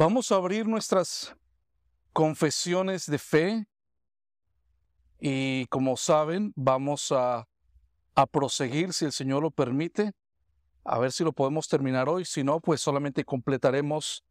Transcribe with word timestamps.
Vamos 0.00 0.32
a 0.32 0.36
abrir 0.36 0.66
nuestras 0.66 1.36
confesiones 2.14 3.04
de 3.04 3.18
fe 3.18 3.66
y 5.18 5.66
como 5.66 5.98
saben, 5.98 6.54
vamos 6.56 7.12
a, 7.12 7.46
a 8.14 8.26
proseguir 8.26 8.94
si 8.94 9.04
el 9.04 9.12
Señor 9.12 9.42
lo 9.42 9.50
permite. 9.50 10.12
A 10.84 10.98
ver 10.98 11.12
si 11.12 11.22
lo 11.22 11.34
podemos 11.34 11.68
terminar 11.68 12.08
hoy. 12.08 12.24
Si 12.24 12.42
no, 12.42 12.60
pues 12.60 12.80
solamente 12.80 13.26
completaremos 13.26 14.24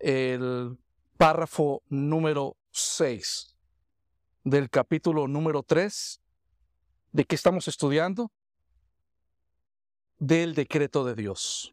el 0.00 0.76
párrafo 1.16 1.84
número 1.88 2.56
6 2.72 3.54
del 4.42 4.68
capítulo 4.68 5.28
número 5.28 5.62
3. 5.62 6.20
¿De 7.12 7.24
qué 7.24 7.36
estamos 7.36 7.68
estudiando? 7.68 8.32
Del 10.18 10.56
decreto 10.56 11.04
de 11.04 11.14
Dios. 11.14 11.72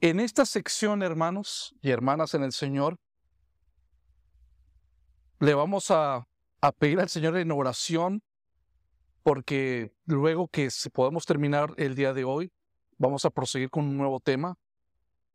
En 0.00 0.20
esta 0.20 0.44
sección, 0.44 1.02
hermanos 1.02 1.74
y 1.80 1.90
hermanas 1.90 2.34
en 2.34 2.42
el 2.42 2.52
Señor, 2.52 2.98
le 5.40 5.54
vamos 5.54 5.90
a, 5.90 6.26
pedir 6.78 7.00
al 7.00 7.08
Señor 7.08 7.36
en 7.36 7.50
oración, 7.52 8.22
porque 9.22 9.92
luego 10.06 10.48
que 10.48 10.68
podemos 10.92 11.26
terminar 11.26 11.72
el 11.76 11.94
día 11.94 12.12
de 12.12 12.24
hoy, 12.24 12.52
vamos 12.98 13.24
a 13.24 13.30
proseguir 13.30 13.70
con 13.70 13.84
un 13.84 13.96
nuevo 13.96 14.20
tema. 14.20 14.56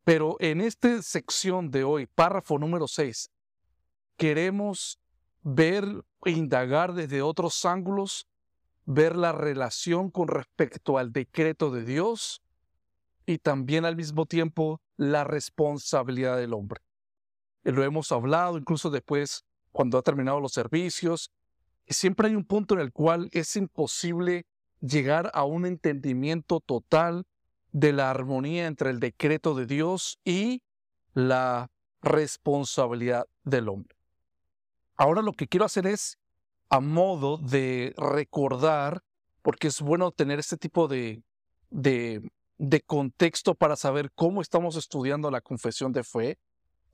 Pero 0.04 0.36
en 0.40 0.60
esta 0.60 1.02
sección 1.02 1.70
de 1.70 1.84
hoy, 1.84 2.06
párrafo 2.06 2.58
número 2.58 2.88
6, 2.88 3.30
queremos 4.16 4.98
ver 5.42 5.84
e 6.24 6.30
indagar 6.30 6.92
desde 6.94 7.22
otros 7.22 7.64
ángulos, 7.64 8.28
ver 8.84 9.16
la 9.16 9.32
relación 9.32 10.10
con 10.10 10.28
respecto 10.28 10.98
al 10.98 11.12
decreto 11.12 11.70
de 11.70 11.84
Dios 11.84 12.42
y 13.30 13.38
también 13.38 13.84
al 13.84 13.94
mismo 13.94 14.26
tiempo 14.26 14.80
la 14.96 15.22
responsabilidad 15.22 16.36
del 16.36 16.52
hombre. 16.52 16.80
Lo 17.62 17.84
hemos 17.84 18.10
hablado 18.10 18.58
incluso 18.58 18.90
después 18.90 19.44
cuando 19.70 19.98
ha 19.98 20.02
terminado 20.02 20.40
los 20.40 20.52
servicios. 20.52 21.30
Y 21.86 21.94
siempre 21.94 22.26
hay 22.26 22.34
un 22.34 22.44
punto 22.44 22.74
en 22.74 22.80
el 22.80 22.92
cual 22.92 23.28
es 23.30 23.54
imposible 23.54 24.46
llegar 24.80 25.30
a 25.32 25.44
un 25.44 25.64
entendimiento 25.64 26.58
total 26.58 27.24
de 27.70 27.92
la 27.92 28.10
armonía 28.10 28.66
entre 28.66 28.90
el 28.90 28.98
decreto 28.98 29.54
de 29.54 29.66
Dios 29.66 30.18
y 30.24 30.64
la 31.14 31.70
responsabilidad 32.02 33.28
del 33.44 33.68
hombre. 33.68 33.96
Ahora 34.96 35.22
lo 35.22 35.34
que 35.34 35.46
quiero 35.46 35.66
hacer 35.66 35.86
es, 35.86 36.18
a 36.68 36.80
modo 36.80 37.36
de 37.36 37.94
recordar, 37.96 39.04
porque 39.42 39.68
es 39.68 39.80
bueno 39.80 40.10
tener 40.10 40.40
este 40.40 40.56
tipo 40.56 40.88
de 40.88 41.22
de 42.60 42.82
contexto 42.82 43.54
para 43.54 43.74
saber 43.74 44.12
cómo 44.12 44.42
estamos 44.42 44.76
estudiando 44.76 45.30
la 45.30 45.40
confesión 45.40 45.92
de 45.92 46.04
fe. 46.04 46.38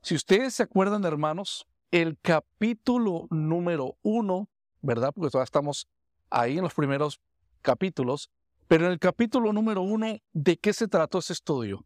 Si 0.01 0.15
ustedes 0.15 0.53
se 0.53 0.63
acuerdan, 0.63 1.03
hermanos, 1.03 1.67
el 1.91 2.17
capítulo 2.21 3.27
número 3.31 3.97
uno, 4.01 4.49
¿verdad? 4.81 5.11
Porque 5.13 5.29
todavía 5.29 5.43
estamos 5.43 5.89
ahí 6.29 6.57
en 6.57 6.63
los 6.63 6.73
primeros 6.73 7.19
capítulos, 7.61 8.31
pero 8.69 8.85
en 8.85 8.93
el 8.93 8.99
capítulo 8.99 9.51
número 9.51 9.81
uno, 9.81 10.15
¿de 10.31 10.57
qué 10.57 10.71
se 10.71 10.87
trató 10.87 11.17
ese 11.17 11.33
estudio? 11.33 11.85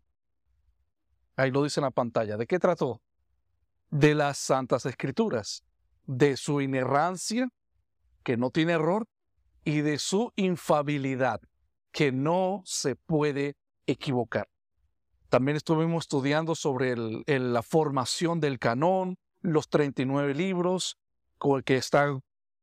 Ahí 1.35 1.49
lo 1.49 1.63
dice 1.63 1.79
en 1.79 1.85
la 1.85 1.91
pantalla. 1.91 2.37
¿De 2.37 2.45
qué 2.45 2.59
trató? 2.59 3.01
De 3.89 4.13
las 4.13 4.37
Santas 4.37 4.85
Escrituras, 4.85 5.63
de 6.05 6.37
su 6.37 6.61
inerrancia, 6.61 7.49
que 8.21 8.37
no 8.37 8.51
tiene 8.51 8.73
error, 8.73 9.07
y 9.63 9.81
de 9.81 9.97
su 9.97 10.33
infabilidad, 10.35 11.41
que 11.91 12.11
no 12.11 12.61
se 12.63 12.95
puede 12.95 13.55
equivocar. 13.85 14.47
También 15.29 15.55
estuvimos 15.55 16.03
estudiando 16.03 16.55
sobre 16.55 16.95
la 17.25 17.63
formación 17.63 18.39
del 18.39 18.59
canón, 18.59 19.17
los 19.41 19.69
39 19.69 20.35
libros 20.35 20.97
con 21.37 21.57
el 21.57 21.63
que 21.63 21.77
está 21.77 22.19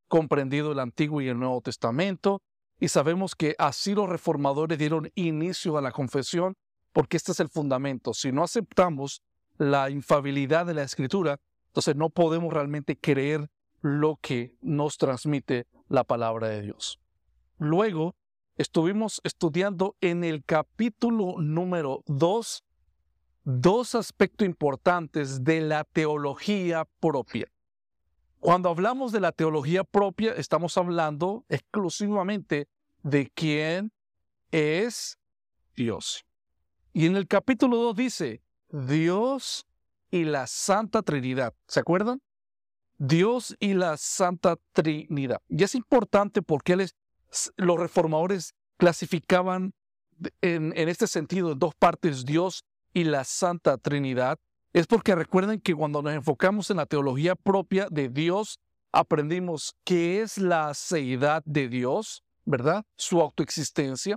comprendido 0.06 0.72
el 0.72 0.78
Antiguo 0.78 1.20
y 1.20 1.28
el 1.28 1.38
Nuevo 1.38 1.60
Testamento, 1.60 2.42
y 2.80 2.88
sabemos 2.88 3.34
que 3.34 3.54
así 3.58 3.94
los 3.94 4.08
reformadores 4.08 4.78
dieron 4.78 5.10
inicio 5.14 5.76
a 5.76 5.82
la 5.82 5.90
confesión, 5.90 6.56
porque 6.92 7.16
este 7.16 7.32
es 7.32 7.40
el 7.40 7.48
fundamento. 7.48 8.14
Si 8.14 8.30
no 8.30 8.44
aceptamos 8.44 9.22
la 9.56 9.90
infabilidad 9.90 10.66
de 10.66 10.74
la 10.74 10.82
Escritura, 10.82 11.40
entonces 11.68 11.96
no 11.96 12.10
podemos 12.10 12.52
realmente 12.52 12.96
creer 12.96 13.50
lo 13.80 14.18
que 14.20 14.54
nos 14.60 14.98
transmite 14.98 15.66
la 15.88 16.04
palabra 16.04 16.48
de 16.48 16.62
Dios. 16.62 17.00
Luego 17.58 18.14
estuvimos 18.58 19.20
estudiando 19.24 19.96
en 20.00 20.24
el 20.24 20.44
capítulo 20.44 21.40
número 21.40 22.02
2 22.06 22.64
dos 23.50 23.94
aspectos 23.94 24.44
importantes 24.44 25.42
de 25.42 25.62
la 25.62 25.84
teología 25.84 26.86
propia. 27.00 27.50
Cuando 28.40 28.68
hablamos 28.68 29.10
de 29.10 29.20
la 29.20 29.32
teología 29.32 29.84
propia, 29.84 30.34
estamos 30.34 30.76
hablando 30.76 31.46
exclusivamente 31.48 32.68
de 33.02 33.30
quién 33.34 33.90
es 34.52 35.18
Dios. 35.74 36.26
Y 36.92 37.06
en 37.06 37.16
el 37.16 37.26
capítulo 37.26 37.78
2 37.78 37.96
dice, 37.96 38.42
Dios 38.68 39.66
y 40.10 40.24
la 40.24 40.46
Santa 40.46 41.00
Trinidad. 41.00 41.54
¿Se 41.68 41.80
acuerdan? 41.80 42.20
Dios 42.98 43.56
y 43.60 43.72
la 43.72 43.96
Santa 43.96 44.56
Trinidad. 44.72 45.40
Y 45.48 45.64
es 45.64 45.74
importante 45.74 46.42
porque 46.42 46.74
él 46.74 46.82
es 46.82 46.94
los 47.56 47.78
reformadores 47.78 48.54
clasificaban 48.76 49.72
en, 50.40 50.72
este 50.76 51.06
sentido 51.06 51.52
en 51.52 51.58
dos 51.58 51.74
partes, 51.74 52.24
Dios 52.24 52.64
y 52.92 53.04
la 53.04 53.24
Santa 53.24 53.78
Trinidad, 53.78 54.38
es 54.72 54.86
porque 54.86 55.14
recuerden 55.14 55.60
que 55.60 55.74
cuando 55.74 56.02
nos 56.02 56.12
enfocamos 56.12 56.70
en 56.70 56.78
la 56.78 56.86
teología 56.86 57.34
propia 57.34 57.88
de 57.90 58.08
Dios, 58.08 58.58
aprendimos 58.92 59.74
qué 59.84 60.20
es 60.22 60.38
la 60.38 60.72
seidad 60.74 61.42
de 61.44 61.68
Dios, 61.68 62.22
¿verdad? 62.44 62.84
Su 62.96 63.20
autoexistencia. 63.20 64.16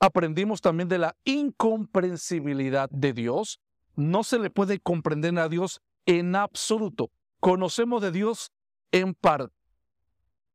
Aprendimos 0.00 0.60
también 0.60 0.88
de 0.88 0.98
la 0.98 1.16
incomprensibilidad 1.24 2.90
de 2.90 3.12
Dios. 3.12 3.60
No 3.94 4.24
se 4.24 4.38
le 4.38 4.50
puede 4.50 4.80
comprender 4.80 5.38
a 5.38 5.48
Dios 5.48 5.80
en 6.06 6.34
absoluto. 6.34 7.10
Conocemos 7.40 8.02
de 8.02 8.10
Dios 8.10 8.50
en 8.90 9.14
parte. 9.14 9.54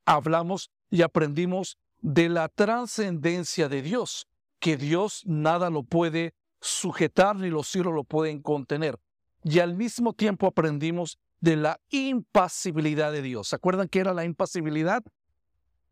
Hablamos 0.06 0.70
y 0.90 1.02
aprendimos 1.02 1.78
de 2.08 2.30
la 2.30 2.48
trascendencia 2.48 3.68
de 3.68 3.82
Dios, 3.82 4.30
que 4.60 4.78
Dios 4.78 5.24
nada 5.26 5.70
lo 5.70 5.84
puede 5.84 6.34
sujetar 6.62 7.36
ni 7.36 7.50
los 7.50 7.68
cielos 7.68 7.94
lo 7.94 8.06
pueden 8.06 8.42
contener. 8.42 8.98
Y 9.44 9.60
al 9.60 9.76
mismo 9.76 10.14
tiempo 10.14 10.48
aprendimos 10.48 11.20
de 11.42 11.58
la 11.58 11.82
impasibilidad 11.90 13.12
de 13.12 13.22
Dios. 13.22 13.50
¿Se 13.50 13.58
acuerdan 13.58 13.90
qué 13.90 14.00
era 14.00 14.14
la 14.14 14.24
impasibilidad? 14.24 15.04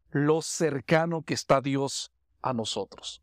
Lo 0.09 0.41
cercano 0.41 1.21
que 1.21 1.33
está 1.33 1.59
Dios 1.59 2.13
a 2.41 2.53
nosotros. 2.53 3.21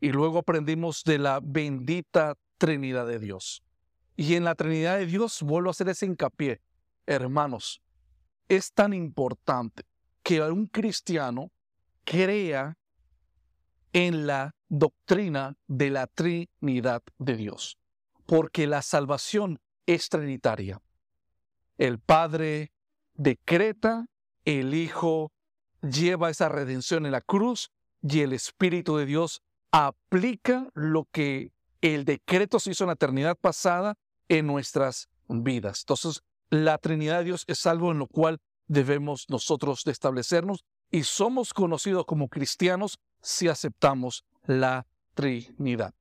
Y 0.00 0.10
luego 0.10 0.38
aprendimos 0.38 1.04
de 1.04 1.18
la 1.18 1.38
bendita 1.40 2.36
Trinidad 2.58 3.06
de 3.06 3.20
Dios. 3.20 3.62
Y 4.16 4.34
en 4.34 4.42
la 4.42 4.56
Trinidad 4.56 4.98
de 4.98 5.06
Dios 5.06 5.42
vuelvo 5.42 5.68
a 5.68 5.70
hacer 5.70 5.88
ese 5.88 6.06
hincapié. 6.06 6.60
Hermanos, 7.06 7.80
es 8.48 8.72
tan 8.72 8.92
importante 8.94 9.84
que 10.24 10.42
un 10.42 10.66
cristiano 10.66 11.52
crea 12.12 12.76
en 13.94 14.26
la 14.26 14.54
doctrina 14.68 15.56
de 15.66 15.88
la 15.88 16.06
Trinidad 16.06 17.02
de 17.16 17.36
Dios, 17.38 17.78
porque 18.26 18.66
la 18.66 18.82
salvación 18.82 19.60
es 19.86 20.10
trinitaria. 20.10 20.82
El 21.78 22.00
Padre 22.00 22.70
decreta, 23.14 24.08
el 24.44 24.74
Hijo 24.74 25.32
lleva 25.80 26.28
esa 26.28 26.50
redención 26.50 27.06
en 27.06 27.12
la 27.12 27.22
cruz 27.22 27.70
y 28.02 28.20
el 28.20 28.34
Espíritu 28.34 28.98
de 28.98 29.06
Dios 29.06 29.40
aplica 29.70 30.68
lo 30.74 31.08
que 31.12 31.50
el 31.80 32.04
decreto 32.04 32.60
se 32.60 32.72
hizo 32.72 32.84
en 32.84 32.88
la 32.88 32.94
eternidad 32.94 33.38
pasada 33.40 33.94
en 34.28 34.46
nuestras 34.46 35.08
vidas. 35.28 35.80
Entonces, 35.84 36.22
la 36.50 36.76
Trinidad 36.76 37.20
de 37.20 37.24
Dios 37.24 37.44
es 37.46 37.64
algo 37.64 37.90
en 37.90 37.98
lo 37.98 38.06
cual 38.06 38.38
debemos 38.66 39.24
nosotros 39.30 39.86
establecernos 39.86 40.66
y 40.92 41.02
somos 41.04 41.52
conocidos 41.54 42.04
como 42.04 42.28
cristianos 42.28 43.00
si 43.20 43.48
aceptamos 43.48 44.24
la 44.44 44.86
Trinidad. 45.14 45.94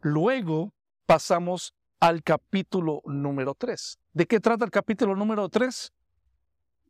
Luego 0.00 0.72
pasamos 1.04 1.74
al 1.98 2.22
capítulo 2.22 3.02
número 3.06 3.54
3. 3.54 3.98
¿De 4.12 4.26
qué 4.26 4.38
trata 4.40 4.64
el 4.64 4.70
capítulo 4.70 5.16
número 5.16 5.48
3? 5.48 5.92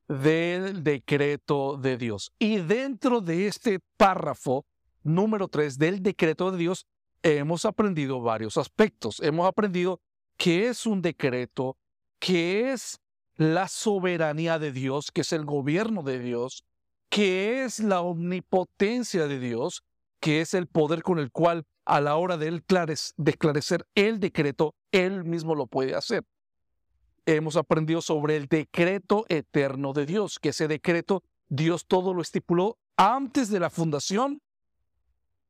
Del 0.09 0.85
decreto 0.85 1.79
de 1.79 1.97
Dios. 1.97 2.31
Y 2.39 2.59
dentro 2.59 3.23
de 3.23 3.47
este 3.47 3.81
párrafo 3.97 4.67
número 5.03 5.49
3 5.49 5.79
del 5.79 6.03
decreto 6.03 6.51
de 6.51 6.59
Dios, 6.59 6.87
hemos 7.23 7.65
aprendido 7.65 8.21
varios 8.21 8.59
aspectos. 8.59 9.21
Hemos 9.21 9.47
aprendido 9.47 10.01
qué 10.37 10.69
es 10.69 10.85
un 10.85 11.01
decreto, 11.01 11.79
qué 12.19 12.73
es 12.73 13.01
la 13.37 13.69
soberanía 13.69 14.59
de 14.59 14.73
Dios, 14.73 15.11
que 15.11 15.23
es 15.23 15.33
el 15.33 15.45
gobierno 15.47 16.03
de 16.03 16.19
Dios, 16.19 16.65
que 17.15 17.63
es 17.63 17.79
la 17.79 18.01
omnipotencia 18.01 19.29
de 19.29 19.39
Dios, 19.39 19.85
que 20.19 20.41
es 20.41 20.53
el 20.53 20.67
poder 20.67 21.05
con 21.05 21.21
el 21.21 21.31
cual 21.31 21.65
a 21.85 22.01
la 22.01 22.17
hora 22.17 22.37
de, 22.37 22.49
él 22.49 22.65
de 22.67 23.31
esclarecer 23.31 23.87
el 23.95 24.19
decreto, 24.19 24.75
Él 24.91 25.23
mismo 25.23 25.55
lo 25.55 25.69
puede 25.69 25.95
hacer. 25.95 26.25
hemos 27.25 27.55
aprendido 27.57 28.01
sobre 28.01 28.37
el 28.37 28.49
decreto 28.49 29.27
eterno 29.29 29.93
de 29.93 30.07
Dios, 30.07 30.41
que 30.41 30.49
ese 30.49 30.67
decreto 30.67 31.23
Dios 31.49 31.87
todo 31.87 32.15
lo 32.15 32.21
estipuló 32.21 32.79
antes 32.97 33.49
de 33.49 33.61
la 33.61 33.71
fundación 33.71 34.43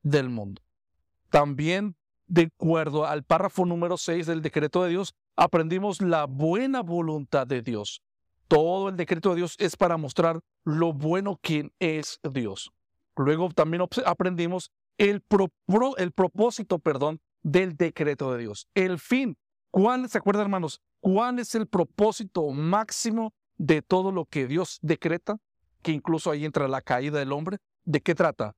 del 0.02 0.28
mundo. 0.28 0.60
También, 1.30 1.96
de 2.26 2.50
acuerdo 2.54 3.06
al 3.06 3.24
párrafo 3.24 3.64
número 3.64 3.96
6 3.96 4.26
del 4.26 4.42
decreto 4.42 4.82
de 4.82 4.90
Dios, 4.90 5.14
aprendimos 5.34 6.02
la 6.02 6.26
buena 6.26 6.82
voluntad 6.82 7.46
de 7.46 7.62
Dios. 7.62 8.02
Todo 8.48 8.88
el 8.88 8.96
decreto 8.96 9.30
de 9.30 9.36
Dios 9.36 9.56
es 9.58 9.76
para 9.76 9.96
mostrar 9.96 10.40
lo 10.64 10.92
bueno 10.92 11.38
que 11.42 11.70
es 11.78 12.20
Dios. 12.32 12.70
Luego 13.16 13.48
también 13.50 13.82
aprendimos 14.04 14.70
el, 14.98 15.22
el 15.96 16.12
propósito, 16.12 16.78
perdón, 16.78 17.20
del 17.42 17.76
decreto 17.76 18.32
de 18.32 18.38
Dios. 18.40 18.68
El 18.74 18.98
fin. 18.98 19.36
¿Cuál, 19.70 20.08
se 20.08 20.18
acuerdan 20.18 20.44
hermanos? 20.44 20.80
¿Cuál 21.00 21.38
es 21.38 21.54
el 21.54 21.66
propósito 21.66 22.48
máximo 22.50 23.34
de 23.56 23.82
todo 23.82 24.12
lo 24.12 24.24
que 24.24 24.46
Dios 24.46 24.78
decreta? 24.82 25.36
Que 25.82 25.92
incluso 25.92 26.30
ahí 26.30 26.44
entra 26.44 26.68
la 26.68 26.80
caída 26.80 27.18
del 27.18 27.32
hombre. 27.32 27.58
¿De 27.84 28.00
qué 28.00 28.14
trata? 28.14 28.54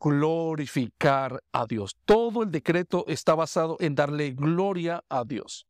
Glorificar 0.00 1.42
a 1.52 1.66
Dios. 1.66 1.96
Todo 2.04 2.44
el 2.44 2.50
decreto 2.50 3.04
está 3.08 3.34
basado 3.34 3.76
en 3.80 3.94
darle 3.94 4.30
gloria 4.30 5.04
a 5.08 5.24
Dios. 5.24 5.66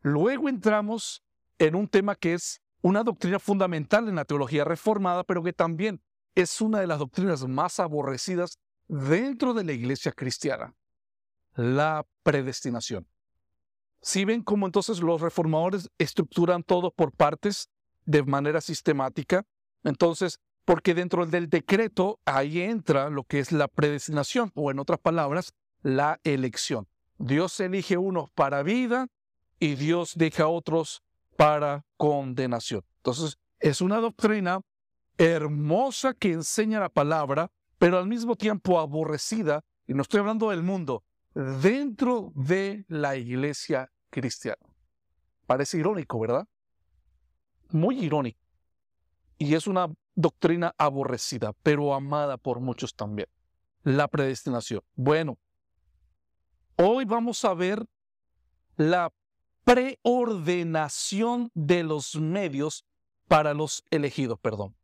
Luego 0.00 0.48
entramos 0.48 1.22
en 1.58 1.74
un 1.74 1.88
tema 1.88 2.14
que 2.14 2.34
es 2.34 2.60
una 2.82 3.02
doctrina 3.02 3.38
fundamental 3.38 4.08
en 4.08 4.16
la 4.16 4.24
teología 4.24 4.64
reformada, 4.64 5.24
pero 5.24 5.42
que 5.42 5.52
también 5.52 6.00
es 6.34 6.60
una 6.60 6.80
de 6.80 6.86
las 6.86 6.98
doctrinas 6.98 7.46
más 7.46 7.80
aborrecidas 7.80 8.58
dentro 8.86 9.54
de 9.54 9.64
la 9.64 9.72
iglesia 9.72 10.12
cristiana, 10.12 10.74
la 11.54 12.06
predestinación. 12.22 13.06
Si 14.00 14.24
ven 14.24 14.42
cómo 14.42 14.66
entonces 14.66 15.00
los 15.00 15.20
reformadores 15.20 15.90
estructuran 15.98 16.62
todo 16.62 16.92
por 16.92 17.12
partes 17.12 17.68
de 18.06 18.22
manera 18.22 18.60
sistemática, 18.60 19.44
entonces, 19.82 20.38
porque 20.64 20.94
dentro 20.94 21.26
del 21.26 21.50
decreto 21.50 22.20
ahí 22.24 22.60
entra 22.60 23.10
lo 23.10 23.24
que 23.24 23.40
es 23.40 23.52
la 23.52 23.68
predestinación, 23.68 24.52
o 24.54 24.70
en 24.70 24.78
otras 24.78 25.00
palabras, 25.00 25.52
la 25.82 26.20
elección. 26.22 26.86
Dios 27.18 27.58
elige 27.58 27.96
unos 27.96 28.30
para 28.30 28.62
vida 28.62 29.08
y 29.58 29.74
Dios 29.74 30.12
deja 30.16 30.44
a 30.44 30.48
otros 30.48 31.02
para 31.38 31.84
condenación. 31.96 32.82
Entonces, 32.96 33.38
es 33.60 33.80
una 33.80 33.98
doctrina 33.98 34.60
hermosa 35.16 36.12
que 36.12 36.32
enseña 36.32 36.80
la 36.80 36.88
palabra, 36.88 37.52
pero 37.78 37.96
al 37.96 38.08
mismo 38.08 38.34
tiempo 38.34 38.80
aborrecida, 38.80 39.64
y 39.86 39.94
no 39.94 40.02
estoy 40.02 40.18
hablando 40.18 40.50
del 40.50 40.64
mundo, 40.64 41.04
dentro 41.62 42.32
de 42.34 42.84
la 42.88 43.14
iglesia 43.14 43.88
cristiana. 44.10 44.58
Parece 45.46 45.78
irónico, 45.78 46.18
¿verdad? 46.18 46.44
Muy 47.70 48.00
irónico. 48.00 48.40
Y 49.38 49.54
es 49.54 49.68
una 49.68 49.94
doctrina 50.16 50.74
aborrecida, 50.76 51.52
pero 51.62 51.94
amada 51.94 52.36
por 52.36 52.58
muchos 52.58 52.96
también. 52.96 53.28
La 53.84 54.08
predestinación. 54.08 54.82
Bueno, 54.96 55.38
hoy 56.74 57.04
vamos 57.04 57.44
a 57.44 57.54
ver 57.54 57.86
la 58.76 59.12
preordenación 59.68 61.50
de 61.52 61.82
los 61.82 62.16
medios 62.16 62.86
para 63.26 63.52
los 63.52 63.84
elegidos, 63.90 64.38
perdón. 64.38 64.74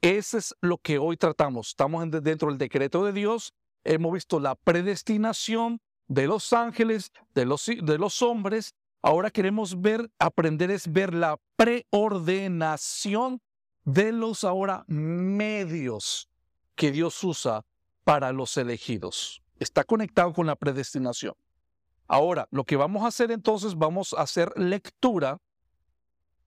Ese 0.00 0.38
es 0.38 0.56
lo 0.60 0.78
que 0.78 0.98
hoy 0.98 1.16
tratamos. 1.16 1.68
Estamos 1.68 2.10
dentro 2.10 2.48
del 2.48 2.58
decreto 2.58 3.04
de 3.04 3.12
Dios. 3.12 3.54
Hemos 3.84 4.12
visto 4.12 4.40
la 4.40 4.56
predestinación 4.56 5.80
de 6.08 6.26
los 6.26 6.52
ángeles, 6.52 7.12
de 7.36 7.44
los, 7.44 7.66
de 7.66 7.98
los 7.98 8.20
hombres. 8.20 8.74
Ahora 9.00 9.30
queremos 9.30 9.80
ver, 9.80 10.10
aprender 10.18 10.72
es 10.72 10.92
ver 10.92 11.14
la 11.14 11.38
preordenación 11.54 13.40
de 13.84 14.10
los 14.10 14.42
ahora 14.42 14.84
medios 14.88 16.28
que 16.74 16.90
Dios 16.90 17.22
usa 17.22 17.64
para 18.02 18.32
los 18.32 18.56
elegidos. 18.56 19.40
Está 19.60 19.84
conectado 19.84 20.32
con 20.32 20.48
la 20.48 20.56
predestinación. 20.56 21.34
Ahora, 22.12 22.48
lo 22.50 22.64
que 22.64 22.74
vamos 22.74 23.04
a 23.04 23.06
hacer 23.06 23.30
entonces, 23.30 23.76
vamos 23.76 24.14
a 24.14 24.22
hacer 24.22 24.52
lectura 24.56 25.40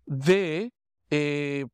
de, 0.06 0.74
eh, 1.10 1.66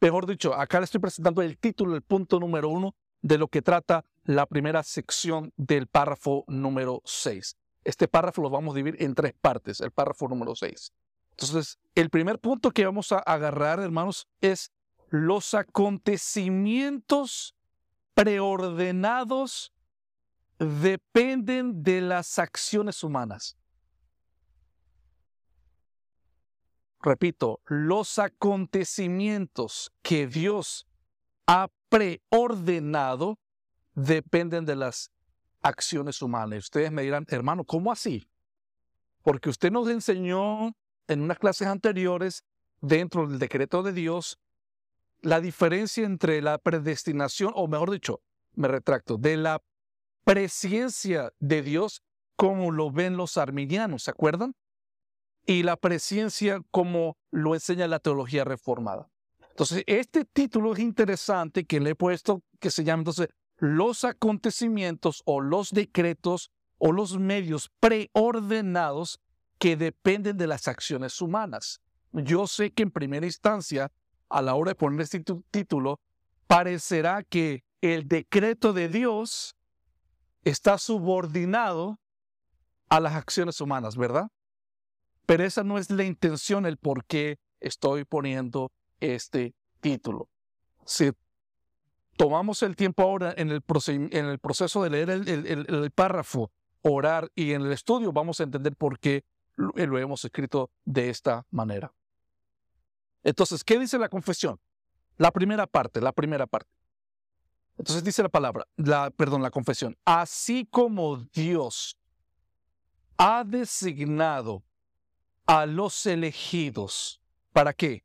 mejor 0.00 0.28
dicho, 0.28 0.54
acá 0.54 0.78
le 0.78 0.84
estoy 0.84 1.00
presentando 1.00 1.42
el 1.42 1.58
título, 1.58 1.96
el 1.96 2.02
punto 2.02 2.38
número 2.38 2.68
uno 2.68 2.94
de 3.20 3.38
lo 3.38 3.48
que 3.48 3.60
trata 3.60 4.04
la 4.22 4.46
primera 4.46 4.84
sección 4.84 5.52
del 5.56 5.88
párrafo 5.88 6.44
número 6.46 7.02
6. 7.04 7.56
Este 7.82 8.06
párrafo 8.06 8.42
lo 8.42 8.50
vamos 8.50 8.74
a 8.74 8.76
dividir 8.76 9.02
en 9.02 9.16
tres 9.16 9.34
partes, 9.40 9.80
el 9.80 9.90
párrafo 9.90 10.28
número 10.28 10.54
6. 10.54 10.92
Entonces, 11.30 11.80
el 11.96 12.10
primer 12.10 12.38
punto 12.38 12.70
que 12.70 12.86
vamos 12.86 13.10
a 13.10 13.18
agarrar, 13.18 13.80
hermanos, 13.80 14.28
es 14.40 14.70
los 15.08 15.54
acontecimientos 15.54 17.56
preordenados 18.14 19.72
dependen 20.64 21.82
de 21.82 22.00
las 22.00 22.38
acciones 22.38 23.02
humanas. 23.02 23.56
Repito, 27.00 27.60
los 27.66 28.18
acontecimientos 28.18 29.92
que 30.02 30.28
Dios 30.28 30.86
ha 31.46 31.68
preordenado 31.88 33.38
dependen 33.94 34.64
de 34.64 34.76
las 34.76 35.10
acciones 35.62 36.22
humanas. 36.22 36.64
Ustedes 36.64 36.92
me 36.92 37.02
dirán, 37.02 37.26
hermano, 37.28 37.64
¿cómo 37.64 37.90
así? 37.90 38.28
Porque 39.22 39.50
usted 39.50 39.72
nos 39.72 39.88
enseñó 39.88 40.76
en 41.08 41.22
unas 41.22 41.38
clases 41.38 41.66
anteriores, 41.66 42.44
dentro 42.80 43.26
del 43.26 43.38
decreto 43.38 43.82
de 43.82 43.92
Dios, 43.92 44.38
la 45.20 45.40
diferencia 45.40 46.04
entre 46.04 46.40
la 46.40 46.58
predestinación, 46.58 47.52
o 47.54 47.66
mejor 47.66 47.90
dicho, 47.90 48.22
me 48.54 48.68
retracto, 48.68 49.16
de 49.16 49.36
la 49.36 49.60
presencia 50.24 51.32
de 51.38 51.62
Dios 51.62 52.02
como 52.36 52.70
lo 52.70 52.90
ven 52.90 53.16
los 53.16 53.36
arminianos, 53.36 54.04
¿se 54.04 54.10
acuerdan? 54.10 54.54
Y 55.46 55.62
la 55.62 55.76
presencia 55.76 56.60
como 56.70 57.16
lo 57.30 57.54
enseña 57.54 57.86
la 57.88 57.98
teología 57.98 58.44
reformada. 58.44 59.08
Entonces, 59.50 59.84
este 59.86 60.24
título 60.24 60.72
es 60.72 60.78
interesante 60.78 61.64
que 61.64 61.80
le 61.80 61.90
he 61.90 61.94
puesto, 61.94 62.42
que 62.58 62.70
se 62.70 62.84
llama 62.84 63.02
entonces 63.02 63.28
los 63.58 64.04
acontecimientos 64.04 65.22
o 65.24 65.40
los 65.40 65.70
decretos 65.70 66.50
o 66.78 66.90
los 66.90 67.18
medios 67.18 67.70
preordenados 67.78 69.20
que 69.58 69.76
dependen 69.76 70.36
de 70.36 70.48
las 70.48 70.66
acciones 70.66 71.20
humanas. 71.20 71.80
Yo 72.12 72.46
sé 72.46 72.72
que 72.72 72.82
en 72.82 72.90
primera 72.90 73.24
instancia, 73.24 73.92
a 74.28 74.42
la 74.42 74.54
hora 74.54 74.70
de 74.70 74.74
poner 74.74 75.02
este 75.02 75.22
título, 75.50 76.00
parecerá 76.46 77.22
que 77.22 77.62
el 77.80 78.08
decreto 78.08 78.72
de 78.72 78.88
Dios 78.88 79.54
está 80.44 80.78
subordinado 80.78 81.98
a 82.88 83.00
las 83.00 83.14
acciones 83.14 83.60
humanas, 83.60 83.96
¿verdad? 83.96 84.28
Pero 85.26 85.44
esa 85.44 85.64
no 85.64 85.78
es 85.78 85.90
la 85.90 86.04
intención, 86.04 86.66
el 86.66 86.76
por 86.76 87.04
qué 87.04 87.38
estoy 87.60 88.04
poniendo 88.04 88.72
este 89.00 89.54
título. 89.80 90.28
Si 90.84 91.12
tomamos 92.16 92.62
el 92.62 92.76
tiempo 92.76 93.02
ahora 93.02 93.32
en 93.36 93.50
el, 93.50 93.62
proceso 93.62 94.82
de 94.82 94.90
leer 94.90 95.10
el, 95.10 95.90
párrafo, 95.94 96.50
orar 96.82 97.30
y 97.34 97.52
en 97.52 97.62
el 97.62 97.72
estudio, 97.72 98.12
vamos 98.12 98.40
a 98.40 98.42
entender 98.42 98.76
por 98.76 98.98
qué 98.98 99.24
lo, 99.56 99.72
lo 99.74 99.98
hemos 99.98 100.24
escrito 100.24 100.70
de 100.84 101.08
esta 101.08 101.46
manera. 101.50 101.92
Entonces, 103.22 103.62
¿qué 103.62 103.78
dice 103.78 103.98
la 103.98 104.08
confesión? 104.08 104.58
La 105.16 105.30
primera 105.30 105.66
parte, 105.66 106.00
la 106.00 106.12
primera 106.12 106.46
parte. 106.46 106.81
Entonces 107.78 108.04
dice 108.04 108.22
la 108.22 108.28
palabra, 108.28 108.66
la, 108.76 109.10
perdón, 109.10 109.42
la 109.42 109.50
confesión. 109.50 109.96
Así 110.04 110.66
como 110.70 111.16
Dios 111.16 111.98
ha 113.16 113.44
designado 113.44 114.62
a 115.46 115.66
los 115.66 116.06
elegidos, 116.06 117.20
¿para 117.52 117.72
qué? 117.72 118.04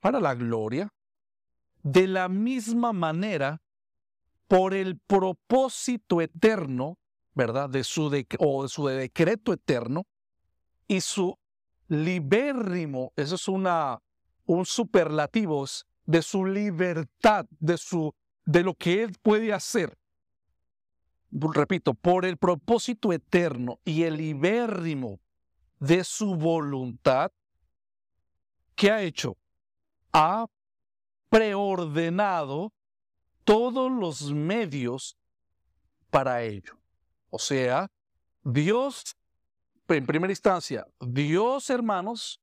Para 0.00 0.20
la 0.20 0.34
gloria. 0.34 0.92
De 1.82 2.06
la 2.06 2.28
misma 2.28 2.92
manera, 2.92 3.62
por 4.48 4.74
el 4.74 4.98
propósito 4.98 6.20
eterno, 6.20 6.98
¿verdad? 7.34 7.70
De 7.70 7.84
su 7.84 8.06
o 8.38 8.62
de 8.62 8.68
su 8.68 8.86
decreto 8.86 9.52
eterno 9.52 10.06
y 10.86 11.00
su 11.00 11.38
libérrimo, 11.88 13.12
eso 13.16 13.34
es 13.34 13.48
una, 13.48 14.00
un 14.44 14.66
superlativo, 14.66 15.66
de 16.04 16.22
su 16.22 16.44
libertad, 16.44 17.46
de 17.58 17.78
su 17.78 18.12
de 18.50 18.64
lo 18.64 18.74
que 18.74 19.02
Él 19.02 19.16
puede 19.22 19.52
hacer. 19.52 19.96
Repito, 21.30 21.94
por 21.94 22.24
el 22.24 22.36
propósito 22.36 23.12
eterno 23.12 23.78
y 23.84 24.02
el 24.02 24.16
libérrimo 24.16 25.20
de 25.78 26.02
su 26.02 26.34
voluntad, 26.34 27.30
¿qué 28.74 28.90
ha 28.90 29.02
hecho? 29.02 29.36
Ha 30.12 30.46
preordenado 31.28 32.72
todos 33.44 33.92
los 33.92 34.32
medios 34.32 35.16
para 36.10 36.42
ello. 36.42 36.76
O 37.30 37.38
sea, 37.38 37.88
Dios 38.42 39.16
en 39.96 40.06
primera 40.06 40.32
instancia, 40.32 40.86
Dios, 41.00 41.68
hermanos, 41.70 42.40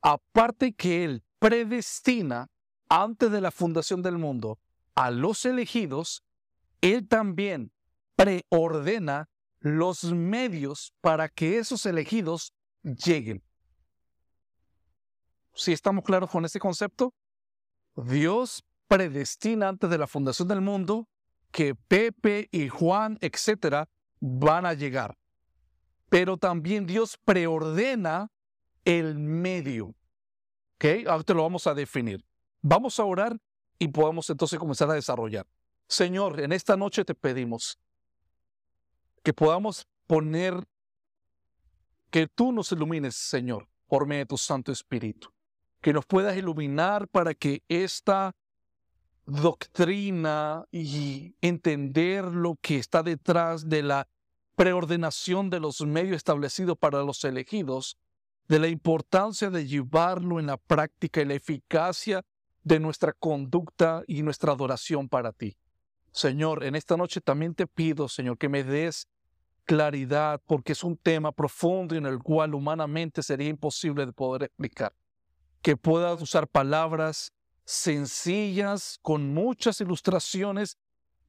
aparte 0.00 0.72
que 0.72 1.04
Él 1.04 1.22
predestina 1.38 2.48
antes 2.88 3.30
de 3.30 3.40
la 3.40 3.50
fundación 3.50 4.02
del 4.02 4.18
mundo 4.18 4.58
a 4.94 5.10
los 5.10 5.44
elegidos, 5.44 6.24
Él 6.80 7.08
también 7.08 7.72
preordena 8.16 9.28
los 9.60 10.04
medios 10.04 10.94
para 11.00 11.28
que 11.28 11.58
esos 11.58 11.86
elegidos 11.86 12.54
lleguen. 12.82 13.42
¿Sí 15.54 15.72
estamos 15.72 16.04
claros 16.04 16.30
con 16.30 16.44
este 16.44 16.58
concepto? 16.58 17.14
Dios 17.96 18.64
predestina 18.88 19.68
antes 19.68 19.90
de 19.90 19.98
la 19.98 20.06
fundación 20.06 20.48
del 20.48 20.60
mundo 20.60 21.08
que 21.50 21.74
Pepe 21.74 22.48
y 22.50 22.68
Juan, 22.68 23.18
etcétera, 23.20 23.88
van 24.20 24.66
a 24.66 24.74
llegar. 24.74 25.16
Pero 26.08 26.36
también 26.36 26.86
Dios 26.86 27.18
preordena 27.24 28.30
el 28.84 29.18
medio. 29.18 29.94
¿Ok? 30.76 31.06
Ahora 31.06 31.34
lo 31.34 31.42
vamos 31.42 31.66
a 31.66 31.74
definir. 31.74 32.24
Vamos 32.62 32.98
a 32.98 33.04
orar 33.04 33.38
y 33.80 33.88
podemos 33.88 34.28
entonces 34.28 34.58
comenzar 34.58 34.90
a 34.90 34.94
desarrollar. 34.94 35.46
Señor, 35.88 36.38
en 36.38 36.52
esta 36.52 36.76
noche 36.76 37.04
te 37.04 37.14
pedimos 37.14 37.78
que 39.24 39.32
podamos 39.32 39.88
poner, 40.06 40.68
que 42.10 42.28
tú 42.28 42.52
nos 42.52 42.70
ilumines, 42.72 43.16
Señor, 43.16 43.66
por 43.88 44.06
medio 44.06 44.20
de 44.20 44.26
tu 44.26 44.36
Santo 44.36 44.70
Espíritu. 44.70 45.32
Que 45.80 45.94
nos 45.94 46.04
puedas 46.04 46.36
iluminar 46.36 47.08
para 47.08 47.32
que 47.32 47.62
esta 47.68 48.36
doctrina 49.24 50.66
y 50.70 51.34
entender 51.40 52.24
lo 52.24 52.56
que 52.60 52.76
está 52.76 53.02
detrás 53.02 53.66
de 53.66 53.82
la 53.82 54.08
preordenación 54.56 55.48
de 55.48 55.58
los 55.58 55.80
medios 55.80 56.16
establecidos 56.16 56.76
para 56.76 57.02
los 57.02 57.24
elegidos, 57.24 57.96
de 58.46 58.58
la 58.58 58.68
importancia 58.68 59.48
de 59.48 59.66
llevarlo 59.66 60.38
en 60.38 60.48
la 60.48 60.58
práctica 60.58 61.22
y 61.22 61.24
la 61.24 61.34
eficacia 61.34 62.22
de 62.62 62.80
nuestra 62.80 63.12
conducta 63.12 64.02
y 64.06 64.22
nuestra 64.22 64.52
adoración 64.52 65.08
para 65.08 65.32
ti. 65.32 65.56
Señor, 66.12 66.64
en 66.64 66.74
esta 66.74 66.96
noche 66.96 67.20
también 67.20 67.54
te 67.54 67.66
pido, 67.66 68.08
Señor, 68.08 68.36
que 68.36 68.48
me 68.48 68.64
des 68.64 69.08
claridad, 69.64 70.42
porque 70.46 70.72
es 70.72 70.82
un 70.82 70.96
tema 70.96 71.30
profundo 71.30 71.94
en 71.94 72.06
el 72.06 72.18
cual 72.18 72.54
humanamente 72.54 73.22
sería 73.22 73.48
imposible 73.48 74.04
de 74.04 74.12
poder 74.12 74.44
explicar. 74.44 74.92
Que 75.62 75.76
puedas 75.76 76.20
usar 76.20 76.48
palabras 76.48 77.32
sencillas, 77.64 78.98
con 79.02 79.32
muchas 79.32 79.80
ilustraciones 79.80 80.76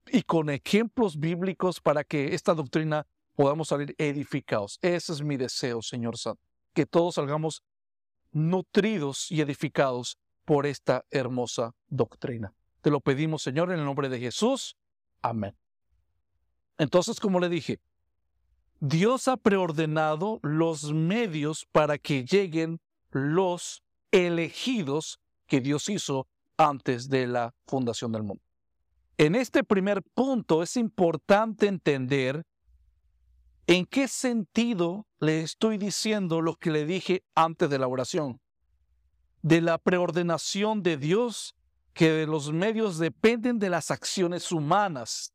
y 0.07 0.23
con 0.23 0.49
ejemplos 0.49 1.19
bíblicos 1.19 1.79
para 1.79 2.03
que 2.03 2.33
esta 2.33 2.55
doctrina 2.55 3.05
podamos 3.35 3.67
salir 3.67 3.93
edificados. 3.97 4.79
Ese 4.81 5.13
es 5.13 5.21
mi 5.21 5.37
deseo, 5.37 5.81
Señor 5.81 6.17
Santo, 6.17 6.41
que 6.73 6.87
todos 6.87 7.15
salgamos 7.15 7.61
nutridos 8.31 9.29
y 9.29 9.41
edificados 9.41 10.17
por 10.51 10.65
esta 10.65 11.05
hermosa 11.11 11.73
doctrina. 11.87 12.53
Te 12.81 12.89
lo 12.89 12.99
pedimos, 12.99 13.41
Señor, 13.41 13.71
en 13.71 13.79
el 13.79 13.85
nombre 13.85 14.09
de 14.09 14.19
Jesús. 14.19 14.75
Amén. 15.21 15.55
Entonces, 16.77 17.21
como 17.21 17.39
le 17.39 17.47
dije, 17.47 17.79
Dios 18.81 19.29
ha 19.29 19.37
preordenado 19.37 20.41
los 20.43 20.91
medios 20.91 21.65
para 21.71 21.97
que 21.97 22.25
lleguen 22.25 22.81
los 23.11 23.81
elegidos 24.11 25.21
que 25.47 25.61
Dios 25.61 25.87
hizo 25.87 26.27
antes 26.57 27.07
de 27.07 27.27
la 27.27 27.55
fundación 27.65 28.11
del 28.11 28.23
mundo. 28.23 28.43
En 29.17 29.35
este 29.35 29.63
primer 29.63 30.03
punto 30.03 30.63
es 30.63 30.75
importante 30.75 31.67
entender 31.67 32.43
en 33.67 33.85
qué 33.85 34.09
sentido 34.09 35.07
le 35.21 35.43
estoy 35.43 35.77
diciendo 35.77 36.41
lo 36.41 36.57
que 36.57 36.71
le 36.71 36.85
dije 36.85 37.23
antes 37.35 37.69
de 37.69 37.79
la 37.79 37.87
oración. 37.87 38.41
De 39.41 39.61
la 39.61 39.77
preordenación 39.77 40.83
de 40.83 40.97
Dios, 40.97 41.55
que 41.93 42.11
de 42.11 42.27
los 42.27 42.51
medios 42.51 42.97
dependen 42.97 43.59
de 43.59 43.69
las 43.69 43.91
acciones 43.91 44.51
humanas. 44.51 45.33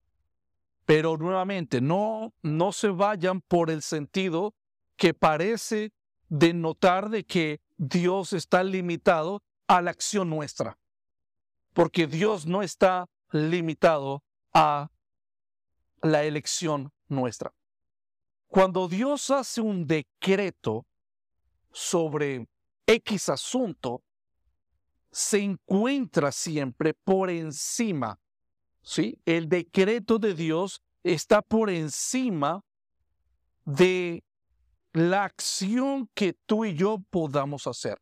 Pero 0.85 1.17
nuevamente, 1.17 1.81
no, 1.81 2.33
no 2.43 2.73
se 2.73 2.89
vayan 2.89 3.41
por 3.41 3.71
el 3.71 3.83
sentido 3.83 4.55
que 4.97 5.13
parece 5.13 5.93
denotar 6.29 7.11
de 7.11 7.25
que 7.25 7.61
Dios 7.77 8.33
está 8.33 8.63
limitado 8.63 9.43
a 9.67 9.83
la 9.83 9.91
acción 9.91 10.31
nuestra 10.31 10.79
porque 11.77 12.07
Dios 12.07 12.47
no 12.47 12.63
está 12.63 13.07
limitado 13.33 14.25
a 14.55 14.91
la 16.01 16.25
elección 16.25 16.91
nuestra. 17.07 17.53
Cuando 18.47 18.89
Dios 18.89 19.31
hace 19.31 19.61
un 19.61 19.87
decreto 19.87 20.87
sobre 21.71 22.49
X 22.87 23.29
asunto, 23.29 24.03
se 25.11 25.39
encuentra 25.39 26.31
siempre 26.31 26.95
por 26.95 27.31
encima. 27.31 28.21
¿sí? 28.83 29.21
El 29.25 29.49
decreto 29.49 30.19
de 30.19 30.35
Dios 30.35 30.83
está 31.03 31.43
por 31.43 31.71
encima 31.71 32.65
de 33.65 34.25
la 34.93 35.25
acción 35.25 36.09
que 36.15 36.33
tú 36.47 36.65
y 36.65 36.75
yo 36.75 36.99
podamos 37.11 37.67
hacer. 37.67 38.01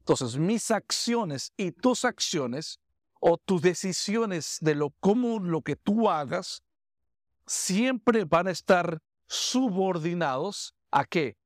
Entonces, 0.00 0.36
mis 0.36 0.70
acciones 0.70 1.52
y 1.56 1.72
tus 1.72 2.04
acciones 2.04 2.78
o 3.20 3.38
tus 3.38 3.62
decisiones 3.62 4.58
de 4.60 4.74
lo 4.74 4.90
cómo 5.00 5.38
lo 5.38 5.62
que 5.62 5.76
tú 5.76 6.10
hagas 6.10 6.62
siempre 7.46 8.24
van 8.24 8.48
a 8.48 8.50
estar 8.50 8.98
subordinados 9.26 10.74
a 10.90 11.04
qué? 11.04 11.36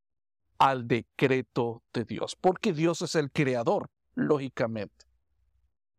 Al 0.59 0.89
decreto 0.89 1.83
de 1.93 2.05
Dios, 2.05 2.37
porque 2.37 2.73
Dios 2.73 3.03
es 3.03 3.15
el 3.15 3.31
creador, 3.31 3.91
lógicamente. 4.15 5.07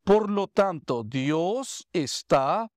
Por 0.04 0.30
lo 0.30 0.48
tanto, 0.48 1.04
Dios 1.04 1.88
está 1.94 2.72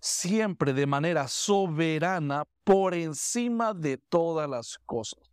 siempre 0.00 0.72
de 0.72 0.86
manera 0.86 1.26
soberana 1.26 2.44
por 2.64 2.94
encima 2.94 3.74
de 3.74 3.98
todas 3.98 4.48
las 4.48 4.78
cosas. 4.86 5.32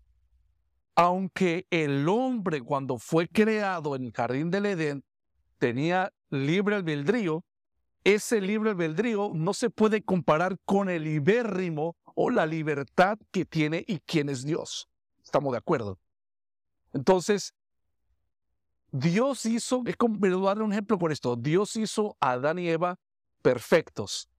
Aunque 0.96 1.68
el 1.70 2.08
hombre 2.08 2.62
cuando 2.62 2.98
fue 2.98 3.28
creado 3.28 3.96
en 3.96 4.06
el 4.06 4.14
jardín 4.14 4.52
del 4.52 4.68
Edén 4.68 5.04
tenía 5.58 6.14
libre 6.30 6.76
albedrío, 6.76 7.44
ese 8.04 8.42
libre 8.42 8.72
albedrío 8.72 9.32
no 9.34 9.54
se 9.54 9.70
puede 9.70 10.04
comparar 10.04 10.58
con 10.66 10.90
el 10.90 11.04
libérrimo 11.04 11.96
o 12.16 12.30
la 12.30 12.46
libertad 12.46 13.18
que 13.32 13.46
tiene 13.46 13.84
y 13.88 14.00
quién 14.00 14.30
es 14.30 14.46
Dios. 14.46 14.90
¿Estamos 15.34 15.54
de 15.54 15.58
acuerdo? 15.58 15.98
Entonces, 16.94 17.56
Dios 18.92 19.48
hizo, 19.48 19.82
es 19.88 19.96
como, 19.98 20.24
a 20.24 20.54
dar 20.54 20.62
un 20.62 20.74
ejemplo 20.74 21.00
con 21.00 21.12
esto, 21.12 21.36
Dios 21.36 21.76
hizo 21.76 22.16
a 22.20 22.34
Adán 22.34 22.60
y 22.60 22.70
Eva 22.70 23.00
perfectos, 23.42 24.30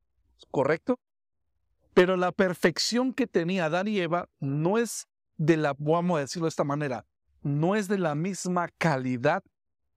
¿correcto? 0.53 1.01
Pero 1.95 2.17
la 2.17 2.31
perfección 2.31 3.13
que 3.13 3.27
tenía 3.27 3.65
Adán 3.65 3.89
y 3.89 3.99
Eva 3.99 4.29
no 4.39 4.79
es 4.79 5.09
de 5.37 5.57
la, 5.57 5.75
vamos 5.77 6.19
a 6.19 6.21
decirlo 6.21 6.47
de 6.47 6.51
esta 6.51 6.63
manera, 6.63 7.05
no 7.43 7.75
es 7.75 7.89
de 7.89 7.99
la 7.99 8.15
misma 8.15 8.69
calidad 8.79 9.43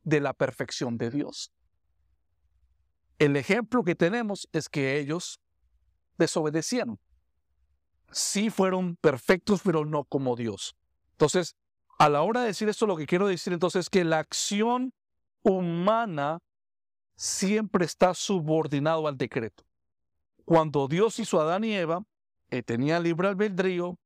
de 0.04 0.20
la 0.20 0.34
perfección 0.34 0.98
de 0.98 1.12
Dios. 1.12 1.51
El 3.20 3.36
ejemplo 3.36 3.84
que 3.84 3.94
tenemos 3.94 4.50
es 4.51 4.68
que 4.68 4.98
ellos 4.98 5.39
desobedecieron. 6.18 7.00
Sí 8.12 8.50
fueron 8.50 8.96
perfectos, 8.96 9.62
pero 9.63 9.86
no 9.86 10.04
como 10.04 10.36
Dios. 10.36 10.75
Entonces, 11.18 11.56
a 11.98 12.10
la 12.10 12.22
hora 12.22 12.42
de 12.42 12.48
decir 12.48 12.70
esto, 12.70 12.86
lo 12.86 12.96
que 12.96 13.08
quiero 13.08 13.28
decir 13.28 13.52
entonces 13.52 13.82
es 13.82 13.90
que 13.90 14.04
la 14.04 14.20
acción 14.20 14.94
humana 15.42 16.40
siempre 17.16 17.86
está 17.86 18.14
subordinado 18.14 19.08
al 19.08 19.18
decreto. 19.18 19.64
Cuando 20.46 20.88
Dios 20.88 21.18
hizo 21.18 21.40
a 21.40 21.44
Adán 21.44 21.64
y 21.64 21.74
Eva, 21.74 22.04
eh, 22.52 22.62
tenían 22.62 23.02
libre 23.02 23.30
albedrío, 23.30 23.98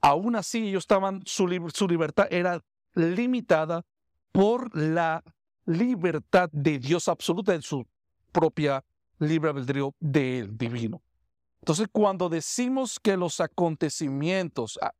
aún 0.00 0.34
así 0.34 0.66
ellos 0.66 0.82
estaban, 0.82 1.22
su, 1.24 1.70
su 1.72 1.86
libertad 1.86 2.26
era 2.30 2.60
limitada 2.94 3.84
por 4.32 4.76
la 4.76 5.22
libertad 5.66 6.50
de 6.50 6.80
Dios 6.80 7.06
absoluta 7.06 7.54
en 7.54 7.62
su 7.62 7.86
propia 8.32 8.84
libre 9.20 9.50
albedrío 9.50 9.94
del 10.00 10.58
divino. 10.58 11.00
Entonces, 11.60 11.86
cuando 11.92 12.28
decimos 12.28 12.98
que 12.98 13.16
los 13.16 13.38
acontecimientos, 13.38 14.80
ah, 14.82 14.92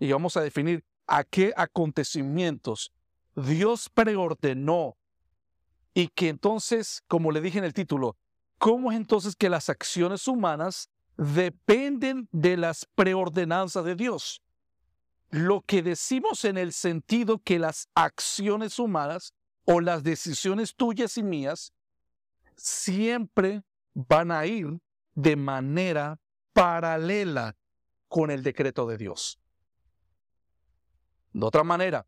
y 0.00 0.10
vamos 0.10 0.36
a 0.36 0.40
definir 0.40 0.84
a 1.06 1.24
qué 1.24 1.52
acontecimientos 1.56 2.92
Dios 3.36 3.90
preordenó 3.90 4.96
y 5.92 6.08
que 6.08 6.28
entonces, 6.28 7.02
como 7.06 7.30
le 7.30 7.40
dije 7.40 7.58
en 7.58 7.64
el 7.64 7.74
título, 7.74 8.16
¿cómo 8.58 8.90
es 8.90 8.96
entonces 8.96 9.36
que 9.36 9.50
las 9.50 9.68
acciones 9.68 10.26
humanas 10.26 10.88
dependen 11.16 12.28
de 12.32 12.56
las 12.56 12.86
preordenanzas 12.94 13.84
de 13.84 13.94
Dios? 13.94 14.42
Lo 15.30 15.60
que 15.60 15.82
decimos 15.82 16.44
en 16.44 16.56
el 16.56 16.72
sentido 16.72 17.38
que 17.38 17.58
las 17.58 17.88
acciones 17.94 18.78
humanas 18.78 19.34
o 19.64 19.80
las 19.80 20.02
decisiones 20.02 20.74
tuyas 20.74 21.18
y 21.18 21.22
mías 21.22 21.72
siempre 22.56 23.62
van 23.92 24.30
a 24.30 24.46
ir 24.46 24.78
de 25.14 25.36
manera 25.36 26.18
paralela 26.52 27.56
con 28.08 28.30
el 28.30 28.42
decreto 28.42 28.86
de 28.86 28.96
Dios. 28.96 29.38
De 31.36 31.44
otra 31.44 31.64
manera, 31.64 32.06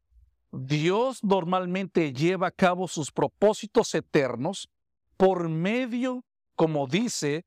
Dios 0.53 1.23
normalmente 1.23 2.15
lleva 2.15 2.47
a 2.47 2.51
cabo 2.51 2.89
sus 2.89 3.13
propósitos 3.13 3.95
eternos 3.95 4.71
por 5.19 5.51
medio, 5.51 6.25
como 6.55 6.87
dice 6.87 7.45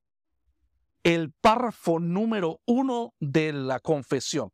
el 1.03 1.31
párrafo 1.31 1.99
número 1.99 2.61
uno 2.67 3.15
de 3.19 3.51
la 3.51 3.79
confesión. 3.79 4.51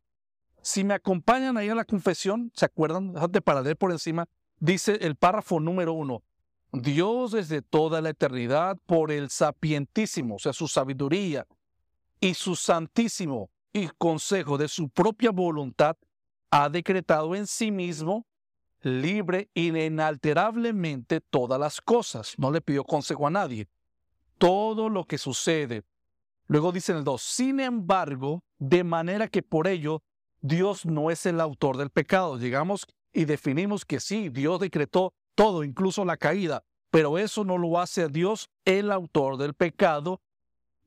Si 0.62 0.84
me 0.84 0.94
acompañan 0.94 1.58
ahí 1.58 1.68
a 1.68 1.74
la 1.74 1.84
confesión, 1.84 2.50
¿se 2.54 2.64
acuerdan? 2.64 3.12
Déjate 3.12 3.42
para 3.42 3.60
leer 3.60 3.76
por 3.76 3.92
encima. 3.92 4.24
Dice 4.58 4.96
el 5.02 5.14
párrafo 5.14 5.60
número 5.60 5.92
uno. 5.92 6.22
Dios 6.72 7.32
desde 7.32 7.60
toda 7.60 8.00
la 8.00 8.08
eternidad, 8.08 8.78
por 8.86 9.12
el 9.12 9.28
sapientísimo, 9.28 10.36
o 10.36 10.38
sea, 10.38 10.54
su 10.54 10.66
sabiduría, 10.66 11.46
y 12.20 12.32
su 12.32 12.56
santísimo 12.56 13.50
y 13.74 13.88
consejo 13.98 14.56
de 14.56 14.68
su 14.68 14.88
propia 14.88 15.30
voluntad, 15.30 15.98
ha 16.50 16.68
decretado 16.68 17.34
en 17.34 17.46
sí 17.46 17.70
mismo 17.70 18.26
libre 18.80 19.50
inalterablemente 19.54 21.20
todas 21.20 21.58
las 21.58 21.80
cosas. 21.80 22.34
No 22.38 22.50
le 22.50 22.60
pidió 22.60 22.84
consejo 22.84 23.26
a 23.26 23.30
nadie. 23.30 23.68
Todo 24.38 24.88
lo 24.88 25.04
que 25.04 25.18
sucede. 25.18 25.82
Luego 26.46 26.72
dice 26.72 26.92
en 26.92 26.98
el 26.98 27.04
2, 27.04 27.20
sin 27.20 27.60
embargo, 27.60 28.42
de 28.58 28.84
manera 28.84 29.28
que 29.28 29.42
por 29.42 29.66
ello 29.66 30.02
Dios 30.40 30.86
no 30.86 31.10
es 31.10 31.26
el 31.26 31.40
autor 31.40 31.76
del 31.76 31.90
pecado. 31.90 32.38
Llegamos 32.38 32.86
y 33.12 33.24
definimos 33.24 33.84
que 33.84 34.00
sí, 34.00 34.28
Dios 34.28 34.60
decretó 34.60 35.12
todo, 35.34 35.64
incluso 35.64 36.04
la 36.04 36.16
caída, 36.16 36.64
pero 36.90 37.18
eso 37.18 37.44
no 37.44 37.58
lo 37.58 37.78
hace 37.78 38.08
Dios 38.08 38.48
el 38.64 38.90
autor 38.90 39.36
del 39.36 39.54
pecado, 39.54 40.20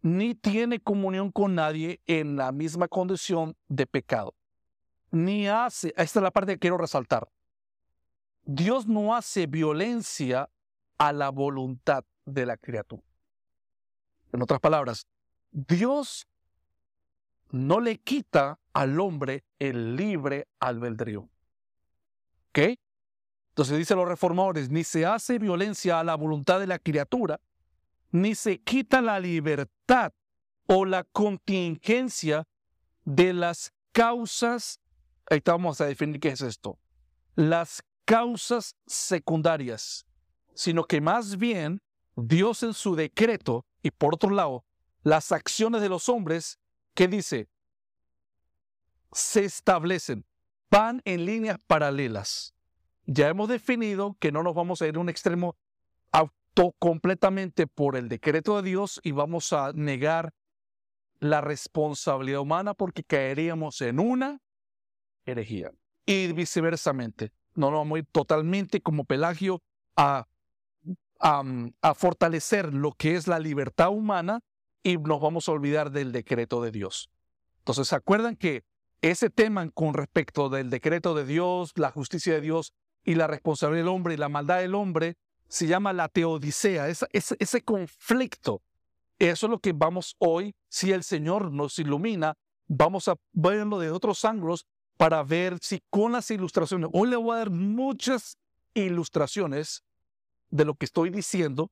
ni 0.01 0.33
tiene 0.33 0.79
comunión 0.79 1.31
con 1.31 1.53
nadie 1.53 2.01
en 2.07 2.37
la 2.37 2.51
misma 2.51 2.87
condición 2.87 3.55
de 3.67 3.85
pecado 3.85 4.33
ni 5.11 5.47
hace, 5.47 5.89
esta 5.97 6.19
es 6.19 6.23
la 6.23 6.31
parte 6.31 6.53
que 6.53 6.59
quiero 6.59 6.77
resaltar, 6.77 7.29
Dios 8.43 8.87
no 8.87 9.15
hace 9.15 9.45
violencia 9.45 10.49
a 10.97 11.13
la 11.13 11.29
voluntad 11.29 12.03
de 12.25 12.45
la 12.45 12.57
criatura. 12.57 13.03
En 14.31 14.41
otras 14.41 14.59
palabras, 14.59 15.07
Dios 15.51 16.27
no 17.49 17.79
le 17.79 17.99
quita 17.99 18.59
al 18.73 18.99
hombre 18.99 19.43
el 19.59 19.95
libre 19.95 20.47
albedrío. 20.59 21.29
¿Ok? 22.49 22.77
Entonces 23.49 23.77
dicen 23.77 23.97
los 23.97 24.07
reformadores, 24.07 24.69
ni 24.69 24.83
se 24.83 25.05
hace 25.05 25.37
violencia 25.37 25.99
a 25.99 26.03
la 26.03 26.15
voluntad 26.15 26.59
de 26.59 26.67
la 26.67 26.79
criatura, 26.79 27.39
ni 28.11 28.35
se 28.35 28.61
quita 28.61 29.01
la 29.01 29.19
libertad 29.19 30.13
o 30.67 30.85
la 30.85 31.03
contingencia 31.03 32.47
de 33.03 33.33
las 33.33 33.73
causas 33.91 34.80
Ahí 35.31 35.41
vamos 35.45 35.79
a 35.79 35.85
definir 35.85 36.19
qué 36.19 36.27
es 36.27 36.41
esto. 36.41 36.77
Las 37.35 37.81
causas 38.03 38.75
secundarias, 38.85 40.05
sino 40.53 40.83
que 40.83 40.99
más 40.99 41.37
bien 41.37 41.81
Dios 42.17 42.63
en 42.63 42.73
su 42.73 42.97
decreto 42.97 43.65
y 43.81 43.91
por 43.91 44.13
otro 44.13 44.31
lado, 44.31 44.65
las 45.03 45.31
acciones 45.31 45.81
de 45.81 45.87
los 45.87 46.09
hombres, 46.09 46.59
que 46.93 47.07
dice, 47.07 47.47
se 49.13 49.45
establecen, 49.45 50.25
van 50.69 51.01
en 51.05 51.23
líneas 51.23 51.59
paralelas. 51.65 52.53
Ya 53.05 53.29
hemos 53.29 53.47
definido 53.47 54.17
que 54.19 54.33
no 54.33 54.43
nos 54.43 54.53
vamos 54.53 54.81
a 54.81 54.87
ir 54.87 54.97
a 54.97 54.99
un 54.99 55.07
extremo 55.07 55.55
auto 56.11 56.75
completamente 56.77 57.67
por 57.67 57.95
el 57.95 58.09
decreto 58.09 58.61
de 58.61 58.69
Dios 58.69 58.99
y 59.01 59.11
vamos 59.13 59.53
a 59.53 59.71
negar 59.71 60.33
la 61.19 61.39
responsabilidad 61.39 62.41
humana 62.41 62.73
porque 62.73 63.05
caeríamos 63.05 63.79
en 63.79 64.01
una 64.01 64.41
herejía. 65.25 65.71
Y 66.05 66.31
viceversamente. 66.33 67.31
No 67.53 67.69
nos 67.69 67.79
vamos 67.81 67.97
a 67.97 67.99
ir 67.99 68.07
totalmente 68.11 68.81
como 68.81 69.03
Pelagio 69.03 69.61
a, 69.95 70.27
a, 71.19 71.93
fortalecer 71.95 72.73
lo 72.73 72.93
que 72.93 73.15
es 73.15 73.27
la 73.27 73.39
libertad 73.39 73.89
humana 73.89 74.41
y 74.83 74.97
nos 74.97 75.21
vamos 75.21 75.47
a 75.47 75.51
olvidar 75.51 75.91
del 75.91 76.11
decreto 76.11 76.61
de 76.61 76.71
Dios. 76.71 77.09
Entonces, 77.59 77.89
¿se 77.89 77.95
acuerdan 77.95 78.35
que 78.35 78.63
ese 79.01 79.29
tema 79.29 79.69
con 79.71 79.93
respecto 79.93 80.49
del 80.49 80.69
decreto 80.69 81.13
de 81.13 81.25
Dios, 81.25 81.73
la 81.75 81.91
justicia 81.91 82.33
de 82.33 82.41
Dios 82.41 82.73
y 83.03 83.15
la 83.15 83.27
responsabilidad 83.27 83.85
del 83.85 83.93
hombre 83.93 84.13
y 84.13 84.17
la 84.17 84.29
maldad 84.29 84.59
del 84.59 84.75
hombre 84.75 85.17
se 85.47 85.67
llama 85.67 85.91
la 85.91 86.07
teodicea, 86.07 86.87
ese, 86.87 87.07
ese 87.11 87.61
conflicto? 87.61 88.61
Eso 89.19 89.45
es 89.45 89.51
lo 89.51 89.59
que 89.59 89.73
vamos 89.73 90.15
hoy, 90.17 90.55
si 90.69 90.91
el 90.91 91.03
Señor 91.03 91.51
nos 91.51 91.77
ilumina, 91.77 92.37
vamos 92.67 93.07
a 93.07 93.15
verlo 93.33 93.77
de 93.77 93.91
otros 93.91 94.25
ángulos 94.25 94.65
para 95.01 95.23
ver 95.23 95.57
si 95.59 95.81
con 95.89 96.11
las 96.11 96.29
ilustraciones, 96.29 96.87
hoy 96.93 97.09
le 97.09 97.15
voy 97.15 97.33
a 97.33 97.39
dar 97.39 97.49
muchas 97.49 98.37
ilustraciones 98.75 99.83
de 100.51 100.63
lo 100.63 100.75
que 100.75 100.85
estoy 100.85 101.09
diciendo. 101.09 101.71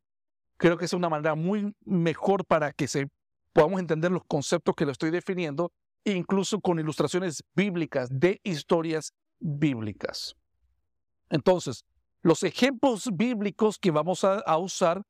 Creo 0.57 0.79
que 0.79 0.85
es 0.85 0.93
una 0.93 1.09
manera 1.09 1.35
muy 1.35 1.75
mejor 1.85 2.43
para 2.43 2.71
que 2.71 2.87
se, 2.87 3.07
podamos 3.53 3.81
entender 3.81 4.11
los 4.11 4.23
conceptos 4.27 4.73
que 4.75 4.83
le 4.83 4.93
estoy 4.93 5.11
definiendo, 5.11 5.71
incluso 6.05 6.59
con 6.59 6.79
ilustraciones 6.79 7.43
bíblicas, 7.53 8.09
de 8.11 8.41
historias 8.43 9.13
bíblicas. 9.37 10.35
Entonces, 11.29 11.85
los 12.23 12.41
ejemplos 12.41 13.11
bíblicos 13.13 13.77
que 13.77 13.91
vamos 13.91 14.23
a, 14.23 14.39
a 14.39 14.57
usar 14.57 15.03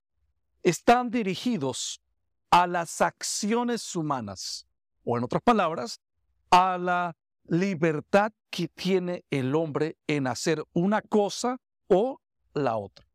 están 0.61 1.09
dirigidos 1.09 2.01
a 2.51 2.67
las 2.67 2.99
acciones 2.99 3.95
humanas, 3.95 4.67
o 5.05 5.17
en 5.17 5.23
otras 5.23 5.41
palabras, 5.41 6.01
a 6.51 6.77
la 6.77 7.15
libertad 7.49 8.31
que 8.49 8.67
tiene 8.67 9.25
el 9.29 9.55
hombre 9.55 9.97
en 10.07 10.27
hacer 10.27 10.63
una 10.73 11.01
cosa 11.01 11.57
o 11.87 12.19
la 12.53 12.77
otra. 12.77 13.05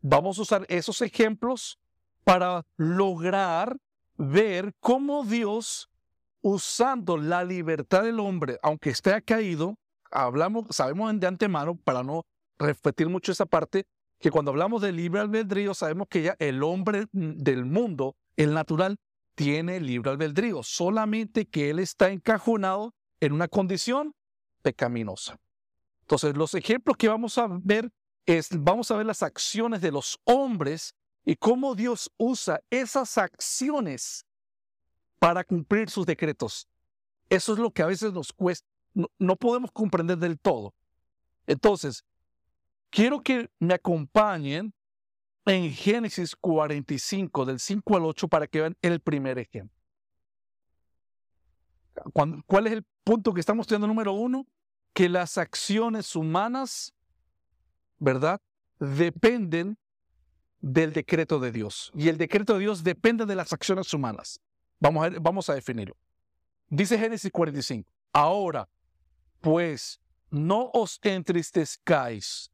Vamos 0.00 0.38
a 0.38 0.42
usar 0.42 0.66
esos 0.68 1.02
ejemplos 1.02 1.78
para 2.24 2.64
lograr 2.76 3.76
ver 4.16 4.74
cómo 4.80 5.24
Dios, 5.24 5.90
usando 6.42 7.16
la 7.16 7.44
libertad 7.44 8.04
del 8.04 8.20
hombre, 8.20 8.58
aunque 8.62 8.90
esté 8.90 9.20
caído, 9.22 9.78
hablamos, 10.10 10.66
sabemos 10.70 11.18
de 11.18 11.26
antemano, 11.26 11.76
para 11.76 12.02
no 12.02 12.24
repetir 12.58 13.08
mucho 13.08 13.32
esa 13.32 13.46
parte, 13.46 13.86
que 14.18 14.30
cuando 14.30 14.50
hablamos 14.50 14.82
de 14.82 14.92
libre 14.92 15.20
albedrío, 15.20 15.74
sabemos 15.74 16.08
que 16.08 16.22
ya 16.22 16.36
el 16.38 16.62
hombre 16.62 17.06
del 17.12 17.64
mundo, 17.64 18.16
el 18.36 18.54
natural, 18.54 18.96
tiene 19.34 19.80
libre 19.80 20.10
albedrío, 20.10 20.62
solamente 20.62 21.46
que 21.46 21.70
él 21.70 21.78
está 21.78 22.10
encajonado 22.10 22.94
en 23.20 23.32
una 23.32 23.48
condición 23.48 24.14
pecaminosa. 24.62 25.38
Entonces, 26.02 26.36
los 26.36 26.54
ejemplos 26.54 26.96
que 26.96 27.08
vamos 27.08 27.38
a 27.38 27.46
ver 27.48 27.92
es, 28.26 28.48
vamos 28.50 28.90
a 28.90 28.96
ver 28.96 29.06
las 29.06 29.22
acciones 29.22 29.80
de 29.80 29.92
los 29.92 30.18
hombres 30.24 30.94
y 31.24 31.36
cómo 31.36 31.74
Dios 31.74 32.10
usa 32.16 32.60
esas 32.70 33.18
acciones 33.18 34.26
para 35.18 35.44
cumplir 35.44 35.90
sus 35.90 36.06
decretos. 36.06 36.66
Eso 37.28 37.52
es 37.52 37.58
lo 37.58 37.70
que 37.70 37.82
a 37.82 37.86
veces 37.86 38.12
nos 38.12 38.32
cuesta, 38.32 38.66
no, 39.18 39.36
podemos 39.36 39.70
comprender 39.70 40.18
del 40.18 40.38
todo. 40.38 40.74
Entonces, 41.46 42.04
quiero 42.90 43.20
que 43.22 43.48
me 43.58 43.74
acompañen 43.74 44.74
en 45.46 45.70
Génesis 45.70 46.34
45, 46.36 47.44
del 47.44 47.60
5 47.60 47.96
al 47.96 48.04
8, 48.04 48.28
para 48.28 48.46
que 48.46 48.60
vean 48.60 48.76
el 48.82 49.00
primer 49.00 49.38
ejemplo. 49.38 49.79
¿Cuál 52.46 52.66
es 52.66 52.72
el 52.72 52.84
punto 53.04 53.32
que 53.32 53.40
estamos 53.40 53.64
estudiando 53.64 53.86
número 53.86 54.12
uno? 54.12 54.46
Que 54.92 55.08
las 55.08 55.38
acciones 55.38 56.16
humanas, 56.16 56.94
¿verdad? 57.98 58.40
Dependen 58.78 59.78
del 60.60 60.92
decreto 60.92 61.38
de 61.38 61.52
Dios. 61.52 61.90
Y 61.94 62.08
el 62.08 62.18
decreto 62.18 62.54
de 62.54 62.60
Dios 62.60 62.84
depende 62.84 63.26
de 63.26 63.34
las 63.34 63.52
acciones 63.52 63.92
humanas. 63.92 64.40
Vamos 64.78 65.06
a, 65.06 65.10
vamos 65.20 65.50
a 65.50 65.54
definirlo. 65.54 65.96
Dice 66.68 66.98
Génesis 66.98 67.30
45. 67.30 67.92
Ahora, 68.12 68.68
pues, 69.40 70.00
no 70.30 70.70
os 70.72 70.98
entristezcáis, 71.02 72.50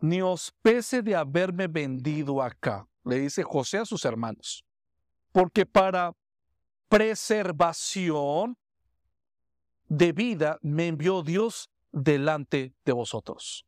ni 0.00 0.22
os 0.22 0.52
pese 0.62 1.02
de 1.02 1.14
haberme 1.14 1.66
vendido 1.66 2.42
acá, 2.42 2.86
le 3.04 3.20
dice 3.20 3.42
José 3.42 3.78
a 3.78 3.84
sus 3.84 4.04
hermanos, 4.04 4.64
porque 5.32 5.66
para 5.66 6.14
preservación 6.88 8.56
de 9.88 10.12
vida 10.12 10.58
me 10.62 10.88
envió 10.88 11.22
Dios 11.22 11.70
delante 11.92 12.74
de 12.84 12.92
vosotros. 12.92 13.66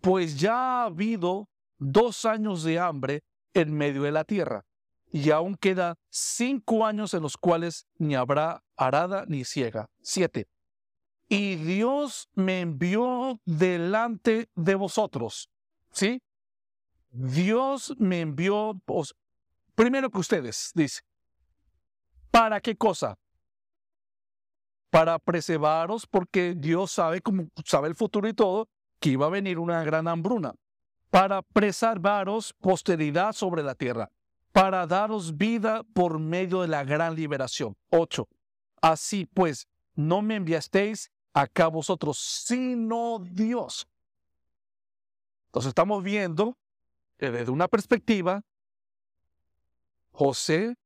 Pues 0.00 0.38
ya 0.38 0.82
ha 0.82 0.84
habido 0.84 1.48
dos 1.78 2.24
años 2.24 2.62
de 2.62 2.78
hambre 2.78 3.22
en 3.54 3.72
medio 3.72 4.02
de 4.02 4.12
la 4.12 4.24
tierra, 4.24 4.64
y 5.10 5.30
aún 5.30 5.56
queda 5.56 5.96
cinco 6.10 6.84
años 6.84 7.14
en 7.14 7.22
los 7.22 7.36
cuales 7.36 7.86
ni 7.98 8.14
habrá 8.14 8.62
arada 8.76 9.24
ni 9.26 9.44
ciega. 9.44 9.88
Siete. 10.02 10.48
Y 11.28 11.56
Dios 11.56 12.28
me 12.34 12.60
envió 12.60 13.40
delante 13.44 14.48
de 14.54 14.74
vosotros. 14.74 15.50
¿Sí? 15.92 16.22
Dios 17.10 17.94
me 17.98 18.20
envió, 18.20 18.80
primero 19.74 20.10
que 20.10 20.18
ustedes, 20.18 20.72
dice. 20.74 21.02
¿Para 22.30 22.60
qué 22.60 22.76
cosa? 22.76 23.16
para 24.90 25.18
preservaros, 25.18 26.06
porque 26.06 26.54
Dios 26.56 26.92
sabe, 26.92 27.20
como 27.20 27.48
sabe 27.64 27.88
el 27.88 27.94
futuro 27.94 28.28
y 28.28 28.34
todo, 28.34 28.68
que 29.00 29.10
iba 29.10 29.26
a 29.26 29.30
venir 29.30 29.58
una 29.58 29.82
gran 29.84 30.08
hambruna, 30.08 30.54
para 31.10 31.42
preservaros 31.42 32.54
posteridad 32.54 33.32
sobre 33.32 33.62
la 33.62 33.74
tierra, 33.74 34.10
para 34.52 34.86
daros 34.86 35.36
vida 35.36 35.84
por 35.94 36.18
medio 36.18 36.62
de 36.62 36.68
la 36.68 36.84
gran 36.84 37.14
liberación. 37.14 37.76
8. 37.90 38.28
Así 38.80 39.26
pues, 39.26 39.68
no 39.94 40.22
me 40.22 40.36
enviasteis 40.36 41.10
acá 41.32 41.68
vosotros, 41.68 42.18
sino 42.18 43.18
Dios. 43.20 43.86
Entonces 45.46 45.68
estamos 45.68 46.02
viendo 46.02 46.56
que 47.18 47.30
desde 47.30 47.50
una 47.50 47.68
perspectiva, 47.68 48.42
José 50.12 50.76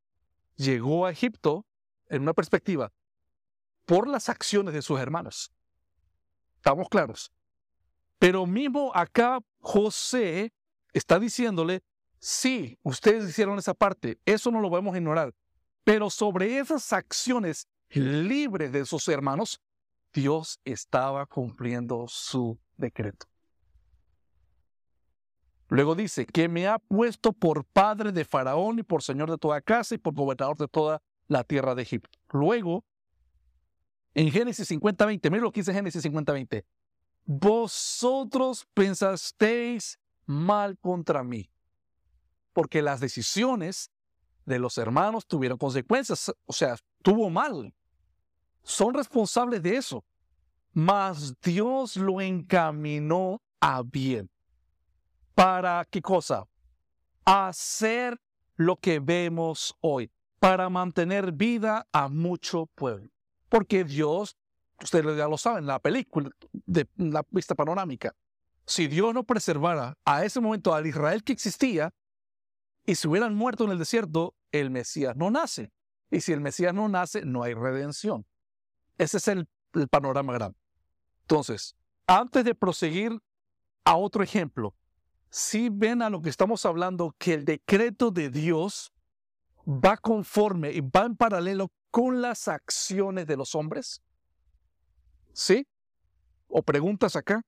llegó 0.63 1.07
a 1.07 1.11
Egipto 1.11 1.67
en 2.09 2.23
una 2.23 2.35
perspectiva 2.35 2.93
por 3.85 4.09
las 4.09 4.29
acciones 4.29 4.75
de 4.75 4.83
sus 4.83 5.01
hermanos. 5.01 5.53
Estamos 6.57 6.89
claros. 6.89 7.33
Pero 8.19 8.47
mismo 8.47 8.93
acá 8.95 9.41
José 9.61 10.53
está 10.93 11.19
diciéndole, 11.19 11.83
sí, 12.19 12.79
ustedes 12.83 13.29
hicieron 13.29 13.59
esa 13.59 13.75
parte, 13.75 14.19
eso 14.25 14.51
no 14.51 14.61
lo 14.61 14.71
podemos 14.71 14.97
ignorar. 14.97 15.35
Pero 15.85 16.09
sobre 16.11 16.59
esas 16.59 16.93
acciones 16.93 17.67
libres 17.91 18.71
de 18.73 18.87
sus 18.87 19.09
hermanos, 19.09 19.61
Dios 20.13 20.61
estaba 20.65 21.27
cumpliendo 21.27 22.07
su 22.09 22.59
decreto. 22.77 23.32
Luego 25.73 25.95
dice, 25.95 26.27
que 26.27 26.51
me 26.51 26.67
ha 26.69 26.79
puesto 26.79 27.33
por 27.33 27.65
padre 27.65 28.13
de 28.13 28.27
Faraón 28.27 28.79
y 28.79 28.83
por 28.83 29.03
señor 29.03 29.31
de 29.31 29.39
toda 29.39 29.63
casa 29.63 29.95
y 29.95 29.99
por 29.99 30.13
gobernador 30.13 30.59
de 30.59 30.69
toda 30.69 31.01
la 31.29 31.45
tierra 31.45 31.75
de 31.75 31.81
Egipto. 31.81 32.19
Luego, 32.31 32.85
en 34.13 34.31
Génesis 34.31 34.71
50:20, 34.71 35.31
mira 35.31 35.43
lo 35.43 35.51
que 35.51 35.61
dice 35.61 35.73
Génesis 35.73 36.03
50:20. 36.03 36.67
Vosotros 37.25 38.69
pensasteis 38.75 39.99
mal 40.27 40.77
contra 40.77 41.25
mí, 41.25 41.49
porque 42.53 42.83
las 42.83 43.01
decisiones 43.01 43.91
de 44.45 44.59
los 44.59 44.77
hermanos 44.77 45.27
tuvieron 45.27 45.57
consecuencias, 45.57 46.35
o 46.45 46.53
sea, 46.53 46.77
tuvo 47.03 47.31
mal. 47.31 47.73
Son 48.63 48.93
responsables 48.93 49.63
de 49.63 49.77
eso. 49.79 50.05
Mas 50.75 51.35
Dios 51.41 51.97
lo 51.97 52.21
encaminó 52.21 53.41
a 53.59 53.83
bien. 53.83 54.32
¿Para 55.35 55.87
qué 55.91 56.03
cosa? 56.03 56.47
Hacer 57.25 58.21
lo 58.57 58.77
que 58.77 59.01
vemos 59.01 59.77
hoy, 59.81 60.11
para 60.39 60.69
mantener 60.69 61.33
vida 61.33 61.87
a 61.93 62.09
mucho 62.09 62.67
pueblo. 62.67 63.11
Porque 63.49 63.85
Dios, 63.85 64.37
ustedes 64.83 65.17
ya 65.17 65.29
lo 65.29 65.39
saben, 65.39 65.67
la 65.67 65.79
película, 65.79 66.31
de 66.53 66.89
la 66.97 67.25
vista 67.31 67.55
panorámica, 67.55 68.15
si 68.67 68.87
Dios 68.87 69.13
no 69.15 69.25
preservara 69.25 69.97
a 70.05 70.25
ese 70.25 70.41
momento 70.41 70.75
al 70.75 70.87
Israel 70.87 71.25
que 71.25 71.33
existía, 71.33 71.93
y 72.85 72.97
se 72.97 73.09
hubieran 73.09 73.35
muerto 73.35 73.65
en 73.65 73.71
el 73.71 73.79
desierto, 73.79 74.35
el 74.51 74.71
Mesías 74.71 75.17
no 75.17 75.31
nace. 75.31 75.73
Y 76.11 76.21
si 76.21 76.33
el 76.33 76.41
Mesías 76.41 76.75
no 76.75 76.89
nace, 76.89 77.25
no 77.25 77.43
hay 77.43 77.55
redención. 77.55 78.27
Ese 78.99 79.19
es 79.19 79.29
el 79.29 79.49
panorama 79.89 80.33
grande. 80.33 80.59
Entonces, 81.23 81.77
antes 82.07 82.45
de 82.45 82.55
proseguir 82.55 83.19
a 83.85 83.97
otro 83.97 84.23
ejemplo, 84.23 84.75
si 85.33 85.71
ven 85.71 86.03
a 86.03 86.11
lo 86.11 86.21
que 86.21 86.29
estamos 86.29 86.67
hablando, 86.67 87.17
que 87.19 87.33
el 87.33 87.47
decreto 87.47 88.11
de 88.11 88.29
Dios 88.29 88.93
va 89.67 89.97
conforme 89.97 90.73
y 90.73 90.83
va 90.83 91.07
en 91.07 91.17
paralelo 91.17 91.73
con 91.91 92.21
las 92.21 92.49
acciones 92.49 93.27
de 93.27 93.39
los 93.39 93.55
hombres? 93.55 94.03
¿Sí? 95.33 95.67
¿O 96.49 96.63
preguntas 96.63 97.17
acá? 97.17 97.41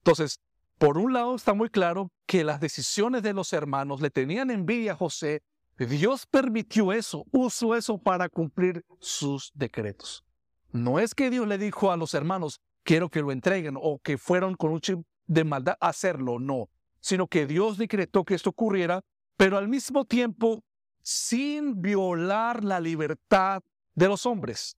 Entonces, 0.00 0.38
por 0.76 0.98
un 0.98 1.14
lado 1.14 1.34
está 1.34 1.54
muy 1.54 1.70
claro 1.70 2.12
que 2.26 2.44
las 2.44 2.60
decisiones 2.60 3.22
de 3.22 3.32
los 3.32 3.54
hermanos 3.54 4.02
le 4.02 4.10
tenían 4.10 4.50
envidia 4.50 4.92
a 4.92 4.96
José. 4.96 5.42
Dios 5.78 6.26
permitió 6.26 6.92
eso, 6.92 7.24
usó 7.30 7.74
eso 7.74 7.96
para 7.96 8.28
cumplir 8.28 8.84
sus 9.00 9.50
decretos. 9.54 10.26
No 10.72 10.98
es 10.98 11.14
que 11.14 11.30
Dios 11.30 11.48
le 11.48 11.56
dijo 11.56 11.90
a 11.90 11.96
los 11.96 12.12
hermanos, 12.12 12.60
quiero 12.82 13.08
que 13.08 13.22
lo 13.22 13.32
entreguen 13.32 13.78
o 13.80 13.98
que 13.98 14.18
fueron 14.18 14.56
con 14.56 14.72
un 14.72 14.80
chip 14.80 15.00
de 15.26 15.44
maldad 15.44 15.78
a 15.80 15.88
hacerlo, 15.88 16.38
no 16.38 16.68
sino 17.02 17.26
que 17.26 17.46
Dios 17.46 17.76
decretó 17.76 18.24
que 18.24 18.34
esto 18.34 18.50
ocurriera, 18.50 19.04
pero 19.36 19.58
al 19.58 19.68
mismo 19.68 20.04
tiempo 20.04 20.64
sin 21.02 21.82
violar 21.82 22.62
la 22.62 22.80
libertad 22.80 23.60
de 23.94 24.08
los 24.08 24.24
hombres. 24.24 24.76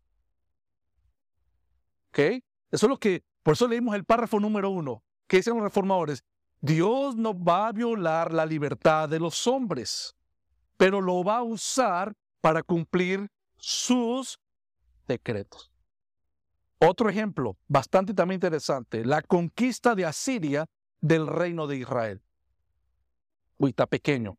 ¿Ok? 2.08 2.18
Eso 2.18 2.86
es 2.86 2.88
lo 2.88 2.98
que, 2.98 3.22
por 3.42 3.52
eso 3.52 3.68
leímos 3.68 3.94
el 3.94 4.04
párrafo 4.04 4.40
número 4.40 4.70
uno, 4.70 5.04
que 5.26 5.36
dicen 5.36 5.54
los 5.54 5.62
reformadores, 5.62 6.24
Dios 6.60 7.14
no 7.14 7.38
va 7.38 7.68
a 7.68 7.72
violar 7.72 8.32
la 8.32 8.46
libertad 8.46 9.06
de 9.08 9.20
los 9.20 9.46
hombres, 9.46 10.16
pero 10.78 11.02
lo 11.02 11.22
va 11.22 11.38
a 11.38 11.42
usar 11.42 12.14
para 12.40 12.62
cumplir 12.62 13.28
sus 13.58 14.40
decretos. 15.06 15.70
Otro 16.78 17.10
ejemplo, 17.10 17.58
bastante 17.68 18.14
también 18.14 18.36
interesante, 18.36 19.04
la 19.04 19.20
conquista 19.20 19.94
de 19.94 20.06
Asiria 20.06 20.66
del 21.04 21.26
reino 21.26 21.66
de 21.66 21.76
Israel. 21.76 22.22
Uy, 23.58 23.70
está 23.70 23.86
pequeño. 23.86 24.38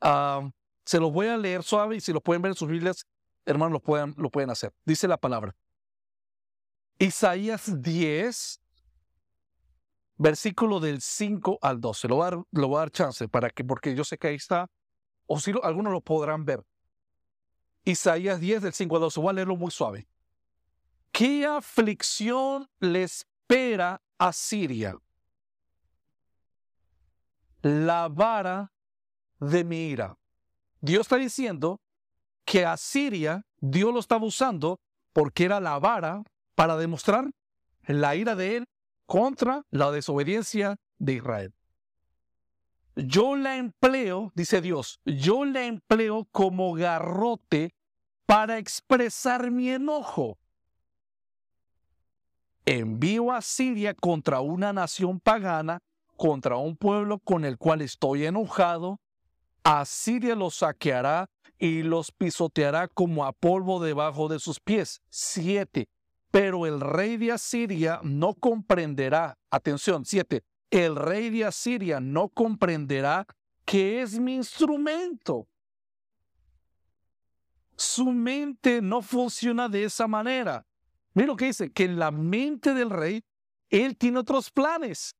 Ah, 0.00 0.50
se 0.86 0.98
los 0.98 1.12
voy 1.12 1.26
a 1.26 1.36
leer 1.36 1.62
suave 1.62 1.96
y 1.96 2.00
si 2.00 2.14
lo 2.14 2.22
pueden 2.22 2.40
ver 2.40 2.52
en 2.52 2.56
sus 2.56 2.66
Biblias, 2.66 3.06
hermanos, 3.44 3.72
lo 3.74 3.80
pueden, 3.80 4.14
lo 4.16 4.30
pueden 4.30 4.48
hacer. 4.48 4.72
Dice 4.86 5.06
la 5.06 5.18
palabra. 5.18 5.54
Isaías 6.98 7.82
10, 7.82 8.60
versículo 10.16 10.80
del 10.80 11.02
5 11.02 11.58
al 11.60 11.78
12. 11.78 12.08
Lo 12.08 12.16
voy 12.16 12.26
a 12.26 12.30
dar, 12.30 12.44
lo 12.52 12.68
voy 12.68 12.76
a 12.76 12.80
dar 12.80 12.90
chance 12.90 13.28
para 13.28 13.50
que, 13.50 13.62
porque 13.62 13.94
yo 13.94 14.02
sé 14.02 14.16
que 14.16 14.28
ahí 14.28 14.36
está, 14.36 14.70
o 15.26 15.38
si 15.40 15.52
algunos 15.62 15.92
lo 15.92 16.00
podrán 16.00 16.46
ver. 16.46 16.64
Isaías 17.84 18.40
10 18.40 18.62
del 18.62 18.72
5 18.72 18.96
al 18.96 19.00
12. 19.02 19.20
Voy 19.20 19.30
a 19.30 19.32
leerlo 19.34 19.56
muy 19.56 19.70
suave. 19.70 20.08
¿Qué 21.10 21.44
aflicción 21.44 22.66
le 22.80 23.02
espera 23.02 24.00
a 24.16 24.32
Siria? 24.32 24.96
La 27.62 28.08
vara 28.08 28.72
de 29.40 29.64
mi 29.64 29.88
ira. 29.88 30.18
Dios 30.80 31.02
está 31.02 31.16
diciendo 31.16 31.80
que 32.44 32.66
a 32.66 32.76
Siria 32.76 33.46
Dios 33.60 33.92
lo 33.92 34.00
estaba 34.00 34.26
usando 34.26 34.80
porque 35.12 35.44
era 35.44 35.60
la 35.60 35.78
vara 35.78 36.22
para 36.54 36.76
demostrar 36.76 37.30
la 37.86 38.16
ira 38.16 38.34
de 38.34 38.56
él 38.56 38.68
contra 39.06 39.64
la 39.70 39.90
desobediencia 39.90 40.76
de 40.98 41.14
Israel. 41.14 41.54
Yo 42.94 43.36
la 43.36 43.56
empleo, 43.56 44.32
dice 44.34 44.60
Dios, 44.60 45.00
yo 45.04 45.44
la 45.44 45.64
empleo 45.64 46.26
como 46.30 46.74
garrote 46.74 47.74
para 48.26 48.58
expresar 48.58 49.50
mi 49.50 49.70
enojo. 49.70 50.38
Envío 52.64 53.32
a 53.32 53.40
Siria 53.40 53.94
contra 53.94 54.40
una 54.40 54.72
nación 54.72 55.20
pagana 55.20 55.80
contra 56.22 56.56
un 56.56 56.76
pueblo 56.76 57.18
con 57.18 57.44
el 57.44 57.58
cual 57.58 57.80
estoy 57.80 58.26
enojado, 58.26 59.00
Asiria 59.64 60.36
los 60.36 60.54
saqueará 60.54 61.28
y 61.58 61.82
los 61.82 62.12
pisoteará 62.12 62.86
como 62.86 63.24
a 63.24 63.32
polvo 63.32 63.82
debajo 63.82 64.28
de 64.28 64.38
sus 64.38 64.60
pies. 64.60 65.02
Siete. 65.10 65.88
Pero 66.30 66.64
el 66.64 66.80
rey 66.80 67.16
de 67.16 67.32
Asiria 67.32 67.98
no 68.04 68.34
comprenderá, 68.34 69.36
atención, 69.50 70.04
siete, 70.04 70.44
el 70.70 70.94
rey 70.94 71.28
de 71.28 71.44
Asiria 71.44 71.98
no 71.98 72.28
comprenderá 72.28 73.26
que 73.64 74.00
es 74.00 74.16
mi 74.20 74.36
instrumento. 74.36 75.48
Su 77.76 78.12
mente 78.12 78.80
no 78.80 79.02
funciona 79.02 79.68
de 79.68 79.82
esa 79.82 80.06
manera. 80.06 80.64
Mira 81.14 81.26
lo 81.26 81.36
que 81.36 81.46
dice, 81.46 81.72
que 81.72 81.82
en 81.82 81.98
la 81.98 82.12
mente 82.12 82.74
del 82.74 82.90
rey, 82.90 83.24
él 83.70 83.96
tiene 83.96 84.20
otros 84.20 84.52
planes 84.52 85.16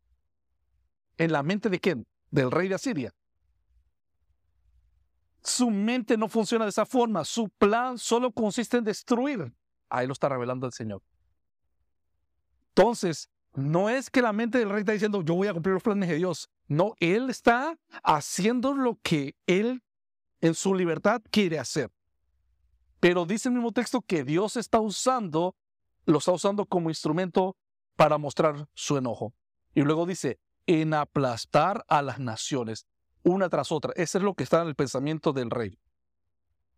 en 1.18 1.32
la 1.32 1.42
mente 1.42 1.68
de 1.68 1.80
quién? 1.80 2.06
Del 2.30 2.50
rey 2.50 2.68
de 2.68 2.74
Asiria. 2.74 3.12
Su 5.42 5.70
mente 5.70 6.16
no 6.16 6.28
funciona 6.28 6.64
de 6.64 6.70
esa 6.70 6.86
forma. 6.86 7.24
Su 7.24 7.48
plan 7.48 7.98
solo 7.98 8.32
consiste 8.32 8.76
en 8.76 8.84
destruir. 8.84 9.52
Ahí 9.88 10.06
lo 10.06 10.12
está 10.12 10.28
revelando 10.28 10.66
el 10.66 10.72
Señor. 10.72 11.02
Entonces, 12.68 13.28
no 13.54 13.90
es 13.90 14.08
que 14.08 14.22
la 14.22 14.32
mente 14.32 14.58
del 14.58 14.70
rey 14.70 14.80
está 14.80 14.92
diciendo, 14.92 15.22
yo 15.22 15.34
voy 15.34 15.48
a 15.48 15.52
cumplir 15.52 15.74
los 15.74 15.82
planes 15.82 16.08
de 16.08 16.16
Dios. 16.16 16.48
No, 16.68 16.94
él 17.00 17.28
está 17.28 17.78
haciendo 18.02 18.72
lo 18.72 18.98
que 19.02 19.36
él 19.46 19.82
en 20.40 20.54
su 20.54 20.74
libertad 20.74 21.20
quiere 21.30 21.58
hacer. 21.58 21.90
Pero 23.00 23.26
dice 23.26 23.48
el 23.48 23.54
mismo 23.54 23.72
texto 23.72 24.00
que 24.00 24.24
Dios 24.24 24.56
está 24.56 24.80
usando, 24.80 25.56
lo 26.06 26.18
está 26.18 26.32
usando 26.32 26.66
como 26.66 26.88
instrumento 26.88 27.56
para 27.96 28.16
mostrar 28.16 28.68
su 28.74 28.96
enojo. 28.96 29.34
Y 29.74 29.82
luego 29.82 30.06
dice, 30.06 30.38
en 30.66 30.94
aplastar 30.94 31.84
a 31.88 32.02
las 32.02 32.18
naciones, 32.18 32.86
una 33.22 33.48
tras 33.48 33.72
otra. 33.72 33.92
Ese 33.96 34.18
es 34.18 34.24
lo 34.24 34.34
que 34.34 34.44
está 34.44 34.62
en 34.62 34.68
el 34.68 34.74
pensamiento 34.74 35.32
del 35.32 35.50
rey. 35.50 35.78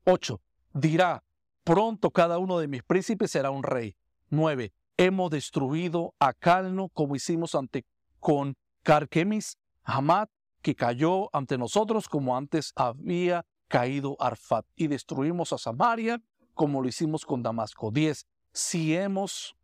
8. 0.05 0.41
Dirá, 0.73 1.25
pronto 1.65 2.11
cada 2.11 2.39
uno 2.39 2.59
de 2.59 2.69
mis 2.69 2.83
príncipes 2.83 3.31
será 3.31 3.51
un 3.51 3.63
rey. 3.63 3.97
9. 4.31 4.73
Hemos 4.97 5.31
destruido 5.31 6.15
a 6.19 6.33
Calno 6.33 6.89
como 6.91 7.17
hicimos 7.17 7.55
ante 7.55 7.85
con 8.21 8.57
Carquemis, 8.83 9.59
Hamad, 9.83 10.29
que 10.63 10.75
cayó 10.75 11.35
ante 11.35 11.59
nosotros 11.59 12.09
como 12.09 12.37
antes 12.37 12.73
había 12.77 13.45
caído 13.69 14.17
Arfat. 14.21 14.67
Y 14.77 14.87
destruimos 14.87 15.53
a 15.53 15.59
Samaria 15.59 16.23
como 16.55 16.81
lo 16.81 16.89
hicimos 16.89 17.25
con 17.25 17.43
Damasco. 17.43 17.91
10. 17.91 18.27
Si 18.53 18.95
hemos 18.97 19.57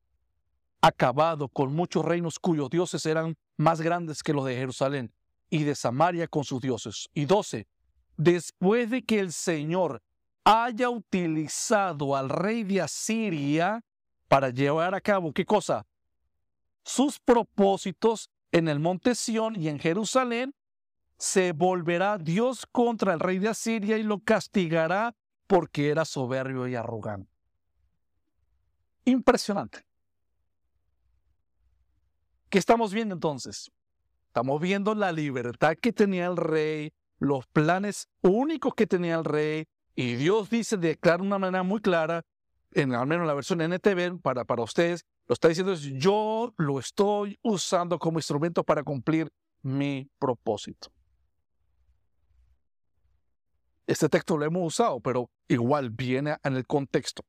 acabado 0.80 1.48
con 1.48 1.74
muchos 1.74 2.04
reinos 2.04 2.38
cuyos 2.38 2.70
dioses 2.70 3.04
eran 3.06 3.36
más 3.56 3.80
grandes 3.80 4.22
que 4.22 4.32
los 4.32 4.44
de 4.44 4.56
Jerusalén 4.56 5.12
y 5.50 5.64
de 5.64 5.74
Samaria 5.74 6.26
con 6.28 6.44
sus 6.44 6.60
dioses. 6.60 7.08
Y 7.12 7.26
12. 7.26 7.66
Después 8.16 8.90
de 8.90 9.02
que 9.02 9.20
el 9.20 9.32
Señor 9.32 10.02
haya 10.44 10.88
utilizado 10.88 12.16
al 12.16 12.28
rey 12.28 12.64
de 12.64 12.80
Asiria 12.80 13.84
para 14.28 14.50
llevar 14.50 14.94
a 14.94 15.00
cabo, 15.00 15.32
¿qué 15.32 15.44
cosa? 15.44 15.86
Sus 16.84 17.18
propósitos 17.18 18.30
en 18.52 18.68
el 18.68 18.80
monte 18.80 19.14
Sión 19.14 19.56
y 19.56 19.68
en 19.68 19.78
Jerusalén, 19.78 20.54
se 21.18 21.52
volverá 21.52 22.16
Dios 22.16 22.66
contra 22.66 23.12
el 23.12 23.20
rey 23.20 23.38
de 23.38 23.48
Asiria 23.48 23.98
y 23.98 24.02
lo 24.02 24.20
castigará 24.20 25.14
porque 25.46 25.90
era 25.90 26.04
soberbio 26.04 26.66
y 26.66 26.74
arrogante. 26.74 27.30
Impresionante. 29.04 29.89
¿Qué 32.50 32.58
estamos 32.58 32.92
viendo 32.92 33.14
entonces? 33.14 33.70
Estamos 34.26 34.60
viendo 34.60 34.96
la 34.96 35.12
libertad 35.12 35.76
que 35.80 35.92
tenía 35.92 36.26
el 36.26 36.36
rey, 36.36 36.92
los 37.20 37.46
planes 37.46 38.08
únicos 38.22 38.74
que 38.74 38.88
tenía 38.88 39.14
el 39.14 39.24
rey, 39.24 39.68
y 39.94 40.16
Dios 40.16 40.50
dice, 40.50 40.76
de 40.76 40.98
una 41.20 41.38
manera 41.38 41.62
muy 41.62 41.80
clara, 41.80 42.24
en, 42.72 42.92
al 42.92 43.06
menos 43.06 43.22
en 43.22 43.28
la 43.28 43.34
versión 43.34 43.60
NTV, 43.60 44.20
para, 44.20 44.44
para 44.44 44.64
ustedes, 44.64 45.06
lo 45.28 45.34
está 45.34 45.46
diciendo 45.46 45.72
es, 45.72 45.82
yo 45.82 46.52
lo 46.56 46.80
estoy 46.80 47.38
usando 47.42 48.00
como 48.00 48.18
instrumento 48.18 48.64
para 48.64 48.82
cumplir 48.82 49.32
mi 49.62 50.10
propósito. 50.18 50.90
Este 53.86 54.08
texto 54.08 54.36
lo 54.36 54.44
hemos 54.44 54.66
usado, 54.66 54.98
pero 54.98 55.30
igual 55.46 55.90
viene 55.90 56.36
en 56.42 56.56
el 56.56 56.66
contexto. 56.66 57.22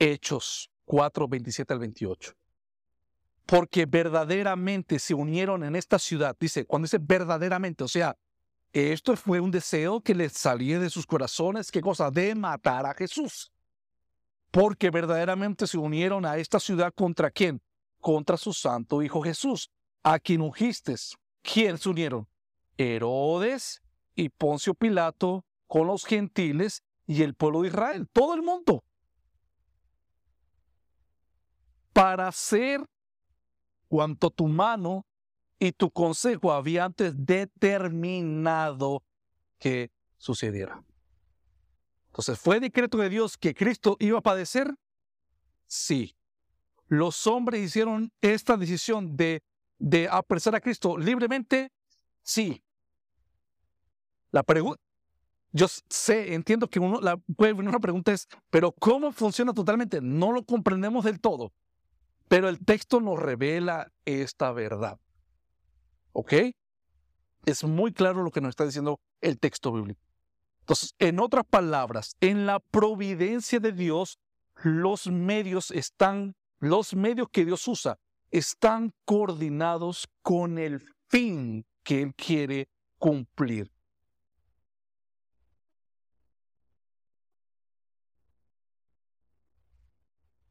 Hechos 0.00 0.70
4, 0.86 1.28
27 1.28 1.72
al 1.72 1.78
28 1.78 2.34
porque 3.46 3.86
verdaderamente 3.86 4.98
se 4.98 5.14
unieron 5.14 5.64
en 5.64 5.76
esta 5.76 5.98
ciudad. 5.98 6.36
Dice, 6.38 6.64
cuando 6.64 6.86
dice 6.86 6.98
verdaderamente, 7.00 7.84
o 7.84 7.88
sea, 7.88 8.16
esto 8.72 9.16
fue 9.16 9.40
un 9.40 9.50
deseo 9.50 10.00
que 10.00 10.14
les 10.14 10.32
salía 10.32 10.78
de 10.78 10.90
sus 10.90 11.06
corazones, 11.06 11.70
¿qué 11.70 11.80
cosa? 11.80 12.10
De 12.10 12.34
matar 12.34 12.86
a 12.86 12.94
Jesús. 12.94 13.52
Porque 14.50 14.90
verdaderamente 14.90 15.66
se 15.66 15.78
unieron 15.78 16.24
a 16.24 16.38
esta 16.38 16.58
ciudad 16.58 16.92
contra 16.94 17.30
quién? 17.30 17.60
Contra 18.00 18.36
su 18.36 18.52
santo 18.52 19.02
Hijo 19.02 19.22
Jesús, 19.22 19.70
a 20.02 20.18
quien 20.18 20.40
ungiste. 20.40 20.94
¿Quién 21.42 21.78
se 21.78 21.88
unieron? 21.88 22.26
Herodes 22.76 23.82
y 24.14 24.28
Poncio 24.30 24.74
Pilato 24.74 25.44
con 25.66 25.86
los 25.86 26.04
gentiles 26.04 26.82
y 27.06 27.22
el 27.22 27.34
pueblo 27.34 27.62
de 27.62 27.68
Israel, 27.68 28.08
todo 28.12 28.34
el 28.34 28.42
mundo. 28.42 28.84
Para 31.92 32.28
hacer 32.28 32.84
cuanto 33.94 34.28
tu 34.30 34.48
mano 34.48 35.06
y 35.56 35.70
tu 35.70 35.88
consejo 35.88 36.52
había 36.52 36.84
antes 36.84 37.14
determinado 37.16 39.04
que 39.56 39.92
sucediera. 40.16 40.82
Entonces, 42.06 42.40
¿fue 42.40 42.58
decreto 42.58 42.98
de 42.98 43.08
Dios 43.08 43.38
que 43.38 43.54
Cristo 43.54 43.96
iba 44.00 44.18
a 44.18 44.20
padecer? 44.20 44.74
Sí. 45.68 46.16
¿Los 46.88 47.28
hombres 47.28 47.62
hicieron 47.62 48.10
esta 48.20 48.56
decisión 48.56 49.16
de, 49.16 49.44
de 49.78 50.08
apresar 50.10 50.56
a 50.56 50.60
Cristo 50.60 50.98
libremente? 50.98 51.70
Sí. 52.20 52.64
La 54.32 54.42
pregunta, 54.42 54.82
yo 55.52 55.68
sé, 55.88 56.34
entiendo 56.34 56.66
que 56.68 56.80
uno, 56.80 57.00
la, 57.00 57.16
una 57.38 57.78
pregunta 57.78 58.12
es, 58.12 58.26
pero 58.50 58.72
¿cómo 58.72 59.12
funciona 59.12 59.54
totalmente? 59.54 60.00
No 60.00 60.32
lo 60.32 60.44
comprendemos 60.44 61.04
del 61.04 61.20
todo. 61.20 61.52
Pero 62.28 62.48
el 62.48 62.64
texto 62.64 63.00
nos 63.00 63.18
revela 63.18 63.92
esta 64.04 64.52
verdad. 64.52 64.98
¿Ok? 66.12 66.32
Es 67.44 67.64
muy 67.64 67.92
claro 67.92 68.22
lo 68.22 68.30
que 68.30 68.40
nos 68.40 68.50
está 68.50 68.64
diciendo 68.64 69.00
el 69.20 69.38
texto 69.38 69.72
bíblico. 69.72 70.00
Entonces, 70.60 70.94
en 70.98 71.20
otras 71.20 71.44
palabras, 71.44 72.16
en 72.20 72.46
la 72.46 72.58
providencia 72.58 73.60
de 73.60 73.72
Dios, 73.72 74.18
los 74.62 75.08
medios 75.08 75.70
están, 75.70 76.36
los 76.58 76.94
medios 76.94 77.28
que 77.30 77.44
Dios 77.44 77.68
usa, 77.68 77.98
están 78.30 78.94
coordinados 79.04 80.08
con 80.22 80.58
el 80.58 80.82
fin 81.08 81.66
que 81.82 82.02
Él 82.02 82.14
quiere 82.14 82.68
cumplir. 82.98 83.70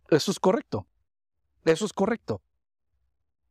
Eso 0.09 0.29
es 0.29 0.39
correcto. 0.39 0.85
Eso 1.65 1.85
es 1.85 1.93
correcto. 1.93 2.41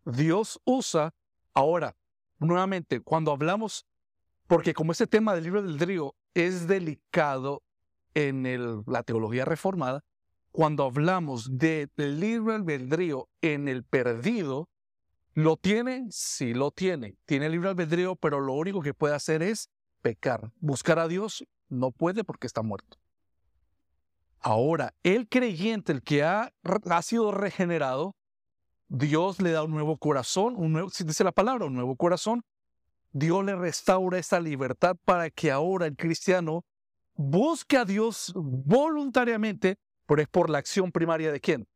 Dios 0.05 0.61
usa, 0.65 1.15
ahora, 1.55 1.97
nuevamente, 2.39 3.01
cuando 3.01 3.33
hablamos, 3.33 3.87
porque 4.47 4.75
como 4.75 4.93
ese 4.93 5.07
tema 5.07 5.35
del 5.35 5.45
libro 5.45 5.63
del 5.63 5.79
río 5.79 6.15
es 6.35 6.67
delicado 6.67 7.63
en 8.15 8.85
la 8.87 9.03
teología 9.03 9.45
reformada, 9.45 10.05
cuando 10.51 10.85
hablamos 10.85 11.57
del 11.57 11.91
libro 11.97 12.53
del 12.53 12.63
albedrío 12.63 13.29
en 13.41 13.69
el 13.69 13.85
perdido, 13.85 14.69
¿lo 15.33 15.57
tiene? 15.57 16.07
Sí, 16.11 16.53
lo 16.53 16.71
tiene. 16.71 17.17
Tiene 17.25 17.47
el 17.47 17.53
libre 17.53 17.71
albedrío, 17.71 18.17
pero 18.17 18.41
lo 18.41 18.53
único 18.53 18.83
que 18.83 18.93
puede 18.93 19.15
hacer 19.15 19.43
es 19.43 19.71
pecar. 20.03 20.53
Buscar 20.61 20.99
a 20.99 21.09
Dios 21.09 21.45
no 21.71 21.91
puede 21.91 22.23
porque 22.23 22.47
está 22.47 22.61
muerto. 22.61 22.99
Ahora, 24.43 24.93
el 25.05 25.29
creyente, 25.29 25.93
el 25.93 26.03
que 26.03 26.25
ha, 26.25 26.53
ha 26.91 27.03
sido 27.03 27.31
regenerado, 27.31 28.17
Dios 28.89 29.41
le 29.41 29.53
da 29.53 29.63
un 29.63 29.71
nuevo 29.71 29.97
corazón, 29.97 30.55
un 30.57 30.73
nuevo, 30.73 30.91
si 30.91 31.05
dice 31.05 31.23
la 31.23 31.33
palabra, 31.33 31.67
un 31.67 31.75
nuevo 31.75 31.97
corazón. 31.97 32.45
Dios 33.13 33.45
le 33.45 33.55
restaura 33.55 34.19
esa 34.19 34.41
libertad 34.41 34.97
para 35.05 35.31
que 35.31 35.51
ahora 35.51 35.87
el 35.87 35.97
cristiano 35.97 36.65
busque 37.15 37.77
a 37.77 37.85
Dios 37.85 38.33
voluntariamente, 38.35 39.79
pero 40.07 40.21
es 40.21 40.29
por 40.29 40.51
la 40.51 40.59
acción 40.59 40.91
primaria 40.91 41.31
de 41.31 41.41
quién? 41.41 41.69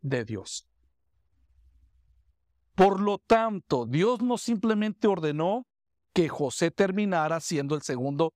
De 0.00 0.24
Dios. 0.24 0.66
Por 2.74 3.00
lo 3.00 3.18
tanto, 3.18 3.86
Dios 3.86 4.22
no 4.22 4.38
simplemente 4.38 5.06
ordenó 5.06 5.66
que 6.12 6.28
José 6.28 6.70
terminara 6.70 7.40
siendo 7.40 7.74
el 7.74 7.82
segundo 7.82 8.32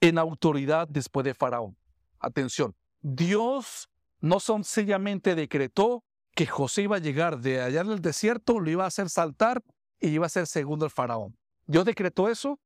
en 0.00 0.16
autoridad 0.16 0.88
después 0.88 1.24
de 1.24 1.34
Faraón. 1.34 1.76
Atención, 2.22 2.74
Dios 3.00 3.90
no 4.20 4.38
sencillamente 4.38 5.34
decretó 5.34 6.04
que 6.34 6.46
José 6.46 6.82
iba 6.82 6.96
a 6.96 7.00
llegar 7.00 7.40
de 7.40 7.60
allá 7.60 7.82
del 7.84 8.00
desierto, 8.00 8.60
lo 8.60 8.70
iba 8.70 8.84
a 8.84 8.86
hacer 8.86 9.10
saltar 9.10 9.62
y 10.00 10.08
iba 10.08 10.26
a 10.26 10.30
ser 10.30 10.46
segundo 10.46 10.84
el 10.84 10.90
faraón. 10.90 11.36
¿Dios 11.66 11.84
decretó 11.84 12.28
eso? 12.28 12.60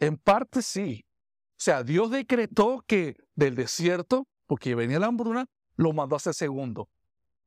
En 0.00 0.16
parte 0.16 0.62
sí. 0.62 1.04
O 1.52 1.58
sea, 1.58 1.82
Dios 1.82 2.10
decretó 2.10 2.82
que 2.86 3.16
del 3.34 3.54
desierto, 3.54 4.26
porque 4.46 4.74
venía 4.74 4.98
la 4.98 5.06
hambruna, 5.06 5.46
lo 5.76 5.92
mandó 5.92 6.16
a 6.16 6.20
ser 6.20 6.34
segundo. 6.34 6.88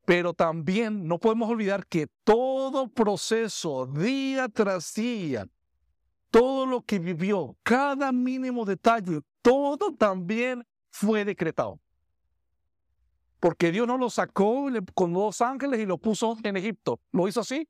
Pero 0.06 0.34
también 0.34 1.08
no 1.08 1.20
podemos 1.20 1.50
olvidar 1.50 1.86
que 1.88 2.08
todo 2.24 2.88
proceso, 2.88 3.88
día 3.88 4.48
tras 4.48 4.94
día, 4.94 5.48
todo 6.32 6.66
lo 6.66 6.82
que 6.82 7.00
vivió, 7.00 7.56
cada 7.64 8.12
mínimo 8.12 8.66
detalle, 8.66 9.22
todo 9.42 9.94
también 9.96 10.66
fue 10.92 11.26
decretado. 11.26 11.80
Porque 13.40 13.72
Dios 13.72 13.88
no 13.88 13.98
lo 13.98 14.10
sacó 14.10 14.68
con 14.94 15.14
dos 15.14 15.42
ángeles 15.42 15.80
y 15.80 15.86
lo 15.86 15.98
puso 15.98 16.38
en 16.44 16.58
Egipto. 16.58 17.00
¿Lo 17.12 17.28
hizo 17.28 17.40
así? 17.40 17.68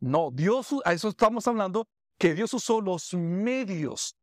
No, 0.00 0.30
Dios, 0.32 0.74
a 0.84 0.92
eso 0.92 1.08
estamos 1.08 1.46
hablando, 1.46 1.86
que 2.18 2.34
Dios 2.34 2.52
usó 2.54 2.80
los 2.80 3.14
medios 3.14 4.16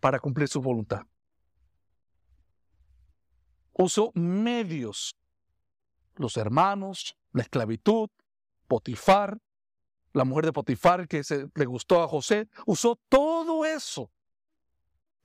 para 0.00 0.18
cumplir 0.18 0.48
su 0.48 0.60
voluntad. 0.60 1.02
Usó 3.72 4.10
medios. 4.14 5.16
Los 6.16 6.36
hermanos, 6.36 7.16
la 7.32 7.42
esclavitud, 7.42 8.08
Potifar, 8.66 9.38
la 10.16 10.24
mujer 10.24 10.46
de 10.46 10.52
Potifar 10.54 11.06
que 11.06 11.22
se, 11.22 11.50
le 11.54 11.66
gustó 11.66 12.02
a 12.02 12.08
José, 12.08 12.48
usó 12.64 12.98
todo 13.10 13.66
eso 13.66 14.10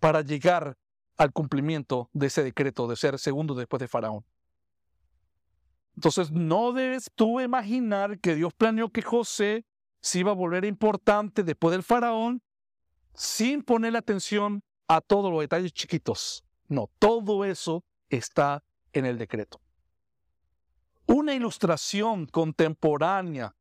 para 0.01 0.21
llegar 0.21 0.77
al 1.15 1.31
cumplimiento 1.31 2.09
de 2.11 2.27
ese 2.27 2.43
decreto 2.43 2.87
de 2.87 2.97
ser 2.97 3.17
segundo 3.17 3.55
después 3.55 3.79
de 3.79 3.87
Faraón. 3.87 4.25
Entonces, 5.95 6.29
no 6.31 6.73
debes 6.73 7.09
tú 7.15 7.39
imaginar 7.39 8.19
que 8.19 8.35
Dios 8.35 8.53
planeó 8.53 8.89
que 8.89 9.01
José 9.01 9.65
se 10.01 10.19
iba 10.19 10.31
a 10.31 10.35
volver 10.35 10.65
importante 10.65 11.43
después 11.43 11.71
del 11.71 11.83
Faraón 11.83 12.41
sin 13.13 13.63
ponerle 13.63 13.97
atención 13.97 14.61
a 14.89 14.99
todos 14.99 15.31
los 15.31 15.39
detalles 15.39 15.71
chiquitos. 15.71 16.43
No, 16.67 16.89
todo 16.99 17.45
eso 17.45 17.85
está 18.09 18.61
en 18.91 19.05
el 19.05 19.17
decreto. 19.17 19.61
Una 21.05 21.33
ilustración 21.33 22.25
contemporánea 22.25 23.55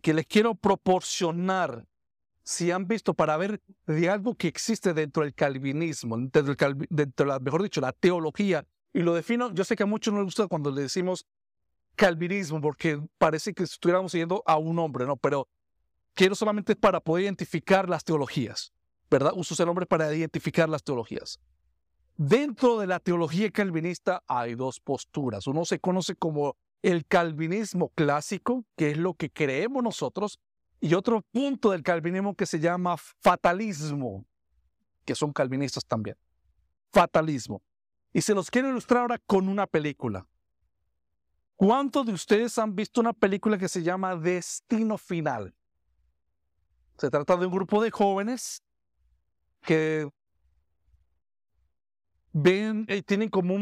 que 0.00 0.14
les 0.14 0.26
quiero 0.26 0.54
proporcionar, 0.54 1.86
si 2.42 2.70
han 2.70 2.86
visto, 2.86 3.14
para 3.14 3.36
ver 3.36 3.60
de 3.86 4.08
algo 4.08 4.34
que 4.34 4.48
existe 4.48 4.94
dentro 4.94 5.22
del 5.22 5.34
calvinismo, 5.34 6.16
dentro, 6.18 6.54
de 6.54 7.26
la, 7.26 7.38
mejor 7.38 7.62
dicho, 7.62 7.80
la 7.80 7.92
teología, 7.92 8.66
y 8.92 9.00
lo 9.00 9.14
defino, 9.14 9.52
yo 9.54 9.64
sé 9.64 9.76
que 9.76 9.84
a 9.84 9.86
muchos 9.86 10.12
no 10.12 10.20
les 10.20 10.26
gusta 10.26 10.48
cuando 10.48 10.70
le 10.70 10.82
decimos 10.82 11.26
calvinismo, 11.94 12.60
porque 12.60 13.00
parece 13.18 13.54
que 13.54 13.62
estuviéramos 13.62 14.12
siguiendo 14.12 14.42
a 14.46 14.56
un 14.56 14.78
hombre, 14.78 15.06
¿no? 15.06 15.16
Pero 15.16 15.48
quiero 16.14 16.34
solamente 16.34 16.76
para 16.76 17.00
poder 17.00 17.24
identificar 17.24 17.88
las 17.88 18.04
teologías, 18.04 18.72
¿verdad? 19.10 19.32
Uso 19.34 19.54
ese 19.54 19.64
nombre 19.64 19.86
para 19.86 20.14
identificar 20.14 20.68
las 20.68 20.82
teologías. 20.82 21.40
Dentro 22.16 22.78
de 22.78 22.86
la 22.86 23.00
teología 23.00 23.50
calvinista 23.50 24.22
hay 24.26 24.54
dos 24.54 24.80
posturas. 24.80 25.46
Uno 25.46 25.64
se 25.64 25.78
conoce 25.78 26.14
como 26.14 26.56
el 26.82 27.06
calvinismo 27.06 27.90
clásico, 27.90 28.64
que 28.76 28.90
es 28.90 28.98
lo 28.98 29.14
que 29.14 29.30
creemos 29.30 29.82
nosotros, 29.82 30.40
y 30.80 30.94
otro 30.94 31.22
punto 31.22 31.70
del 31.70 31.82
calvinismo 31.82 32.34
que 32.34 32.44
se 32.44 32.58
llama 32.58 32.96
fatalismo, 32.96 34.26
que 35.04 35.14
son 35.14 35.32
calvinistas 35.32 35.86
también. 35.86 36.16
Fatalismo. 36.92 37.62
Y 38.12 38.20
se 38.20 38.34
los 38.34 38.50
quiero 38.50 38.68
ilustrar 38.68 39.02
ahora 39.02 39.18
con 39.18 39.48
una 39.48 39.66
película. 39.66 40.26
¿Cuántos 41.54 42.04
de 42.04 42.12
ustedes 42.12 42.58
han 42.58 42.74
visto 42.74 43.00
una 43.00 43.12
película 43.12 43.56
que 43.56 43.68
se 43.68 43.84
llama 43.84 44.16
Destino 44.16 44.98
Final? 44.98 45.54
Se 46.98 47.08
trata 47.08 47.36
de 47.36 47.46
un 47.46 47.52
grupo 47.52 47.80
de 47.80 47.90
jóvenes 47.92 48.62
que 49.62 50.10
ven, 52.32 52.84
eh, 52.88 53.02
tienen 53.02 53.28
como 53.28 53.54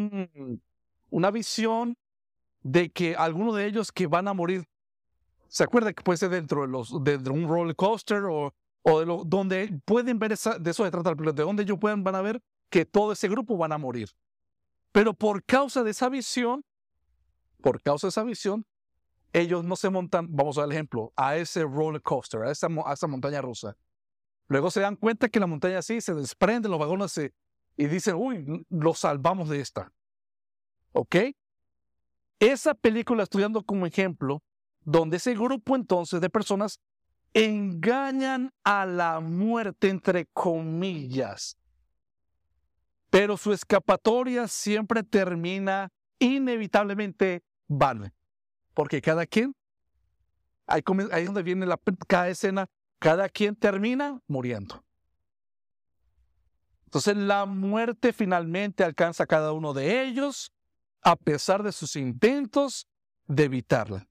una 1.10 1.30
visión 1.30 1.96
de 2.62 2.90
que 2.90 3.16
algunos 3.16 3.56
de 3.56 3.66
ellos 3.66 3.92
que 3.92 4.06
van 4.06 4.28
a 4.28 4.34
morir, 4.34 4.68
¿se 5.48 5.64
acuerda 5.64 5.92
que 5.92 6.02
puede 6.02 6.18
ser 6.18 6.30
dentro 6.30 6.62
de, 6.62 6.68
los, 6.68 6.92
de, 7.02 7.16
un 7.30 7.48
roller 7.48 7.74
coaster 7.74 8.24
o, 8.24 8.54
o 8.82 9.00
de 9.00 9.24
donde 9.26 9.80
pueden 9.84 10.18
ver, 10.18 10.32
esa, 10.32 10.58
de 10.58 10.70
eso 10.70 10.84
se 10.84 10.90
trata 10.90 11.10
el 11.10 11.34
de 11.34 11.42
donde 11.42 11.62
ellos 11.62 11.78
van 11.80 12.14
a 12.14 12.22
ver 12.22 12.42
que 12.68 12.84
todo 12.84 13.12
ese 13.12 13.28
grupo 13.28 13.56
van 13.56 13.72
a 13.72 13.78
morir. 13.78 14.08
Pero 14.92 15.14
por 15.14 15.44
causa 15.44 15.82
de 15.82 15.90
esa 15.90 16.08
visión, 16.08 16.64
por 17.62 17.82
causa 17.82 18.06
de 18.06 18.10
esa 18.10 18.24
visión, 18.24 18.66
ellos 19.32 19.64
no 19.64 19.76
se 19.76 19.90
montan, 19.90 20.26
vamos 20.30 20.58
a 20.58 20.62
dar 20.62 20.70
el 20.70 20.72
ejemplo, 20.72 21.12
a 21.16 21.36
ese 21.36 21.62
roller 21.62 22.02
coaster, 22.02 22.42
a 22.42 22.50
esa, 22.50 22.68
a 22.84 22.92
esa 22.92 23.06
montaña 23.06 23.40
rusa. 23.40 23.76
Luego 24.48 24.70
se 24.70 24.80
dan 24.80 24.96
cuenta 24.96 25.28
que 25.28 25.38
la 25.38 25.46
montaña 25.46 25.80
sí 25.82 26.00
se 26.00 26.12
desprende, 26.14 26.68
los 26.68 26.80
vagones 26.80 27.12
se, 27.12 27.32
y 27.76 27.86
dicen, 27.86 28.16
uy, 28.16 28.66
lo 28.68 28.94
salvamos 28.94 29.48
de 29.48 29.60
esta. 29.60 29.92
¿Ok? 30.92 31.16
Esa 32.40 32.74
película 32.74 33.22
estudiando 33.22 33.62
como 33.62 33.84
ejemplo, 33.84 34.42
donde 34.82 35.18
ese 35.18 35.34
grupo 35.34 35.76
entonces 35.76 36.22
de 36.22 36.30
personas 36.30 36.80
engañan 37.34 38.50
a 38.64 38.86
la 38.86 39.20
muerte, 39.20 39.90
entre 39.90 40.24
comillas. 40.32 41.58
Pero 43.10 43.36
su 43.36 43.52
escapatoria 43.52 44.48
siempre 44.48 45.02
termina 45.02 45.92
inevitablemente 46.18 47.42
vana. 47.68 48.14
Porque 48.72 49.02
cada 49.02 49.26
quien, 49.26 49.54
ahí, 50.66 50.82
es 51.12 51.26
donde 51.26 51.42
viene 51.42 51.66
la, 51.66 51.78
cada 52.08 52.28
escena, 52.28 52.66
cada 52.98 53.28
quien 53.28 53.54
termina 53.54 54.20
muriendo. 54.26 54.82
Entonces 56.84 57.16
la 57.16 57.44
muerte 57.44 58.14
finalmente 58.14 58.82
alcanza 58.82 59.24
a 59.24 59.26
cada 59.26 59.52
uno 59.52 59.74
de 59.74 60.02
ellos 60.02 60.52
a 61.02 61.16
pesar 61.16 61.62
de 61.62 61.72
sus 61.72 61.96
intentos 61.96 62.86
de 63.26 63.44
evitarla. 63.44 64.06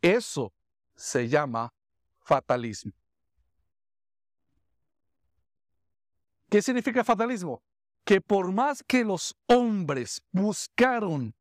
Eso 0.00 0.52
se 0.94 1.28
llama 1.28 1.72
fatalismo. 2.20 2.92
¿Qué 6.48 6.62
significa 6.62 7.02
fatalismo? 7.02 7.62
Que 8.04 8.20
por 8.20 8.52
más 8.52 8.82
que 8.84 9.04
los 9.04 9.34
hombres 9.46 10.22
buscaron 10.30 11.34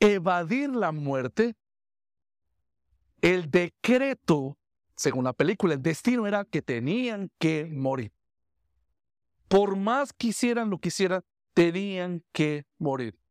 evadir 0.00 0.70
la 0.70 0.90
muerte, 0.90 1.54
el 3.20 3.50
decreto, 3.50 4.56
según 4.96 5.24
la 5.24 5.32
película, 5.32 5.74
el 5.74 5.82
destino 5.82 6.26
era 6.26 6.44
que 6.44 6.62
tenían 6.62 7.30
que 7.38 7.66
morir. 7.66 8.12
Por 9.48 9.76
más 9.76 10.12
quisieran 10.12 10.70
lo 10.70 10.78
quisieran, 10.78 11.22
tenían 11.52 12.24
que 12.32 12.64
morir. 12.78 13.21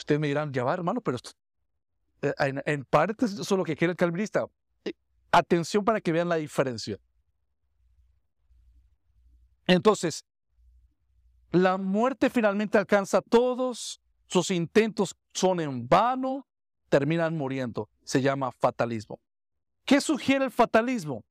Ustedes 0.00 0.18
me 0.18 0.28
dirán, 0.28 0.50
ya 0.50 0.64
va, 0.64 0.72
hermano, 0.72 1.02
pero 1.02 1.18
eh, 2.22 2.32
en, 2.64 2.84
parte 2.86 3.26
eso 3.26 3.42
es 3.42 3.50
lo 3.50 3.64
que 3.64 3.76
quiere 3.76 3.90
el 3.90 3.96
calvinista. 3.98 4.46
Eh, 4.82 4.94
atención 5.30 5.84
para 5.84 6.00
que 6.00 6.10
vean 6.10 6.28
la 6.28 6.36
diferencia. 6.36 6.98
Entonces, 9.66 10.24
la 11.50 11.76
muerte 11.76 12.30
finalmente 12.30 12.78
alcanza 12.78 13.18
a 13.18 13.22
todos, 13.22 14.00
sus 14.26 14.50
intentos 14.50 15.14
son 15.34 15.60
en 15.60 15.86
vano, 15.86 16.46
terminan 16.88 17.36
muriendo. 17.36 17.90
Se 18.02 18.22
llama 18.22 18.50
fatalismo. 18.52 19.20
¿Qué 19.84 20.00
sugiere 20.00 20.46
el 20.46 20.50
fatalismo? 20.50 21.24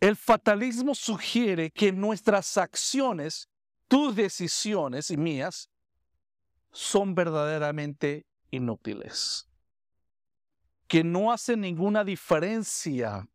El 0.00 0.16
fatalismo 0.16 0.94
sugiere 0.94 1.70
que 1.70 1.92
nuestras 1.92 2.56
acciones, 2.56 3.50
tus 3.86 4.16
decisiones 4.16 5.10
y 5.10 5.18
mías, 5.18 5.68
son 6.72 7.14
verdaderamente 7.14 8.26
inútiles, 8.50 9.48
que 10.86 11.04
no 11.04 11.32
hacen 11.32 11.60
ninguna 11.60 12.04
diferencia. 12.04 13.28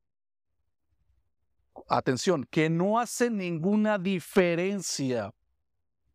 Atención, 1.87 2.47
que 2.49 2.69
no 2.69 2.99
hacen 2.99 3.37
ninguna 3.37 3.97
diferencia 3.97 5.33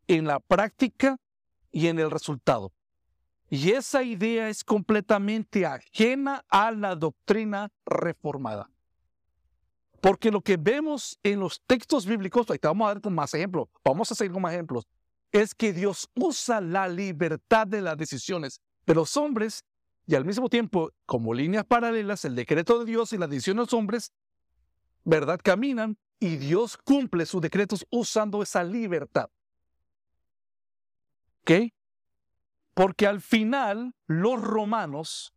en 0.07 0.25
la 0.25 0.39
práctica 0.39 1.17
y 1.71 1.87
en 1.87 1.99
el 1.99 2.09
resultado. 2.09 2.73
Y 3.49 3.71
esa 3.71 4.01
idea 4.01 4.49
es 4.49 4.63
completamente 4.63 5.65
ajena 5.65 6.43
a 6.49 6.71
la 6.71 6.95
doctrina 6.95 7.71
reformada. 7.85 8.69
Porque 10.01 10.31
lo 10.31 10.41
que 10.41 10.57
vemos 10.57 11.19
en 11.21 11.39
los 11.39 11.61
textos 11.67 12.05
bíblicos, 12.05 12.49
ahí 12.49 12.57
te 12.57 12.67
vamos 12.67 12.89
a 12.89 12.95
dar 12.95 13.11
más 13.11 13.33
ejemplos, 13.33 13.67
vamos 13.83 14.11
a 14.11 14.15
seguir 14.15 14.31
con 14.31 14.41
más 14.41 14.53
ejemplos 14.53 14.87
es 15.31 15.55
que 15.55 15.73
Dios 15.73 16.09
usa 16.15 16.61
la 16.61 16.87
libertad 16.87 17.67
de 17.67 17.81
las 17.81 17.97
decisiones 17.97 18.61
de 18.85 18.95
los 18.95 19.15
hombres 19.17 19.63
y 20.07 20.15
al 20.15 20.25
mismo 20.25 20.49
tiempo, 20.49 20.91
como 21.05 21.33
líneas 21.33 21.65
paralelas, 21.65 22.25
el 22.25 22.35
decreto 22.35 22.79
de 22.79 22.85
Dios 22.85 23.13
y 23.13 23.17
la 23.17 23.27
decisión 23.27 23.57
de 23.57 23.63
los 23.63 23.73
hombres, 23.73 24.11
¿verdad? 25.03 25.39
Caminan 25.41 25.97
y 26.19 26.37
Dios 26.37 26.77
cumple 26.77 27.25
sus 27.25 27.41
decretos 27.41 27.85
usando 27.89 28.43
esa 28.43 28.63
libertad. 28.63 29.29
¿Ok? 31.41 31.71
Porque 32.73 33.07
al 33.07 33.21
final 33.21 33.93
los 34.07 34.41
romanos, 34.41 35.33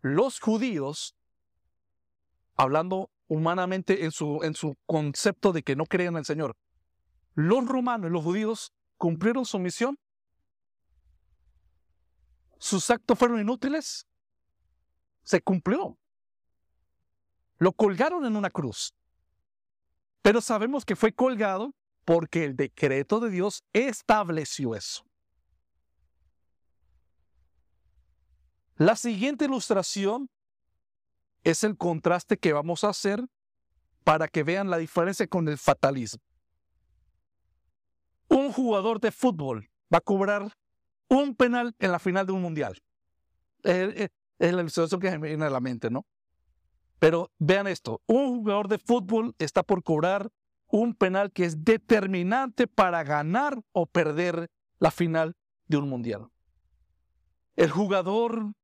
los 0.00 0.38
judíos, 0.40 1.16
hablando 2.56 3.10
humanamente 3.26 4.04
en 4.04 4.12
su, 4.12 4.40
en 4.42 4.54
su 4.54 4.76
concepto 4.86 5.52
de 5.52 5.62
que 5.62 5.76
no 5.76 5.86
creen 5.86 6.10
en 6.10 6.18
el 6.18 6.24
Señor, 6.24 6.56
los 7.34 7.66
romanos 7.66 8.10
y 8.10 8.12
los 8.12 8.22
judíos 8.22 8.72
¿Cumplieron 9.04 9.44
su 9.44 9.58
misión? 9.58 9.98
¿Sus 12.56 12.88
actos 12.88 13.18
fueron 13.18 13.38
inútiles? 13.38 14.06
Se 15.24 15.42
cumplió. 15.42 15.98
Lo 17.58 17.72
colgaron 17.72 18.24
en 18.24 18.34
una 18.34 18.48
cruz. 18.48 18.94
Pero 20.22 20.40
sabemos 20.40 20.86
que 20.86 20.96
fue 20.96 21.12
colgado 21.12 21.74
porque 22.06 22.46
el 22.46 22.56
decreto 22.56 23.20
de 23.20 23.28
Dios 23.28 23.62
estableció 23.74 24.74
eso. 24.74 25.04
La 28.76 28.96
siguiente 28.96 29.44
ilustración 29.44 30.30
es 31.42 31.62
el 31.62 31.76
contraste 31.76 32.38
que 32.38 32.54
vamos 32.54 32.84
a 32.84 32.88
hacer 32.88 33.22
para 34.02 34.28
que 34.28 34.44
vean 34.44 34.70
la 34.70 34.78
diferencia 34.78 35.26
con 35.26 35.46
el 35.48 35.58
fatalismo 35.58 36.22
jugador 38.54 39.00
de 39.00 39.10
fútbol 39.10 39.68
va 39.92 39.98
a 39.98 40.00
cobrar 40.00 40.56
un 41.08 41.34
penal 41.34 41.74
en 41.78 41.92
la 41.92 41.98
final 41.98 42.26
de 42.26 42.32
un 42.32 42.42
mundial. 42.42 42.80
Es, 43.62 44.10
la 44.38 44.60
ilustración 44.60 45.00
que 45.00 45.18
me 45.18 45.28
viene 45.28 45.44
a 45.44 45.50
la 45.50 45.60
mente, 45.60 45.90
¿no? 45.90 46.06
Pero 46.98 47.30
vean 47.38 47.66
esto, 47.66 48.02
un 48.06 48.38
jugador 48.38 48.68
de 48.68 48.78
fútbol 48.78 49.34
está 49.38 49.62
por 49.62 49.82
cobrar 49.82 50.30
un 50.68 50.94
penal 50.94 51.32
que 51.32 51.44
es 51.44 51.64
determinante 51.64 52.66
para 52.66 53.04
ganar 53.04 53.60
o 53.72 53.86
perder 53.86 54.50
la 54.78 54.90
final 54.90 55.36
de 55.66 55.76
un 55.76 55.88
mundial. 55.88 56.28
El 57.56 57.70
jugador 57.70 58.54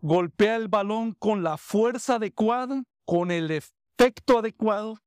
golpea 0.00 0.56
el 0.56 0.68
balón 0.68 1.12
con 1.12 1.42
la 1.42 1.56
fuerza 1.56 2.16
adecuada, 2.16 2.84
con 3.04 3.30
el 3.30 3.50
efecto 3.50 4.38
adecuado, 4.38 4.98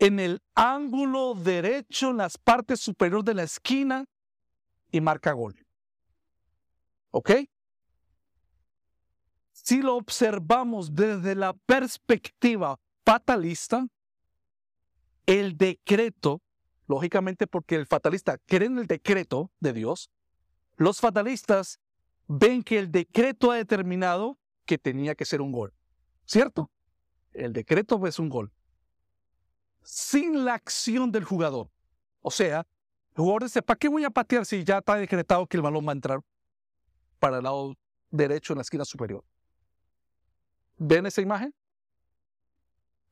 en 0.00 0.18
el 0.18 0.42
ángulo 0.54 1.34
derecho, 1.34 2.10
en 2.10 2.16
las 2.16 2.38
partes 2.38 2.80
superior 2.80 3.22
de 3.22 3.34
la 3.34 3.42
esquina 3.42 4.06
y 4.90 5.00
marca 5.00 5.32
gol. 5.32 5.54
¿Ok? 7.10 7.32
Si 9.52 9.82
lo 9.82 9.96
observamos 9.96 10.94
desde 10.94 11.34
la 11.34 11.52
perspectiva 11.52 12.80
fatalista, 13.04 13.86
el 15.26 15.56
decreto, 15.58 16.40
lógicamente 16.88 17.46
porque 17.46 17.74
el 17.74 17.86
fatalista 17.86 18.38
cree 18.46 18.68
en 18.68 18.78
el 18.78 18.86
decreto 18.86 19.50
de 19.60 19.74
Dios, 19.74 20.10
los 20.76 20.98
fatalistas 20.98 21.78
ven 22.26 22.62
que 22.62 22.78
el 22.78 22.90
decreto 22.90 23.50
ha 23.50 23.56
determinado 23.56 24.38
que 24.64 24.78
tenía 24.78 25.14
que 25.14 25.26
ser 25.26 25.42
un 25.42 25.52
gol. 25.52 25.74
¿Cierto? 26.24 26.70
El 27.32 27.52
decreto 27.52 28.06
es 28.06 28.18
un 28.18 28.30
gol. 28.30 28.50
Sin 29.82 30.44
la 30.44 30.54
acción 30.54 31.10
del 31.10 31.24
jugador. 31.24 31.68
O 32.20 32.30
sea, 32.30 32.66
el 33.10 33.16
jugador 33.16 33.44
dice, 33.44 33.62
¿para 33.62 33.78
qué 33.78 33.88
voy 33.88 34.04
a 34.04 34.10
patear 34.10 34.46
si 34.46 34.62
ya 34.64 34.78
está 34.78 34.94
decretado 34.96 35.46
que 35.46 35.56
el 35.56 35.62
balón 35.62 35.86
va 35.86 35.92
a 35.92 35.94
entrar 35.94 36.20
para 37.18 37.38
el 37.38 37.44
lado 37.44 37.74
derecho 38.10 38.52
en 38.52 38.58
la 38.58 38.62
esquina 38.62 38.84
superior? 38.84 39.24
¿Ven 40.78 41.06
esa 41.06 41.20
imagen? 41.20 41.54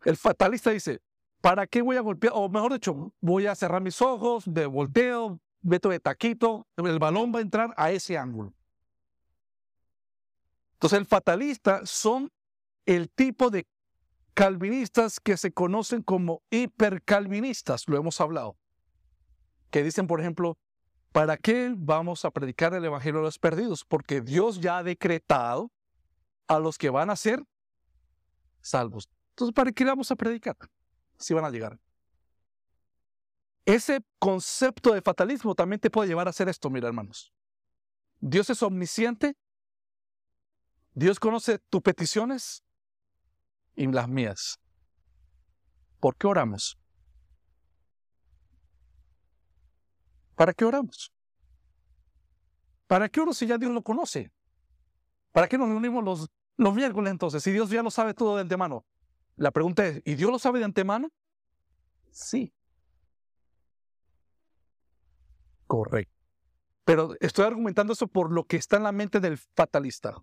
El 0.05 0.16
fatalista 0.16 0.71
dice, 0.71 1.01
¿para 1.41 1.66
qué 1.66 1.83
voy 1.83 1.97
a 1.97 2.01
golpear? 2.01 2.33
O 2.37 2.49
mejor 2.49 2.73
dicho, 2.73 3.12
voy 3.21 3.47
a 3.47 3.55
cerrar 3.55 3.83
mis 3.83 4.01
ojos, 4.01 4.45
de 4.47 4.66
volteo, 4.66 5.41
meto 5.62 5.89
de 5.89 6.01
taquito, 6.01 6.66
el 6.77 6.99
balón 6.99 7.33
va 7.35 7.41
a 7.41 7.43
entrar 7.43 7.75
a 7.77 7.91
ese 7.91 8.16
ángulo. 8.16 8.53
Entonces 10.75 10.99
el 10.99 11.07
fatalista 11.07 11.85
son 11.85 12.31
el 12.87 13.11
tipo 13.11 13.51
de 13.51 13.66
calvinistas 14.39 15.18
que 15.18 15.36
se 15.36 15.51
conocen 15.51 16.01
como 16.01 16.45
hipercalvinistas, 16.51 17.89
lo 17.89 17.97
hemos 17.97 18.20
hablado, 18.20 18.57
que 19.72 19.82
dicen, 19.82 20.07
por 20.07 20.20
ejemplo, 20.20 20.57
¿para 21.11 21.36
qué 21.36 21.74
vamos 21.76 22.24
a 22.24 22.30
predicar 22.30 22.72
el 22.72 22.84
Evangelio 22.84 23.18
a 23.18 23.24
los 23.24 23.41
perdidos? 23.41 23.84
Porque 23.84 24.20
Dios 24.20 24.61
ya 24.61 24.78
ha 24.78 24.84
decretado 24.84 25.72
a 26.47 26.61
los 26.61 26.78
que 26.78 26.89
van 26.89 27.11
a 27.11 27.16
ser 27.16 27.43
salvos. 28.61 29.09
Entonces, 29.30 29.53
¿para 29.53 29.72
qué 29.72 29.84
vamos 29.84 30.09
a 30.12 30.14
predicar? 30.14 30.57
Si 31.16 31.34
van 31.34 31.45
a 31.45 31.51
llegar. 31.51 31.80
Ese 33.64 34.05
concepto 34.20 34.95
de 34.95 35.03
fatalismo 35.03 35.57
también 35.57 35.80
te 35.80 35.91
puede 35.91 36.11
llevar 36.11 36.28
a 36.28 36.30
hacer 36.30 36.49
esto, 36.49 36.70
mira 36.70 36.86
hermanos. 36.86 37.32
Dios 38.20 38.49
es 38.51 38.62
omnisciente. 38.62 39.36
Dios 40.95 41.18
conoce 41.18 41.59
tus 41.59 41.82
peticiones 41.82 42.62
y 43.79 43.87
las 43.87 44.09
mías. 44.09 44.59
¿Por 46.01 46.16
qué 46.16 46.26
oramos? 46.26 46.79
¿Para 50.35 50.53
qué 50.53 50.64
oramos? 50.64 51.12
¿Para 52.87 53.09
qué 53.09 53.20
oro 53.20 53.33
si 53.33 53.47
ya 53.47 53.59
Dios 53.59 53.72
lo 53.72 53.83
conoce? 53.83 54.31
¿Para 55.33 55.49
qué 55.49 55.59
nos 55.59 55.68
reunimos 55.68 56.05
los 56.05 56.29
los 56.59 56.74
miércoles 56.74 57.12
entonces, 57.12 57.43
si 57.43 57.53
Dios 57.53 57.70
ya 57.70 57.83
lo 57.83 57.91
sabe 57.91 58.14
todo 58.14 58.35
de 58.35 58.43
antemano. 58.43 58.85
La 59.37 59.53
pregunta 59.53 59.87
es, 59.87 60.03
¿y 60.05 60.16
Dios 60.16 60.31
lo 60.31 60.41
sabe 60.41 60.59
de 60.59 60.64
antemano? 60.64 61.09
Sí. 62.11 62.53
Correcto. 65.68 66.12
Pero 66.85 67.14
estoy 67.20 67.45
argumentando 67.45 67.93
eso 67.93 68.09
por 68.09 68.33
lo 68.33 68.45
que 68.45 68.57
está 68.57 68.76
en 68.76 68.83
la 68.83 68.93
mente 68.93 69.20
del 69.20 69.39
fatalista. 69.39 70.16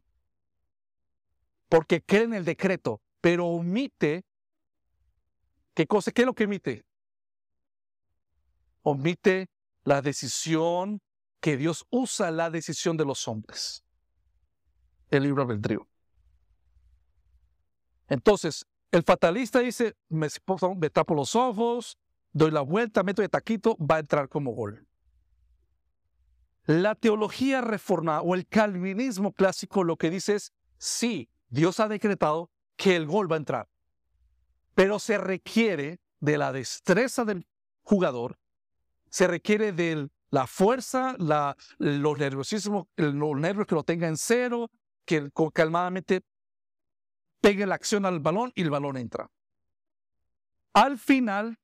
Porque 1.70 2.02
cree 2.02 2.24
en 2.24 2.34
el 2.34 2.44
decreto, 2.44 3.02
pero 3.26 3.48
omite. 3.48 4.24
¿Qué 5.74 5.88
cosa? 5.88 6.12
¿Qué 6.12 6.22
es 6.22 6.26
lo 6.28 6.36
que 6.36 6.46
omite? 6.46 6.86
Omite 8.84 9.50
la 9.84 10.04
decisión 10.04 11.02
que 11.40 11.58
Dios 11.58 11.88
usa 11.90 12.30
la 12.30 12.52
decisión 12.52 12.98
de 12.98 13.06
los 13.06 13.28
hombres. 13.28 13.84
El 15.10 15.24
libro 15.24 15.42
albedrío. 15.42 15.88
Entonces, 18.10 18.68
el 18.92 19.02
fatalista 19.02 19.58
dice, 19.58 19.96
me, 20.08 20.28
me 20.78 20.90
tapo 20.92 21.16
los 21.16 21.36
ojos, 21.36 21.98
doy 22.32 22.52
la 22.52 22.62
vuelta, 22.62 23.02
meto 23.02 23.24
de 23.24 23.30
taquito, 23.30 23.76
va 23.78 23.96
a 23.96 24.00
entrar 24.02 24.30
como 24.30 24.52
gol. 24.52 24.86
La 26.68 26.94
teología 26.94 27.62
reformada 27.62 28.22
o 28.22 28.36
el 28.36 28.46
calvinismo 28.46 29.34
clásico 29.34 29.84
lo 29.84 29.98
que 29.98 30.12
dice 30.12 30.36
es, 30.36 30.54
sí, 30.78 31.28
Dios 31.50 31.80
ha 31.80 31.88
decretado 31.88 32.52
que 32.76 32.96
el 32.96 33.06
gol 33.06 33.32
va 33.32 33.36
a 33.36 33.40
entrar, 33.40 33.70
pero 34.74 35.00
se 35.00 35.18
requiere 35.18 36.00
de 36.20 36.38
la 36.38 36.52
destreza 36.52 37.26
del 37.26 37.48
jugador, 37.84 38.38
se 39.10 39.28
requiere 39.28 39.72
de 39.72 40.10
la 40.30 40.48
fuerza, 40.48 41.16
los 41.18 42.18
nerviosismos, 42.18 42.88
los 42.98 43.38
nervios 43.38 43.68
que 43.68 43.76
lo 43.76 43.84
tenga 43.84 44.08
en 44.08 44.18
cero, 44.18 44.70
que 45.06 45.32
calmadamente 45.54 46.24
pegue 47.40 47.66
la 47.66 47.76
acción 47.76 48.06
al 48.06 48.20
balón 48.20 48.52
y 48.56 48.64
el 48.64 48.70
balón 48.70 48.98
entra. 48.98 49.30
Al 50.74 50.98
final, 50.98 51.58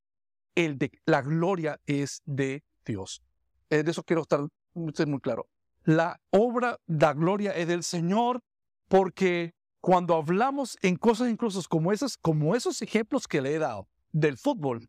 la 1.04 1.22
gloria 1.22 1.80
es 1.86 2.22
de 2.24 2.64
Dios. 2.86 3.22
De 3.68 3.80
eso 3.80 4.02
quiero 4.04 4.22
estar 4.22 4.46
muy 4.74 5.20
claro. 5.20 5.48
La 5.84 6.20
obra, 6.30 6.78
la 6.86 7.12
gloria 7.12 7.52
es 7.52 7.66
del 7.66 7.82
Señor, 7.82 8.42
porque 8.88 9.54
cuando 9.82 10.14
hablamos 10.14 10.78
en 10.80 10.94
cosas 10.94 11.28
incluso 11.28 11.60
como 11.68 11.92
esas, 11.92 12.16
como 12.16 12.54
esos 12.54 12.80
ejemplos 12.82 13.26
que 13.26 13.42
le 13.42 13.56
he 13.56 13.58
dado 13.58 13.88
del 14.12 14.38
fútbol, 14.38 14.88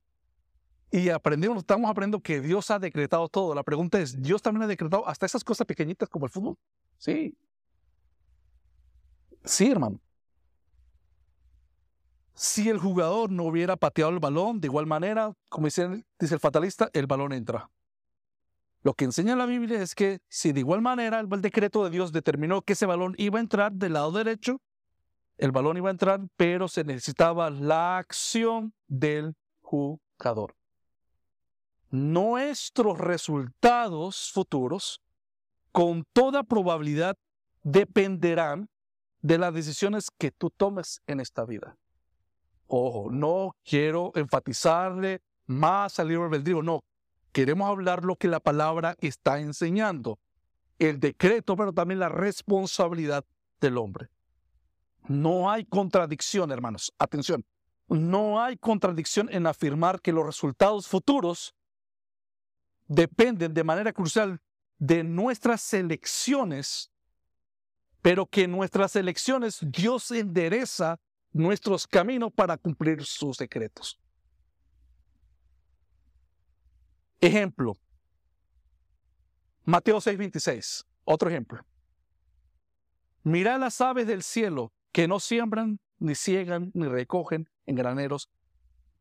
y 0.91 1.09
aprendemos, 1.09 1.57
estamos 1.57 1.89
aprendiendo 1.89 2.21
que 2.21 2.39
Dios 2.39 2.69
ha 2.69 2.77
decretado 2.77 3.27
todo. 3.27 3.55
La 3.55 3.63
pregunta 3.63 3.99
es, 3.99 4.21
¿Dios 4.21 4.43
también 4.43 4.61
ha 4.61 4.67
decretado 4.67 5.07
hasta 5.07 5.25
esas 5.25 5.43
cosas 5.43 5.65
pequeñitas 5.65 6.07
como 6.07 6.27
el 6.27 6.31
fútbol? 6.31 6.55
Sí. 6.99 7.35
Sí, 9.43 9.71
hermano. 9.71 9.99
Si 12.35 12.69
el 12.69 12.77
jugador 12.77 13.31
no 13.31 13.45
hubiera 13.45 13.75
pateado 13.75 14.11
el 14.11 14.19
balón, 14.19 14.61
de 14.61 14.67
igual 14.67 14.85
manera, 14.85 15.33
como 15.49 15.65
dice, 15.65 16.05
dice 16.19 16.35
el 16.35 16.39
fatalista, 16.39 16.91
el 16.93 17.07
balón 17.07 17.33
entra. 17.33 17.71
Lo 18.83 18.93
que 18.93 19.05
enseña 19.05 19.35
la 19.35 19.47
Biblia 19.47 19.81
es 19.81 19.95
que 19.95 20.19
si 20.29 20.51
de 20.51 20.59
igual 20.59 20.83
manera 20.83 21.19
el 21.19 21.41
decreto 21.41 21.83
de 21.83 21.89
Dios 21.89 22.11
determinó 22.11 22.61
que 22.61 22.73
ese 22.73 22.85
balón 22.85 23.15
iba 23.17 23.39
a 23.39 23.41
entrar 23.41 23.71
del 23.71 23.93
lado 23.93 24.11
derecho, 24.11 24.61
el 25.43 25.51
balón 25.51 25.75
iba 25.75 25.89
a 25.89 25.91
entrar, 25.91 26.21
pero 26.37 26.69
se 26.69 26.85
necesitaba 26.85 27.49
la 27.49 27.97
acción 27.97 28.73
del 28.87 29.35
jugador. 29.61 30.55
Nuestros 31.89 32.97
resultados 32.97 34.31
futuros, 34.33 35.01
con 35.73 36.05
toda 36.13 36.43
probabilidad, 36.43 37.17
dependerán 37.61 38.69
de 39.21 39.37
las 39.37 39.53
decisiones 39.53 40.07
que 40.17 40.31
tú 40.31 40.49
tomes 40.49 41.01
en 41.07 41.19
esta 41.19 41.43
vida. 41.43 41.75
Ojo, 42.67 43.11
no 43.11 43.57
quiero 43.65 44.13
enfatizarle 44.15 45.21
más 45.45 45.99
al 45.99 46.07
libro 46.07 46.23
albedrío, 46.23 46.63
no. 46.63 46.85
Queremos 47.33 47.69
hablar 47.69 48.05
lo 48.05 48.15
que 48.15 48.29
la 48.29 48.39
palabra 48.39 48.95
está 49.01 49.41
enseñando. 49.41 50.19
El 50.79 51.01
decreto, 51.01 51.57
pero 51.57 51.73
también 51.73 51.99
la 51.99 52.07
responsabilidad 52.07 53.25
del 53.59 53.77
hombre. 53.77 54.07
No 55.07 55.51
hay 55.51 55.65
contradicción, 55.65 56.51
hermanos. 56.51 56.93
Atención. 56.97 57.45
No 57.89 58.41
hay 58.41 58.57
contradicción 58.57 59.29
en 59.31 59.45
afirmar 59.45 60.01
que 60.01 60.13
los 60.13 60.25
resultados 60.25 60.87
futuros 60.87 61.53
dependen 62.87 63.53
de 63.53 63.63
manera 63.63 63.91
crucial 63.91 64.39
de 64.77 65.03
nuestras 65.03 65.73
elecciones, 65.73 66.91
pero 68.01 68.25
que 68.25 68.47
nuestras 68.47 68.95
elecciones 68.95 69.59
Dios 69.61 70.11
endereza 70.11 70.99
nuestros 71.31 71.87
caminos 71.87 72.31
para 72.33 72.57
cumplir 72.57 73.03
sus 73.03 73.37
secretos. 73.37 73.99
Ejemplo. 77.19 77.73
Mateo 79.65 79.99
6:26. 80.01 80.85
Otro 81.05 81.29
ejemplo. 81.29 81.65
Mirad 83.23 83.59
las 83.59 83.79
aves 83.79 84.07
del 84.07 84.23
cielo 84.23 84.73
que 84.93 85.07
no 85.07 85.19
siembran, 85.19 85.79
ni 85.97 86.15
ciegan, 86.15 86.71
ni 86.73 86.87
recogen 86.87 87.49
en 87.65 87.75
graneros. 87.75 88.29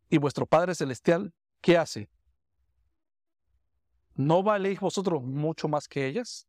Y 0.09 0.19
vuestro 0.19 0.47
Padre 0.47 0.75
Celestial, 0.75 1.33
¿qué 1.61 1.79
hace? 1.79 2.09
¿No 4.15 4.43
valéis 4.43 4.81
vosotros 4.81 5.23
mucho 5.23 5.69
más 5.69 5.87
que 5.87 6.07
ellas? 6.07 6.49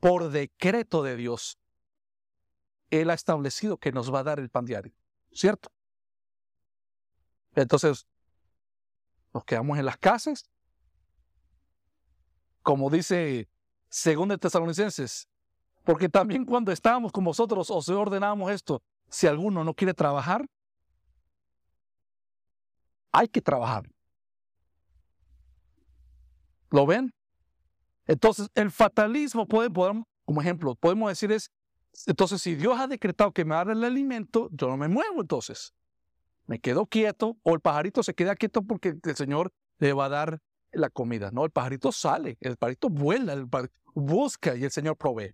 Por 0.00 0.30
decreto 0.30 1.02
de 1.02 1.16
Dios, 1.16 1.58
él 2.90 3.10
ha 3.10 3.14
establecido 3.14 3.78
que 3.78 3.92
nos 3.92 4.12
va 4.12 4.20
a 4.20 4.24
dar 4.24 4.38
el 4.38 4.50
pan 4.50 4.64
diario, 4.64 4.92
¿cierto? 5.32 5.70
Entonces, 7.54 8.06
nos 9.32 9.44
quedamos 9.44 9.78
en 9.78 9.86
las 9.86 9.96
casas, 9.98 10.50
como 12.62 12.90
dice 12.90 13.48
según 13.88 14.28
de 14.28 14.38
Tesalonicenses, 14.38 15.28
porque 15.86 16.08
también 16.08 16.44
cuando 16.44 16.72
estábamos 16.72 17.12
con 17.12 17.22
vosotros 17.22 17.70
os 17.70 17.88
ordenamos 17.88 18.50
esto, 18.50 18.82
si 19.08 19.28
alguno 19.28 19.62
no 19.62 19.72
quiere 19.72 19.94
trabajar, 19.94 20.44
hay 23.12 23.28
que 23.28 23.40
trabajar. 23.40 23.88
¿Lo 26.70 26.86
ven? 26.86 27.14
Entonces, 28.08 28.48
el 28.56 28.72
fatalismo 28.72 29.46
puede, 29.46 29.70
como 29.70 30.40
ejemplo, 30.40 30.74
podemos 30.74 31.08
decir 31.08 31.30
es, 31.30 31.52
entonces 32.06 32.42
si 32.42 32.56
Dios 32.56 32.76
ha 32.80 32.88
decretado 32.88 33.30
que 33.30 33.44
me 33.44 33.54
haga 33.54 33.72
el 33.72 33.84
alimento, 33.84 34.48
yo 34.50 34.66
no 34.66 34.76
me 34.76 34.88
muevo 34.88 35.20
entonces. 35.20 35.72
Me 36.46 36.58
quedo 36.58 36.86
quieto 36.86 37.36
o 37.44 37.54
el 37.54 37.60
pajarito 37.60 38.02
se 38.02 38.12
queda 38.12 38.34
quieto 38.34 38.62
porque 38.62 38.96
el 39.04 39.16
Señor 39.16 39.52
le 39.78 39.92
va 39.92 40.06
a 40.06 40.08
dar 40.08 40.42
la 40.72 40.90
comida. 40.90 41.30
No, 41.30 41.44
el 41.44 41.52
pajarito 41.52 41.92
sale, 41.92 42.38
el 42.40 42.56
pajarito 42.56 42.90
vuela, 42.90 43.34
el 43.34 43.48
pajarito 43.48 43.76
busca 43.94 44.56
y 44.56 44.64
el 44.64 44.72
Señor 44.72 44.96
provee. 44.96 45.32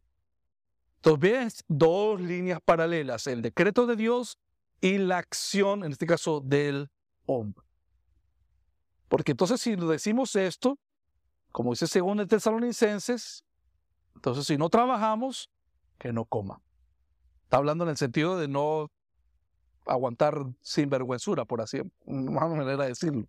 Entonces 1.05 1.21
ves 1.21 1.65
dos 1.67 2.21
líneas 2.21 2.61
paralelas, 2.65 3.27
el 3.27 3.43
decreto 3.43 3.87
de 3.87 3.97
Dios 3.97 4.39
y 4.81 4.99
la 4.99 5.19
acción, 5.19 5.83
en 5.83 5.91
este 5.91 6.07
caso, 6.07 6.41
del 6.41 6.93
hombre. 7.27 7.67
Porque 9.09 9.33
entonces 9.33 9.61
si 9.61 9.75
decimos 9.75 10.37
esto, 10.37 10.79
como 11.51 11.73
dice 11.73 11.89
según 11.89 12.21
el 12.21 12.29
Tesalonicenses, 12.29 13.45
entonces 14.15 14.47
si 14.47 14.57
no 14.57 14.69
trabajamos, 14.69 15.51
que 15.99 16.13
no 16.13 16.25
coma. 16.25 16.63
Está 17.43 17.57
hablando 17.57 17.83
en 17.83 17.91
el 17.91 17.97
sentido 17.97 18.39
de 18.39 18.47
no 18.47 18.89
aguantar 19.87 20.37
sin 20.61 20.89
vergüenzura, 20.89 21.45
por 21.45 21.63
así, 21.63 21.81
una 22.05 22.47
manera 22.47 22.77
de 22.77 22.89
decirlo. 22.91 23.27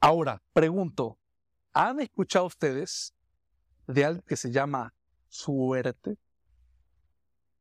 Ahora, 0.00 0.40
pregunto, 0.54 1.18
¿han 1.74 2.00
escuchado 2.00 2.46
ustedes 2.46 3.12
de 3.86 4.06
algo 4.06 4.22
que 4.22 4.34
se 4.34 4.50
llama 4.50 4.94
suerte? 5.28 6.16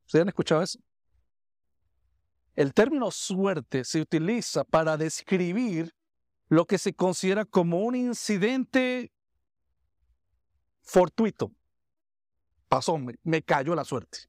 ¿Ustedes 0.05 0.24
han 0.24 0.30
escuchado 0.30 0.61
eso? 0.61 0.80
El 2.55 2.74
término 2.74 3.11
suerte 3.11 3.84
se 3.84 4.01
utiliza 4.01 4.63
para 4.63 4.97
describir 4.97 5.93
lo 6.49 6.65
que 6.65 6.78
se 6.78 6.93
considera 6.93 7.45
como 7.45 7.82
un 7.82 7.95
incidente 7.95 9.11
fortuito. 10.82 11.51
Pasó, 12.68 12.97
me, 12.97 13.43
cayó 13.43 13.76
la 13.76 13.84
suerte. 13.84 14.20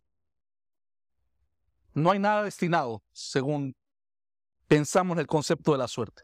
No 1.94 2.10
hay 2.10 2.18
nada 2.18 2.44
destinado, 2.44 3.02
según 3.12 3.74
pensamos 4.66 5.16
en 5.16 5.20
el 5.20 5.26
concepto 5.26 5.72
de 5.72 5.78
la 5.78 5.88
suerte. 5.88 6.22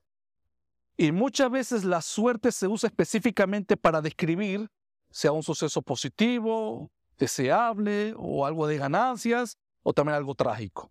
Y 0.96 1.10
muchas 1.10 1.50
veces 1.50 1.84
la 1.84 2.02
suerte 2.02 2.52
se 2.52 2.68
usa 2.68 2.88
específicamente 2.88 3.76
para 3.76 4.00
describir 4.00 4.70
sea 5.10 5.30
un 5.30 5.44
suceso 5.44 5.80
positivo, 5.80 6.90
deseable 7.18 8.14
o 8.16 8.46
algo 8.46 8.66
de 8.66 8.78
ganancias 8.78 9.58
o 9.82 9.92
también 9.92 10.16
algo 10.16 10.34
trágico. 10.34 10.90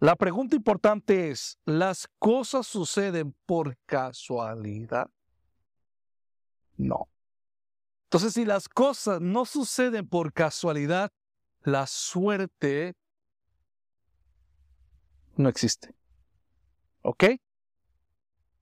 La 0.00 0.14
pregunta 0.14 0.54
importante 0.54 1.30
es, 1.30 1.58
¿las 1.64 2.08
cosas 2.18 2.66
suceden 2.66 3.34
por 3.46 3.76
casualidad? 3.84 5.10
No. 6.76 7.08
Entonces, 8.04 8.32
si 8.32 8.44
las 8.44 8.68
cosas 8.68 9.20
no 9.20 9.44
suceden 9.44 10.08
por 10.08 10.32
casualidad, 10.32 11.10
la 11.62 11.86
suerte 11.86 12.94
no 15.36 15.48
existe. 15.48 15.94
¿Ok? 17.02 17.24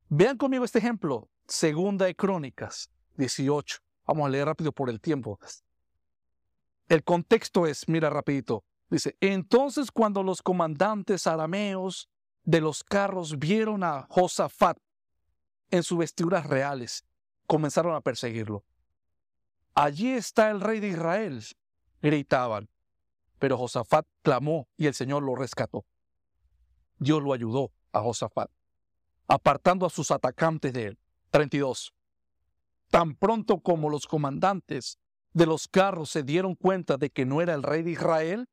Vean 0.09 0.39
conmigo 0.39 0.65
este 0.65 0.79
ejemplo. 0.79 1.29
Segunda 1.47 2.07
de 2.07 2.17
Crónicas 2.17 2.91
18. 3.17 3.79
Vamos 4.07 4.27
a 4.27 4.31
leer 4.31 4.47
rápido 4.47 4.73
por 4.73 4.89
el 4.89 5.01
tiempo. 5.01 5.39
El 6.89 7.03
contexto 7.05 7.67
es, 7.67 7.89
mira 7.89 8.11
rapidito, 8.11 8.65
dice, 8.91 9.17
entonces 9.21 9.91
cuando 9.91 10.23
los 10.23 10.43
comandantes 10.43 11.27
arameos 11.27 12.09
de 12.45 12.61
los 12.61 12.85
carros 12.85 13.39
vieron 13.39 13.83
a 13.83 14.07
Josafat 14.09 14.79
en 15.71 15.83
sus 15.83 15.99
vestiduras 15.99 16.47
reales, 16.47 17.05
comenzaron 17.47 17.95
a 17.95 18.01
perseguirlo. 18.01 18.65
Allí 19.75 20.13
está 20.13 20.51
el 20.51 20.61
rey 20.61 20.81
de 20.81 20.89
Israel, 20.89 21.45
gritaban. 22.01 22.69
Pero 23.39 23.59
Josafat 23.59 24.07
clamó 24.23 24.67
y 24.79 24.87
el 24.87 24.95
Señor 24.95 25.23
lo 25.23 25.35
rescató. 25.35 25.85
Dios 26.99 27.23
lo 27.23 27.35
ayudó 27.35 27.71
a 27.93 28.01
Josafat 28.01 28.51
apartando 29.29 29.87
a 29.87 29.91
sus 29.91 30.11
atacantes 30.11 30.73
de 30.73 30.85
él. 30.87 30.99
32. 31.31 31.93
Tan 32.91 33.17
pronto 33.17 33.59
como 33.61 33.91
los 33.91 34.07
comandantes 34.07 34.99
de 35.37 35.45
los 35.45 35.69
carros 35.69 36.09
se 36.09 36.23
dieron 36.23 36.55
cuenta 36.55 36.97
de 36.97 37.11
que 37.11 37.27
no 37.27 37.43
era 37.43 37.53
el 37.53 37.63
rey 37.63 37.83
de 37.83 37.91
Israel, 37.91 38.49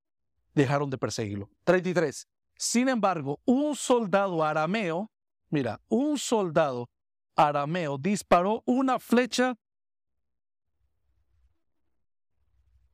dejaron 0.53 0.89
de 0.89 0.97
perseguirlo. 0.97 1.49
33. 1.63 2.27
Sin 2.57 2.89
embargo, 2.89 3.39
un 3.45 3.73
soldado 3.77 4.43
arameo, 4.43 5.09
mira, 5.49 5.79
un 5.87 6.17
soldado 6.17 6.89
arameo 7.37 7.97
disparó 7.97 8.63
una 8.65 8.99
flecha 8.99 9.55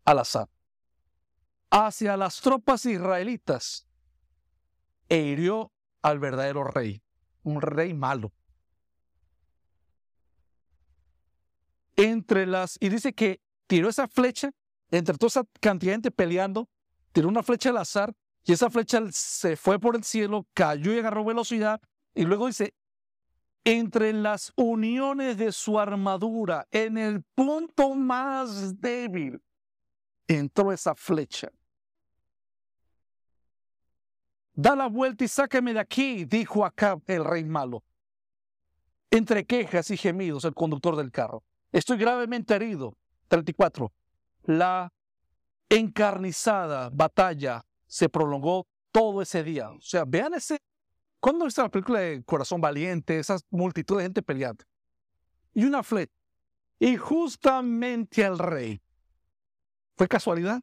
al 0.05 0.19
azar 0.19 0.47
hacia 1.71 2.15
las 2.15 2.41
tropas 2.41 2.85
israelitas 2.85 3.87
e 5.07 5.17
hirió 5.17 5.71
al 6.03 6.19
verdadero 6.19 6.63
rey 6.63 7.01
un 7.41 7.59
rey 7.59 7.95
malo. 7.95 8.33
Entre 11.95 12.45
las, 12.45 12.77
y 12.79 12.89
dice 12.89 13.13
que 13.13 13.41
tiró 13.70 13.88
esa 13.88 14.07
flecha, 14.07 14.49
entre 14.89 15.15
toda 15.15 15.28
esa 15.28 15.43
cantidad 15.61 15.91
de 15.91 15.95
gente 15.97 16.11
peleando, 16.11 16.67
tiró 17.11 17.30
una 17.30 17.43
flecha 17.43 17.70
al 17.70 17.78
azar, 17.78 18.15
y 18.43 18.51
esa 18.51 18.72
flecha 18.72 18.99
se 19.11 19.55
fue 19.55 19.80
por 19.80 19.95
el 19.95 20.03
cielo, 20.03 20.47
cayó 20.55 20.91
y 20.91 20.97
agarró 20.97 21.24
velocidad, 21.24 21.80
y 22.15 22.24
luego 22.24 22.47
dice, 22.47 22.74
entre 23.63 24.11
las 24.11 24.51
uniones 24.55 25.38
de 25.38 25.51
su 25.51 25.80
armadura, 25.80 26.67
en 26.72 26.97
el 26.97 27.22
punto 27.36 27.93
más 27.93 28.82
débil, 28.82 29.39
entró 30.28 30.72
esa 30.72 30.95
flecha. 30.95 31.51
Da 34.53 34.76
la 34.76 34.88
vuelta 34.88 35.24
y 35.24 35.28
sáqueme 35.28 35.76
de 35.76 35.80
aquí, 35.80 36.26
dijo 36.26 36.65
acá 36.65 36.99
el 37.05 37.24
rey 37.24 37.43
malo. 37.43 37.84
Entre 39.11 39.45
quejas 39.45 39.91
y 39.91 39.97
gemidos, 39.97 40.43
el 40.43 40.55
conductor 40.55 40.95
del 40.95 41.11
carro. 41.11 41.43
Estoy 41.72 41.99
gravemente 41.99 42.55
herido. 42.55 42.97
34. 43.30 43.93
La 44.43 44.91
encarnizada 45.69 46.89
batalla 46.91 47.65
se 47.88 48.09
prolongó 48.09 48.67
todo 48.91 49.21
ese 49.21 49.43
día. 49.43 49.69
O 49.71 49.82
sea, 49.82 50.03
vean 50.05 50.34
ese. 50.34 50.59
¿Cuándo 51.19 51.45
viste 51.45 51.61
la 51.61 51.69
película 51.69 51.99
de 51.99 52.23
Corazón 52.23 52.59
Valiente? 52.59 53.19
Esas 53.19 53.45
multitud 53.49 53.97
de 53.97 54.03
gente 54.03 54.21
peleando. 54.21 54.65
Y 55.53 55.65
una 55.65 55.84
flecha. 55.84 56.13
Y 56.80 56.97
justamente 56.97 58.25
al 58.25 58.39
rey. 58.39 58.82
¿Fue 59.95 60.07
casualidad? 60.07 60.61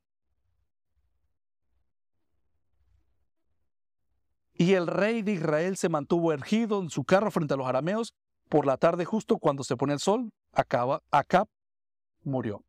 Y 4.54 4.72
el 4.72 4.86
rey 4.86 5.20
de 5.20 5.32
Israel 5.32 5.76
se 5.76 5.90
mantuvo 5.90 6.32
ergido 6.32 6.80
en 6.80 6.88
su 6.88 7.04
carro 7.04 7.30
frente 7.30 7.52
a 7.52 7.56
los 7.58 7.66
arameos. 7.66 8.14
Por 8.48 8.64
la 8.64 8.78
tarde, 8.78 9.04
justo 9.04 9.36
cuando 9.38 9.62
se 9.62 9.76
pone 9.76 9.92
el 9.92 9.98
sol, 9.98 10.30
acaba, 10.52 11.02
Acab 11.10 11.48
murió. 12.26 12.64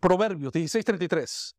Proverbios 0.00 0.52
16:33. 0.52 1.54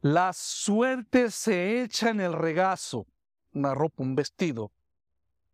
La 0.00 0.32
suerte 0.32 1.30
se 1.30 1.82
echa 1.82 2.10
en 2.10 2.20
el 2.20 2.32
regazo, 2.32 3.06
una 3.52 3.74
ropa, 3.74 4.02
un 4.02 4.16
vestido, 4.16 4.72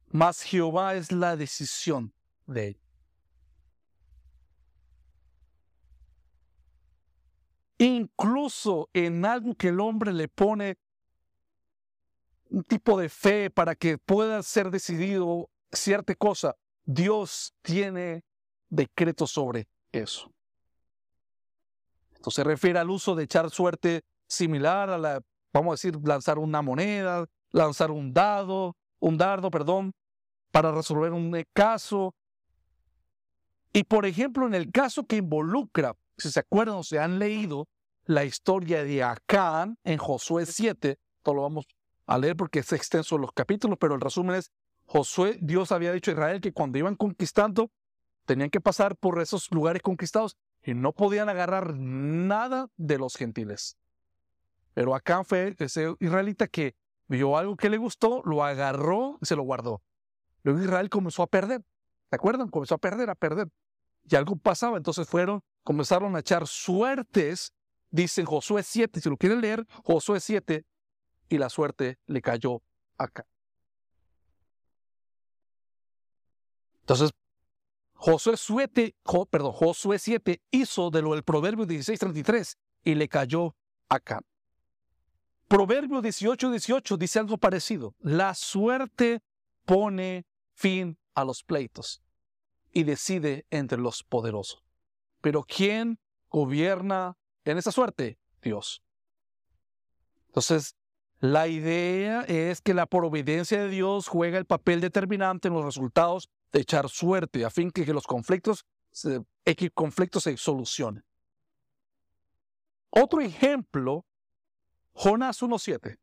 mas 0.08 0.42
Jehová 0.42 0.94
es 0.94 1.12
la 1.12 1.36
decisión 1.36 2.14
de 2.46 2.68
él. 2.68 2.80
incluso 7.78 8.90
en 8.92 9.24
algo 9.24 9.54
que 9.54 9.68
el 9.68 9.80
hombre 9.80 10.12
le 10.12 10.28
pone 10.28 10.76
un 12.50 12.64
tipo 12.64 12.98
de 12.98 13.08
fe 13.08 13.50
para 13.50 13.74
que 13.74 13.98
pueda 13.98 14.42
ser 14.42 14.70
decidido 14.70 15.50
cierta 15.70 16.14
cosa, 16.14 16.56
Dios 16.90 17.52
tiene 17.60 18.24
decretos 18.70 19.30
sobre 19.30 19.68
eso. 19.92 20.32
Esto 22.14 22.30
se 22.30 22.42
refiere 22.42 22.78
al 22.78 22.88
uso 22.88 23.14
de 23.14 23.24
echar 23.24 23.50
suerte 23.50 24.04
similar 24.26 24.88
a 24.88 24.96
la, 24.96 25.20
vamos 25.52 25.72
a 25.72 25.74
decir, 25.74 26.00
lanzar 26.02 26.38
una 26.38 26.62
moneda, 26.62 27.26
lanzar 27.50 27.90
un 27.90 28.14
dado, 28.14 28.74
un 29.00 29.18
dardo, 29.18 29.50
perdón, 29.50 29.92
para 30.50 30.72
resolver 30.72 31.12
un 31.12 31.44
caso. 31.52 32.14
Y 33.74 33.84
por 33.84 34.06
ejemplo, 34.06 34.46
en 34.46 34.54
el 34.54 34.72
caso 34.72 35.04
que 35.04 35.16
involucra 35.16 35.94
si 36.16 36.30
se 36.30 36.40
acuerdan 36.40 36.76
o 36.76 36.82
se 36.82 36.98
han 36.98 37.18
leído 37.18 37.68
la 38.06 38.24
historia 38.24 38.82
de 38.82 39.02
Acán 39.02 39.76
en 39.84 39.98
Josué 39.98 40.46
7, 40.46 40.98
todo 41.22 41.34
lo 41.34 41.42
vamos 41.42 41.66
a 42.06 42.16
leer 42.16 42.34
porque 42.34 42.60
es 42.60 42.72
extenso 42.72 43.18
los 43.18 43.32
capítulos, 43.32 43.76
pero 43.78 43.94
el 43.94 44.00
resumen 44.00 44.36
es, 44.36 44.50
Josué, 44.88 45.38
Dios 45.42 45.70
había 45.70 45.92
dicho 45.92 46.10
a 46.10 46.14
Israel 46.14 46.40
que 46.40 46.52
cuando 46.52 46.78
iban 46.78 46.96
conquistando, 46.96 47.70
tenían 48.24 48.48
que 48.48 48.60
pasar 48.60 48.96
por 48.96 49.20
esos 49.20 49.50
lugares 49.50 49.82
conquistados 49.82 50.38
y 50.62 50.72
no 50.72 50.92
podían 50.92 51.28
agarrar 51.28 51.74
nada 51.76 52.70
de 52.78 52.96
los 52.96 53.14
gentiles. 53.14 53.76
Pero 54.72 54.94
Acán 54.94 55.26
fue 55.26 55.54
ese 55.58 55.94
israelita 56.00 56.46
que 56.46 56.74
vio 57.06 57.36
algo 57.36 57.54
que 57.54 57.68
le 57.68 57.76
gustó, 57.76 58.22
lo 58.24 58.42
agarró 58.42 59.18
y 59.20 59.26
se 59.26 59.36
lo 59.36 59.42
guardó. 59.42 59.82
Luego 60.42 60.60
Israel 60.62 60.88
comenzó 60.88 61.22
a 61.22 61.26
perder. 61.26 61.62
¿Se 62.08 62.16
acuerdan? 62.16 62.48
Comenzó 62.48 62.76
a 62.76 62.78
perder, 62.78 63.10
a 63.10 63.14
perder. 63.14 63.48
Y 64.08 64.16
algo 64.16 64.36
pasaba. 64.36 64.78
Entonces 64.78 65.06
fueron, 65.06 65.42
comenzaron 65.64 66.16
a 66.16 66.20
echar 66.20 66.46
suertes. 66.46 67.52
Dicen 67.90 68.24
Josué 68.24 68.62
7, 68.62 69.00
si 69.02 69.10
lo 69.10 69.18
quieren 69.18 69.42
leer, 69.42 69.66
Josué 69.84 70.20
7, 70.20 70.64
y 71.28 71.38
la 71.38 71.50
suerte 71.50 71.98
le 72.06 72.22
cayó 72.22 72.62
acá. 72.96 73.26
Entonces, 76.88 77.10
Josué 77.92 78.38
7, 78.38 78.96
perdón, 79.28 79.52
Josué 79.52 79.98
7 79.98 80.40
hizo 80.50 80.88
de 80.88 81.02
lo 81.02 81.12
del 81.12 81.22
Proverbio 81.22 81.66
16:33 81.66 82.56
y 82.82 82.94
le 82.94 83.08
cayó 83.08 83.54
acá. 83.90 84.22
Proverbio 85.48 86.00
18, 86.00 86.50
18 86.50 86.96
dice 86.96 87.18
algo 87.18 87.36
parecido. 87.36 87.94
La 87.98 88.34
suerte 88.34 89.20
pone 89.66 90.24
fin 90.54 90.98
a 91.14 91.26
los 91.26 91.42
pleitos 91.42 92.02
y 92.72 92.84
decide 92.84 93.44
entre 93.50 93.76
los 93.76 94.02
poderosos. 94.02 94.64
Pero 95.20 95.44
¿quién 95.44 95.98
gobierna 96.30 97.18
en 97.44 97.58
esa 97.58 97.70
suerte? 97.70 98.18
Dios. 98.40 98.82
Entonces, 100.28 100.74
la 101.20 101.48
idea 101.48 102.22
es 102.22 102.62
que 102.62 102.72
la 102.72 102.86
providencia 102.86 103.60
de 103.60 103.68
Dios 103.68 104.08
juega 104.08 104.38
el 104.38 104.46
papel 104.46 104.80
determinante 104.80 105.48
en 105.48 105.54
los 105.54 105.66
resultados 105.66 106.30
de 106.52 106.60
echar 106.60 106.88
suerte 106.88 107.44
a 107.44 107.50
fin 107.50 107.70
que, 107.70 107.84
que 107.84 107.92
los 107.92 108.06
conflictos 108.06 108.64
se, 108.90 109.24
conflictos 109.74 110.24
se 110.24 110.36
solucionen. 110.36 111.04
Otro 112.90 113.20
ejemplo 113.20 114.06
Jonás 114.98 115.40
1.7. 115.42 115.96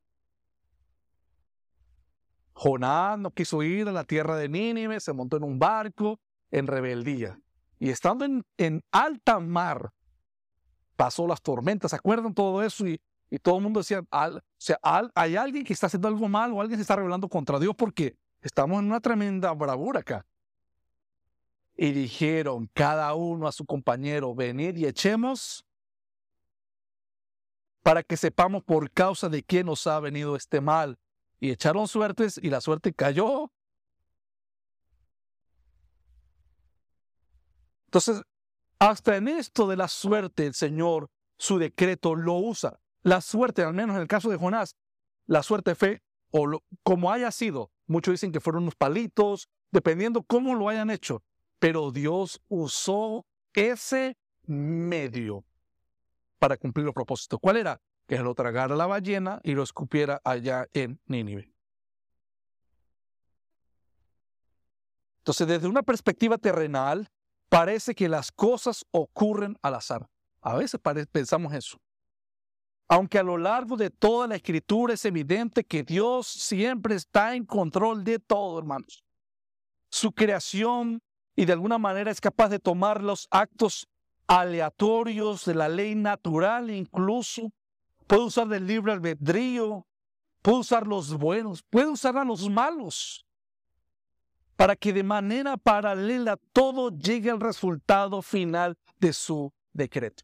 Jonás 2.54 3.20
no 3.20 3.32
quiso 3.32 3.62
ir 3.62 3.90
a 3.90 3.92
la 3.92 4.06
tierra 4.06 4.38
de 4.38 4.48
Nínive, 4.48 5.02
se 5.02 5.12
montó 5.12 5.36
en 5.36 5.44
un 5.44 5.60
barco 5.60 6.20
en 6.50 6.66
rebeldía. 6.68 7.38
Y 7.78 7.90
estando 7.90 8.24
en, 8.24 8.46
en 8.58 8.82
alta 8.92 9.42
mar, 9.42 9.92
pasó 10.96 11.28
las 11.28 11.42
tormentas. 11.42 11.92
¿Se 11.92 11.98
acuerdan 11.98 12.34
todo 12.34 12.64
eso? 12.64 12.88
Y, 12.88 13.02
y 13.30 13.38
todo 13.38 13.58
el 13.58 13.64
mundo 13.64 13.82
decía, 13.82 14.00
o 14.00 14.42
sea, 14.58 14.80
hay 15.14 15.36
alguien 15.36 15.66
que 15.66 15.74
está 15.74 15.88
haciendo 15.88 16.08
algo 16.08 16.30
mal 16.30 16.54
o 16.54 16.62
alguien 16.62 16.78
se 16.78 16.84
está 16.84 16.96
rebelando 16.96 17.28
contra 17.28 17.60
Dios 17.60 17.76
porque 17.76 18.16
estamos 18.40 18.80
en 18.80 18.86
una 18.86 19.02
tremenda 19.02 19.52
bravura 19.52 20.00
acá. 20.00 20.26
Y 21.76 21.92
dijeron 21.92 22.70
cada 22.74 23.14
uno 23.16 23.48
a 23.48 23.52
su 23.52 23.66
compañero, 23.66 24.34
venid 24.34 24.78
y 24.78 24.86
echemos 24.86 25.66
para 27.84 28.02
que 28.02 28.18
sepamos 28.18 28.64
por 28.64 28.90
causa 28.92 29.30
de 29.30 29.44
quién 29.44 29.68
nos 29.68 29.86
ha 29.86 30.00
venido 30.00 30.36
este 30.36 30.62
mal. 30.62 30.98
Y 31.40 31.52
echaron 31.52 31.88
suertes 31.88 32.40
y 32.42 32.50
la 32.50 32.62
suerte 32.62 32.94
cayó. 32.94 33.52
Entonces, 37.86 38.24
hasta 38.80 39.18
en 39.18 39.28
esto 39.28 39.68
de 39.68 39.78
la 39.78 39.88
suerte, 39.88 40.48
el 40.48 40.54
Señor, 40.54 41.10
su 41.38 41.60
decreto 41.60 42.16
lo 42.16 42.36
usa. 42.36 42.80
La 43.04 43.22
suerte, 43.22 43.64
al 43.64 43.74
menos 43.74 43.96
en 43.96 44.02
el 44.02 44.08
caso 44.08 44.30
de 44.30 44.38
Jonás, 44.38 44.76
la 45.28 45.44
suerte 45.44 45.76
fue, 45.76 46.02
o 46.32 46.60
como 46.84 47.12
haya 47.12 47.32
sido, 47.32 47.72
muchos 47.88 48.14
dicen 48.14 48.32
que 48.32 48.40
fueron 48.40 48.64
unos 48.64 48.76
palitos, 48.76 49.48
dependiendo 49.72 50.24
cómo 50.24 50.56
lo 50.56 50.70
hayan 50.70 50.90
hecho, 50.90 51.24
pero 51.66 51.90
Dios 51.90 52.40
usó 52.48 53.26
ese 53.52 54.16
medio 54.44 55.44
para 56.38 56.58
cumplir 56.58 56.86
los 56.86 56.94
propósitos. 56.94 57.40
¿Cuál 57.42 57.58
era? 57.58 57.82
Que 58.06 58.20
lo 58.20 58.36
tragara 58.36 58.76
la 58.76 58.86
ballena 58.86 59.42
y 59.44 59.54
lo 59.56 59.64
escupiera 59.64 60.22
allá 60.24 60.68
en 60.74 61.02
Nínive. 61.08 61.52
Entonces, 65.18 65.48
desde 65.48 65.68
una 65.68 65.82
perspectiva 65.82 66.38
terrenal, 66.38 67.10
parece 67.50 67.96
que 67.96 68.10
las 68.10 68.32
cosas 68.32 68.86
ocurren 68.92 69.58
al 69.64 69.74
azar. 69.74 70.08
A 70.42 70.56
veces 70.56 70.80
pensamos 71.12 71.52
eso. 71.52 71.82
Aunque 72.88 73.18
a 73.18 73.24
lo 73.24 73.40
largo 73.40 73.76
de 73.76 73.90
toda 73.90 74.28
la 74.28 74.36
escritura 74.36 74.94
es 74.94 75.04
evidente 75.04 75.64
que 75.64 75.82
Dios 75.82 76.28
siempre 76.28 76.94
está 76.94 77.36
en 77.36 77.44
control 77.44 78.04
de 78.04 78.20
todo, 78.20 78.60
hermanos. 78.60 79.04
Su 79.90 80.12
creación 80.12 81.02
y 81.36 81.46
de 81.46 81.54
alguna 81.54 81.78
manera 81.78 82.12
es 82.12 82.22
capaz 82.22 82.50
de 82.50 82.60
tomar 82.60 83.04
los 83.04 83.28
actos 83.30 83.88
aleatorios 84.28 85.46
de 85.46 85.56
la 85.56 85.70
ley 85.70 85.96
natural 85.96 86.70
incluso. 86.70 87.52
Puede 88.08 88.24
usar 88.24 88.48
del 88.48 88.68
libre 88.68 88.94
albedrío, 88.94 89.86
puede 90.42 90.60
usar 90.60 90.88
los 90.88 91.14
buenos, 91.18 91.64
puede 91.64 91.88
usar 91.88 92.18
a 92.18 92.24
los 92.24 92.50
malos, 92.50 93.26
para 94.56 94.76
que 94.76 94.94
de 94.94 95.04
manera 95.04 95.58
paralela 95.58 96.38
todo 96.54 96.90
llegue 96.90 97.32
al 97.32 97.42
resultado 97.42 98.22
final 98.22 98.78
de 99.00 99.12
su 99.12 99.52
decreto. 99.74 100.24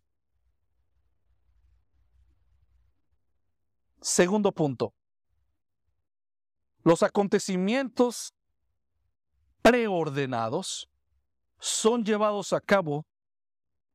Segundo 4.00 4.52
punto. 4.52 4.94
Los 6.84 7.04
acontecimientos 7.04 8.34
preordenados 9.62 10.91
son 11.62 12.04
llevados 12.04 12.54
a 12.54 12.60
cabo 12.60 13.06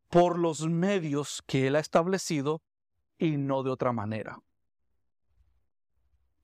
por 0.09 0.39
los 0.39 0.67
medios 0.69 1.43
que 1.47 1.67
Él 1.67 1.75
ha 1.75 1.81
establecido 1.81 2.63
y 3.19 3.37
no 3.37 3.65
de 3.65 3.71
otra 3.71 3.93
manera. 3.93 4.41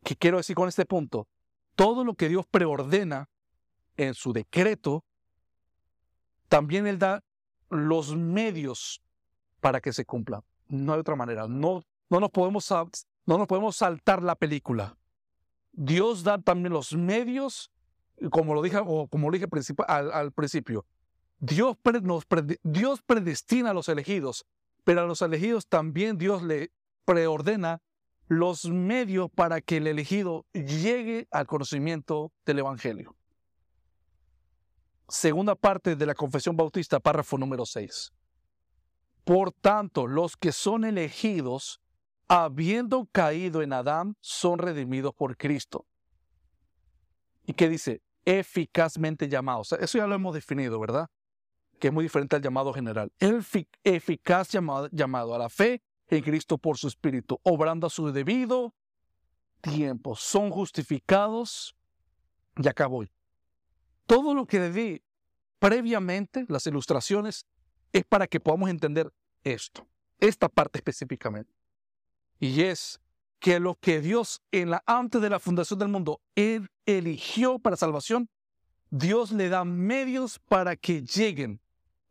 ¿Qué 0.03 0.17
quiero 0.17 0.39
decir 0.39 0.57
con 0.57 0.69
este 0.69 0.85
punto? 0.85 1.29
Todo 1.77 2.05
lo 2.05 2.15
que 2.15 2.29
Dios 2.29 2.45
preordena 2.51 3.31
en 3.97 4.15
su 4.15 4.33
decreto, 4.33 5.05
también 6.49 6.89
Él 6.89 6.99
da 6.99 7.23
los 7.71 8.17
medios 8.17 9.01
para 9.61 9.81
que 9.81 9.93
se 9.93 10.05
cumplan. 10.05 10.43
No 10.67 10.95
de 10.95 11.01
otra 11.01 11.15
manera. 11.15 11.47
No, 11.47 11.85
no, 12.11 12.19
nos, 12.19 12.31
podemos, 12.31 12.69
no 13.27 13.39
nos 13.39 13.47
podemos 13.47 13.77
saltar 13.77 14.25
la 14.25 14.35
película. 14.35 14.97
Dios 15.71 16.25
da 16.25 16.39
también 16.39 16.73
los 16.73 16.95
medios, 16.95 17.71
como 18.31 18.55
lo 18.55 18.63
dije, 18.63 18.79
o 18.85 19.07
como 19.07 19.31
lo 19.31 19.35
dije 19.35 19.47
al 19.87 20.33
principio, 20.33 20.85
Dios, 21.45 21.77
Dios 22.63 23.03
predestina 23.03 23.71
a 23.71 23.75
los 23.75 23.89
elegidos, 23.89 24.47
pero 24.85 25.01
a 25.01 25.07
los 25.07 25.23
elegidos 25.23 25.67
también 25.67 26.17
Dios 26.17 26.41
le 26.45 26.71
preordena 27.05 27.83
los 28.29 28.67
medios 28.67 29.29
para 29.29 29.61
que 29.61 29.79
el 29.79 29.89
elegido 29.89 30.47
llegue 30.53 31.27
al 31.33 31.49
conocimiento 31.49 32.31
del 32.47 32.61
Evangelio. 32.61 33.17
Segunda 35.09 35.57
parte 35.57 35.97
de 35.97 36.07
la 36.07 36.15
Confesión 36.15 36.57
Bautista, 36.57 37.01
párrafo 37.01 37.37
número 37.37 37.67
6. 37.67 38.13
Por 39.25 39.51
tanto, 39.51 40.07
los 40.07 40.37
que 40.37 40.53
son 40.53 40.85
elegidos, 40.85 41.81
habiendo 42.29 43.07
caído 43.11 43.63
en 43.63 43.73
Adán, 43.73 44.17
son 44.21 44.61
redimidos 44.61 45.13
por 45.13 45.37
Cristo. 45.37 45.87
¿Y 47.45 47.55
qué 47.55 47.69
dice? 47.69 48.01
Eficazmente 48.25 49.29
llamados. 49.29 49.73
Eso 49.73 49.99
ya 49.99 50.07
lo 50.07 50.15
hemos 50.15 50.35
definido, 50.35 50.79
¿verdad? 50.79 51.09
Que 51.83 51.89
es 51.89 51.93
muy 51.93 52.05
diferente 52.05 52.37
al 52.37 52.43
llamado 52.43 52.73
general. 52.73 53.11
El 53.19 53.45
eficaz 53.83 54.51
llamado, 54.51 54.89
llamado 54.93 55.35
a 55.35 55.39
la 55.39 55.49
fe 55.49 55.83
en 56.07 56.23
Cristo 56.23 56.57
por 56.57 56.79
su 56.79 56.87
Espíritu, 56.87 57.41
obrando 57.43 57.89
a 57.89 57.91
su 57.91 58.13
debido 58.13 58.73
tiempo. 59.61 60.15
Son 60.15 60.51
justificados. 60.51 61.75
Y 62.57 62.69
acá 62.69 62.87
voy. 62.87 63.11
Todo 64.07 64.33
lo 64.33 64.47
que 64.47 64.71
di 64.71 65.03
previamente, 65.59 66.47
las 66.47 66.65
ilustraciones, 66.69 67.47
es 67.93 68.05
para 68.05 68.29
que 68.29 68.39
podamos 68.39 68.71
entender 68.71 69.13
esto, 69.43 69.85
esta 70.21 70.49
parte 70.49 70.79
específicamente. 70.79 71.53
Y 72.39 72.63
es 72.63 73.01
que 73.41 73.59
lo 73.59 73.75
que 73.75 74.01
Dios 74.01 74.41
en 74.53 74.71
la, 74.71 74.85
antes 74.87 75.21
de 75.21 75.31
la 75.31 75.41
fundación 75.41 75.81
del 75.81 75.89
mundo 75.89 76.21
él 76.37 76.71
eligió 76.87 77.59
para 77.59 77.77
salvación, 77.77 78.31
Dios 78.89 79.33
le 79.33 79.49
da 79.49 79.65
medios 79.65 80.39
para 80.39 80.77
que 80.77 81.03
lleguen 81.03 81.61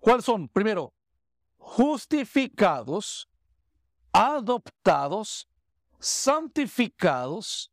¿Cuáles 0.01 0.25
son? 0.25 0.49
Primero, 0.49 0.93
justificados, 1.57 3.29
adoptados, 4.11 5.47
santificados 5.99 7.71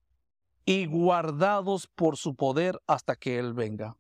y 0.67 0.85
guardados 0.85 1.87
por 1.87 2.19
su 2.19 2.37
poder 2.37 2.79
hasta 2.87 3.17
que 3.17 3.39
Él 3.39 3.55
venga. 3.55 3.97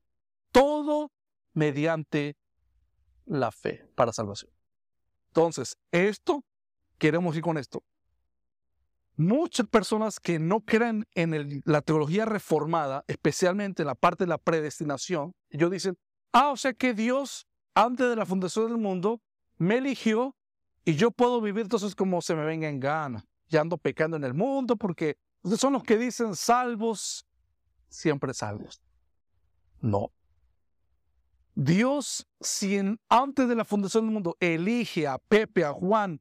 Todo 0.52 1.10
mediante 1.54 2.36
la 3.24 3.50
fe 3.50 3.88
para 3.94 4.12
salvación. 4.12 4.52
Entonces, 5.28 5.78
esto, 5.90 6.44
queremos 6.98 7.34
ir 7.34 7.42
con 7.42 7.56
esto. 7.56 7.82
Muchas 9.16 9.66
personas 9.68 10.20
que 10.20 10.38
no 10.38 10.60
creen 10.60 11.06
en 11.14 11.62
la 11.64 11.80
teología 11.80 12.26
reformada, 12.26 13.04
especialmente 13.08 13.82
en 13.82 13.86
la 13.86 13.94
parte 13.94 14.24
de 14.24 14.28
la 14.28 14.38
predestinación, 14.38 15.34
ellos 15.48 15.70
dicen, 15.70 15.98
ah, 16.32 16.50
o 16.50 16.58
sea 16.58 16.74
que 16.74 16.92
Dios 16.92 17.47
antes 17.78 18.08
de 18.08 18.16
la 18.16 18.26
fundación 18.26 18.66
del 18.66 18.78
mundo, 18.78 19.22
me 19.56 19.76
eligió 19.76 20.34
y 20.84 20.96
yo 20.96 21.12
puedo 21.12 21.40
vivir 21.40 21.62
entonces 21.62 21.94
como 21.94 22.20
se 22.20 22.34
me 22.34 22.44
venga 22.44 22.68
en 22.68 22.80
gana. 22.80 23.24
ya 23.48 23.60
ando 23.60 23.78
pecando 23.78 24.16
en 24.16 24.24
el 24.24 24.34
mundo, 24.34 24.76
porque 24.76 25.16
son 25.56 25.74
los 25.74 25.84
que 25.84 25.96
dicen 25.96 26.34
salvos, 26.34 27.24
siempre 27.88 28.34
salvos. 28.34 28.82
No. 29.80 30.10
Dios, 31.54 32.26
si 32.40 32.78
antes 33.08 33.48
de 33.48 33.54
la 33.54 33.64
fundación 33.64 34.04
del 34.04 34.12
mundo 34.12 34.36
elige 34.40 35.06
a 35.06 35.18
Pepe, 35.18 35.64
a 35.64 35.72
Juan, 35.72 36.20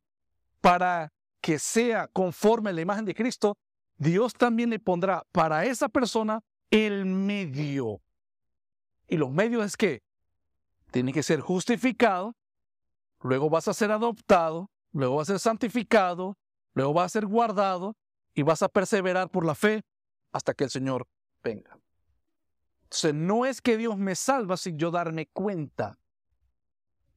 para 0.61 1.11
que 1.41 1.57
sea 1.57 2.07
conforme 2.07 2.69
a 2.69 2.73
la 2.73 2.81
imagen 2.81 3.05
de 3.05 3.15
Cristo, 3.15 3.57
Dios 3.97 4.33
también 4.33 4.69
le 4.69 4.79
pondrá 4.79 5.25
para 5.31 5.65
esa 5.65 5.89
persona 5.89 6.43
el 6.69 7.05
medio. 7.05 7.99
Y 9.07 9.17
los 9.17 9.31
medios 9.31 9.65
es 9.65 9.75
que 9.75 10.06
tiene 10.91 11.13
que 11.13 11.23
ser 11.23 11.39
justificado, 11.39 12.35
luego 13.21 13.49
vas 13.49 13.67
a 13.67 13.73
ser 13.73 13.91
adoptado, 13.91 14.69
luego 14.91 15.17
vas 15.17 15.29
a 15.29 15.33
ser 15.33 15.39
santificado, 15.39 16.37
luego 16.73 16.93
vas 16.93 17.05
a 17.05 17.09
ser 17.09 17.25
guardado 17.25 17.95
y 18.33 18.43
vas 18.43 18.61
a 18.61 18.69
perseverar 18.69 19.29
por 19.29 19.45
la 19.45 19.55
fe 19.55 19.83
hasta 20.31 20.53
que 20.53 20.63
el 20.63 20.69
Señor 20.69 21.07
venga. 21.43 21.77
Entonces, 22.83 23.13
no 23.13 23.45
es 23.45 23.61
que 23.61 23.77
Dios 23.77 23.97
me 23.97 24.15
salva 24.15 24.55
sin 24.55 24.77
yo 24.77 24.91
darme 24.91 25.27
cuenta, 25.27 25.99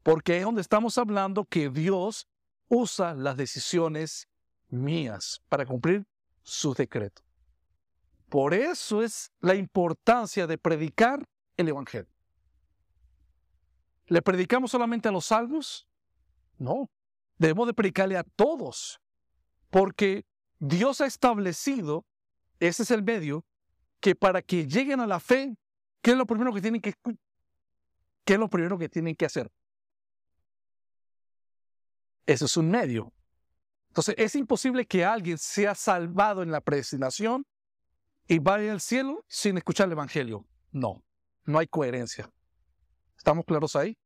porque 0.03 0.39
es 0.39 0.45
donde 0.45 0.63
estamos 0.63 0.99
hablando 0.99 1.45
que 1.45 1.69
Dios 1.69 2.27
usa 2.69 3.15
las 3.15 3.37
decisiones 3.37 4.29
mías 4.69 5.43
para 5.49 5.67
cumplir 5.67 6.07
sus 6.43 6.77
decretos. 6.77 7.25
Por 8.29 8.55
eso 8.55 9.03
es 9.03 9.33
la 9.41 9.55
importancia 9.55 10.47
de 10.47 10.57
predicar 10.57 11.29
el 11.57 11.69
Evangelio. 11.69 12.20
¿Le 14.11 14.23
predicamos 14.23 14.73
solamente 14.73 15.09
a 15.09 15.13
los 15.13 15.27
salvos? 15.27 15.87
No, 16.59 16.91
debemos 17.39 17.69
de 17.69 17.75
predicarle 17.75 18.17
a 18.17 18.25
todos, 18.25 19.01
porque 19.71 20.27
Dios 20.59 21.01
ha 21.01 21.07
establecido, 21.07 22.05
ese 22.59 22.83
es 22.83 22.91
el 22.91 23.05
medio, 23.05 23.45
que 24.01 24.17
para 24.17 24.43
que 24.43 24.67
lleguen 24.67 24.99
a 24.99 25.07
la 25.07 25.21
fe, 25.21 25.57
¿qué 26.03 26.11
es 26.11 26.17
lo 26.17 26.27
primero 26.27 26.53
que 26.53 26.61
tienen 26.61 26.81
que, 26.81 26.93
qué 28.25 28.33
es 28.33 28.39
lo 28.39 28.51
primero 28.51 28.77
que, 28.79 28.89
tienen 28.89 29.15
que 29.15 29.27
hacer? 29.27 29.49
Eso 32.27 32.47
es 32.47 32.57
un 32.57 32.69
medio. 32.69 33.13
Entonces, 33.91 34.17
es 34.19 34.35
imposible 34.35 34.87
que 34.87 35.05
alguien 35.05 35.39
sea 35.39 35.77
salvado 35.77 36.43
en 36.43 36.51
la 36.51 36.61
predestinación 36.61 37.47
y 38.27 38.41
vaya 38.41 38.73
al 38.73 38.81
cielo 38.81 39.25
sin 39.29 39.57
escuchar 39.57 39.87
el 39.87 39.93
Evangelio. 39.93 40.45
No, 40.73 41.05
no 41.45 41.61
hay 41.61 41.69
coherencia. 41.69 42.29
¿Estamos 43.21 43.45
claros 43.45 43.77
ahí? 43.77 43.99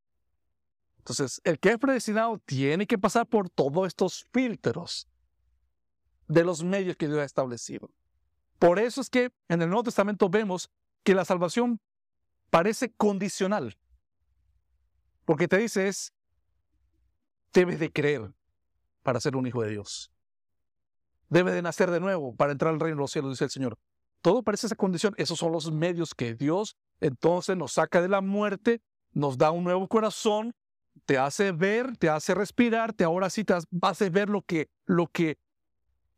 Entonces, 0.98 1.40
el 1.44 1.60
que 1.60 1.70
es 1.70 1.78
predestinado 1.78 2.36
tiene 2.38 2.84
que 2.84 2.98
pasar 2.98 3.28
por 3.28 3.48
todos 3.48 3.86
estos 3.86 4.26
filtros 4.32 5.08
de 6.26 6.42
los 6.42 6.64
medios 6.64 6.96
que 6.96 7.06
Dios 7.06 7.20
ha 7.20 7.24
establecido. 7.24 7.92
Por 8.58 8.80
eso 8.80 9.00
es 9.00 9.08
que 9.08 9.32
en 9.48 9.62
el 9.62 9.68
Nuevo 9.68 9.84
Testamento 9.84 10.28
vemos 10.28 10.68
que 11.04 11.14
la 11.14 11.24
salvación 11.24 11.80
parece 12.50 12.92
condicional. 12.92 13.78
Porque 15.24 15.46
te 15.46 15.58
dice 15.58 15.86
es, 15.86 16.12
debes 17.52 17.78
de 17.78 17.92
creer 17.92 18.34
para 19.04 19.20
ser 19.20 19.36
un 19.36 19.46
hijo 19.46 19.62
de 19.62 19.70
Dios. 19.70 20.10
Debes 21.28 21.54
de 21.54 21.62
nacer 21.62 21.92
de 21.92 22.00
nuevo 22.00 22.34
para 22.34 22.50
entrar 22.50 22.74
al 22.74 22.80
reino 22.80 22.96
de 22.96 23.02
los 23.02 23.12
cielos, 23.12 23.30
dice 23.30 23.44
el 23.44 23.50
Señor. 23.50 23.78
Todo 24.22 24.42
parece 24.42 24.66
esa 24.66 24.74
condición. 24.74 25.14
Esos 25.18 25.38
son 25.38 25.52
los 25.52 25.70
medios 25.70 26.16
que 26.16 26.34
Dios 26.34 26.76
entonces 26.98 27.56
nos 27.56 27.74
saca 27.74 28.02
de 28.02 28.08
la 28.08 28.20
muerte, 28.20 28.82
nos 29.14 29.38
da 29.38 29.50
un 29.50 29.64
nuevo 29.64 29.88
corazón, 29.88 30.54
te 31.06 31.18
hace 31.18 31.52
ver, 31.52 31.96
te 31.96 32.08
hace 32.08 32.34
respirar, 32.34 32.92
te 32.92 33.04
ahora 33.04 33.30
sí 33.30 33.44
te 33.44 33.54
hace 33.82 34.10
ver 34.10 34.28
lo 34.28 34.42
que, 34.42 34.68
lo 34.84 35.06
que, 35.06 35.38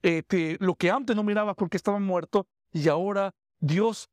eh, 0.03 0.57
lo 0.61 0.75
que 0.75 0.91
antes 0.91 1.15
no 1.15 1.23
mirabas 1.23 1.55
porque 1.57 1.77
estaba 1.77 1.99
muerto 1.99 2.47
y 2.73 2.89
ahora 2.89 3.35
Dios 3.61 4.11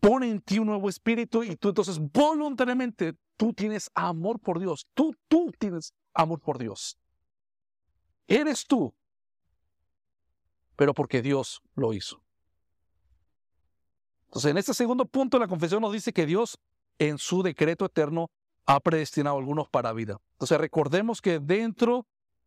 pone 0.00 0.28
en 0.28 0.40
ti 0.40 0.58
un 0.58 0.66
nuevo 0.66 0.88
espíritu 0.88 1.44
y 1.44 1.56
tú 1.56 1.68
entonces 1.68 1.98
voluntariamente 1.98 3.14
tú 3.36 3.52
tienes 3.52 3.90
amor 3.94 4.40
por 4.40 4.58
Dios. 4.58 4.86
Tú, 4.94 5.14
tú 5.28 5.52
tienes 5.58 5.94
amor 6.14 6.40
por 6.40 6.58
Dios. 6.58 6.98
Eres 8.26 8.66
tú, 8.66 8.94
pero 10.76 10.94
porque 10.94 11.22
Dios 11.22 11.62
lo 11.74 11.92
hizo. 11.92 12.22
Entonces, 14.26 14.50
en 14.50 14.58
este 14.58 14.74
segundo 14.74 15.04
punto, 15.04 15.38
la 15.38 15.46
confesión 15.46 15.82
nos 15.82 15.92
dice 15.92 16.12
que 16.12 16.24
Dios, 16.24 16.58
en 16.98 17.18
su 17.18 17.42
decreto 17.42 17.86
eterno, 17.86 18.30
ha 18.66 18.80
predestinado 18.80 19.36
a 19.36 19.40
algunos 19.40 19.68
para 19.68 19.92
vida. 19.92 20.18
Entonces, 20.34 20.58
recordemos 20.58 21.20
que 21.20 21.40
dentro 21.40 22.06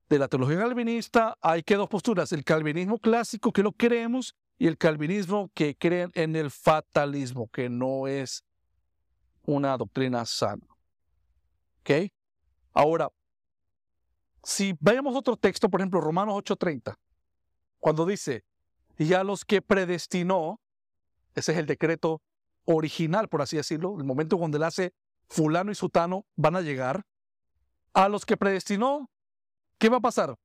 de 0.10 0.20
la 0.20 0.28
teología 0.28 0.60
calvinista 0.60 1.38
hay 1.42 1.64
que 1.64 1.76
dos 1.76 1.90
posturas, 1.90 2.32
el 2.32 2.44
calvinismo 2.44 3.00
clásico 3.00 3.52
que 3.52 3.64
lo 3.64 3.72
creemos 3.72 4.36
y 4.58 4.68
el 4.68 4.78
calvinismo 4.78 5.50
que 5.54 5.76
cree 5.76 6.10
en 6.14 6.36
el 6.36 6.52
fatalismo, 6.52 7.50
que 7.52 7.70
no 7.70 8.08
es 8.08 8.44
una 9.46 9.78
doctrina 9.78 10.26
sana. 10.26 10.66
¿Ok? 11.82 12.12
Ahora, 12.74 13.10
si 14.44 14.76
vayamos 14.80 15.16
a 15.16 15.20
otro 15.20 15.38
texto, 15.38 15.70
por 15.70 15.82
ejemplo, 15.82 16.02
Romanos 16.02 16.36
8:30, 16.36 16.96
cuando 17.80 18.06
dice, 18.06 18.44
y 18.98 19.14
a 19.14 19.24
los 19.24 19.44
que 19.44 19.62
predestinó, 19.62 20.60
ese 21.34 21.52
es 21.52 21.58
el 21.58 21.66
decreto 21.66 22.22
original, 22.66 23.28
por 23.30 23.42
así 23.42 23.58
decirlo, 23.58 23.96
el 23.98 24.04
momento 24.04 24.38
cuando 24.38 24.58
él 24.58 24.64
hace 24.64 24.94
fulano 25.30 25.72
y 25.72 25.76
sutano 25.76 26.26
van 26.36 26.56
a 26.56 26.62
llegar, 26.62 27.06
a 27.94 28.10
los 28.10 28.26
que 28.26 28.36
predestinó, 28.36 29.10
¿qué 29.78 29.90
va 29.90 29.98
a 29.98 30.02
pasar? 30.02 30.36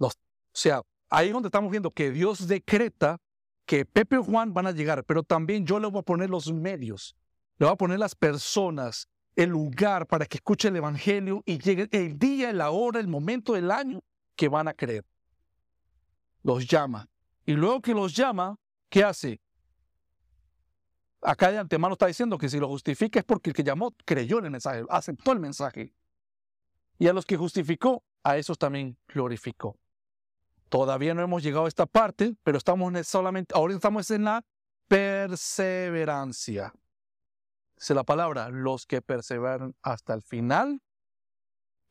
o 0.00 0.60
sea, 0.60 0.82
ahí 1.08 1.28
es 1.28 1.32
donde 1.32 1.46
estamos 1.46 1.70
viendo 1.70 1.92
que 1.92 2.10
Dios 2.10 2.48
decreta 2.48 3.20
que 3.64 3.84
Pepe 3.84 4.16
y 4.16 4.24
Juan 4.24 4.52
van 4.52 4.66
a 4.66 4.72
llegar, 4.72 5.04
pero 5.04 5.22
también 5.22 5.64
yo 5.64 5.78
le 5.78 5.86
voy 5.86 6.00
a 6.00 6.02
poner 6.02 6.30
los 6.30 6.52
medios, 6.52 7.14
le 7.58 7.66
voy 7.66 7.74
a 7.74 7.76
poner 7.76 8.00
las 8.00 8.16
personas, 8.16 9.08
el 9.36 9.50
lugar 9.50 10.08
para 10.08 10.26
que 10.26 10.38
escuche 10.38 10.66
el 10.66 10.74
Evangelio 10.74 11.44
y 11.46 11.58
llegue 11.58 11.86
el 11.92 12.18
día, 12.18 12.52
la 12.52 12.70
hora, 12.70 12.98
el 12.98 13.06
momento 13.06 13.52
del 13.52 13.70
año 13.70 14.00
que 14.34 14.48
van 14.48 14.66
a 14.66 14.74
creer. 14.74 15.04
Los 16.42 16.66
llama. 16.66 17.08
Y 17.48 17.52
luego 17.54 17.80
que 17.80 17.94
los 17.94 18.14
llama, 18.14 18.58
¿qué 18.90 19.02
hace? 19.02 19.40
Acá 21.22 21.50
de 21.50 21.56
antemano 21.56 21.94
está 21.94 22.04
diciendo 22.06 22.36
que 22.36 22.50
si 22.50 22.58
lo 22.58 22.68
justifica 22.68 23.20
es 23.20 23.24
porque 23.24 23.48
el 23.48 23.56
que 23.56 23.64
llamó 23.64 23.94
creyó 24.04 24.38
el 24.38 24.50
mensaje, 24.50 24.84
aceptó 24.90 25.32
el 25.32 25.40
mensaje. 25.40 25.94
Y 26.98 27.08
a 27.08 27.14
los 27.14 27.24
que 27.24 27.38
justificó, 27.38 28.04
a 28.22 28.36
esos 28.36 28.58
también 28.58 28.98
glorificó. 29.08 29.78
Todavía 30.68 31.14
no 31.14 31.22
hemos 31.22 31.42
llegado 31.42 31.64
a 31.64 31.68
esta 31.68 31.86
parte, 31.86 32.36
pero 32.42 32.58
estamos 32.58 32.94
en 32.94 33.02
solamente, 33.02 33.54
ahora 33.56 33.72
estamos 33.72 34.10
en 34.10 34.24
la 34.24 34.44
perseverancia 34.86 36.74
dice 37.78 37.94
la 37.94 38.04
palabra, 38.04 38.50
los 38.50 38.84
que 38.84 39.00
perseveran 39.00 39.74
hasta 39.80 40.12
el 40.12 40.20
final, 40.20 40.82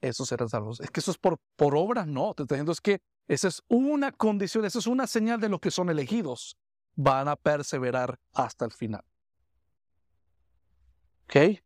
esos 0.01 0.27
serán 0.29 0.49
salvos. 0.49 0.81
Es 0.81 0.91
que 0.91 0.99
eso 0.99 1.09
es 1.09 1.17
por, 1.17 1.39
por 1.55 1.75
obras, 1.75 2.05
no. 2.05 2.35
Te 2.35 2.43
estoy 2.43 2.57
diciendo 2.57 2.73
es 2.73 2.81
que 2.81 3.01
esa 3.27 3.47
es 3.47 3.61
una 3.67 4.11
condición, 4.11 4.65
esa 4.65 4.79
es 4.79 4.87
una 4.87 5.07
señal 5.07 5.39
de 5.39 5.49
los 5.49 5.59
que 5.59 5.71
son 5.71 5.89
elegidos. 5.89 6.57
Van 6.95 7.27
a 7.27 7.35
perseverar 7.35 8.19
hasta 8.33 8.65
el 8.65 8.71
final. 8.71 9.03
¿Ok? 11.25 11.61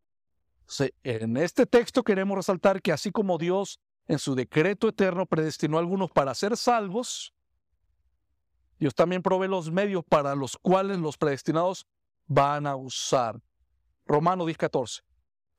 en 1.04 1.36
este 1.36 1.66
texto 1.66 2.02
queremos 2.02 2.38
resaltar 2.38 2.82
que 2.82 2.94
así 2.94 3.12
como 3.12 3.38
Dios 3.38 3.82
en 4.08 4.20
su 4.20 4.36
decreto 4.36 4.88
eterno 4.88 5.26
predestinó 5.26 5.76
a 5.76 5.82
algunos 5.82 6.12
para 6.12 6.34
ser 6.34 6.56
salvos, 6.56 7.34
Dios 8.80 8.96
también 8.96 9.22
provee 9.22 9.50
los 9.50 9.70
medios 9.70 10.04
para 10.06 10.34
los 10.34 10.58
cuales 10.58 10.98
los 10.98 11.18
predestinados 11.18 11.86
van 12.26 12.66
a 12.66 12.76
usar 12.76 13.42
Romano 14.06 14.46
10:14. 14.46 15.04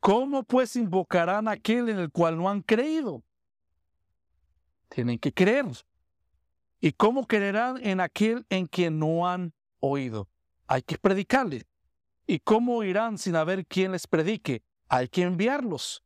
¿Cómo 0.00 0.42
pues 0.42 0.74
invocarán 0.74 1.46
a 1.46 1.53
aquel 1.53 1.88
en 1.88 1.98
el 1.98 2.11
cual 2.11 2.36
no 2.36 2.48
han 2.48 2.62
creído? 2.62 3.22
Tienen 4.88 5.18
que 5.18 5.32
creer. 5.32 5.66
¿Y 6.85 6.95
cómo 6.95 7.28
creerán 7.28 7.78
en 7.87 8.01
aquel 8.01 8.45
en 8.51 8.66
quien 8.66 8.99
no 8.99 9.28
han 9.28 9.55
oído? 9.78 10.28
Hay 10.66 10.83
que 10.83 10.99
predicarles. 10.99 11.64
¿Y 12.26 12.41
cómo 12.41 12.74
oirán 12.74 13.18
sin 13.18 13.37
haber 13.37 13.64
quien 13.64 13.93
les 13.93 14.09
predique? 14.09 14.64
Hay 14.89 15.07
que 15.07 15.22
enviarlos. 15.22 16.03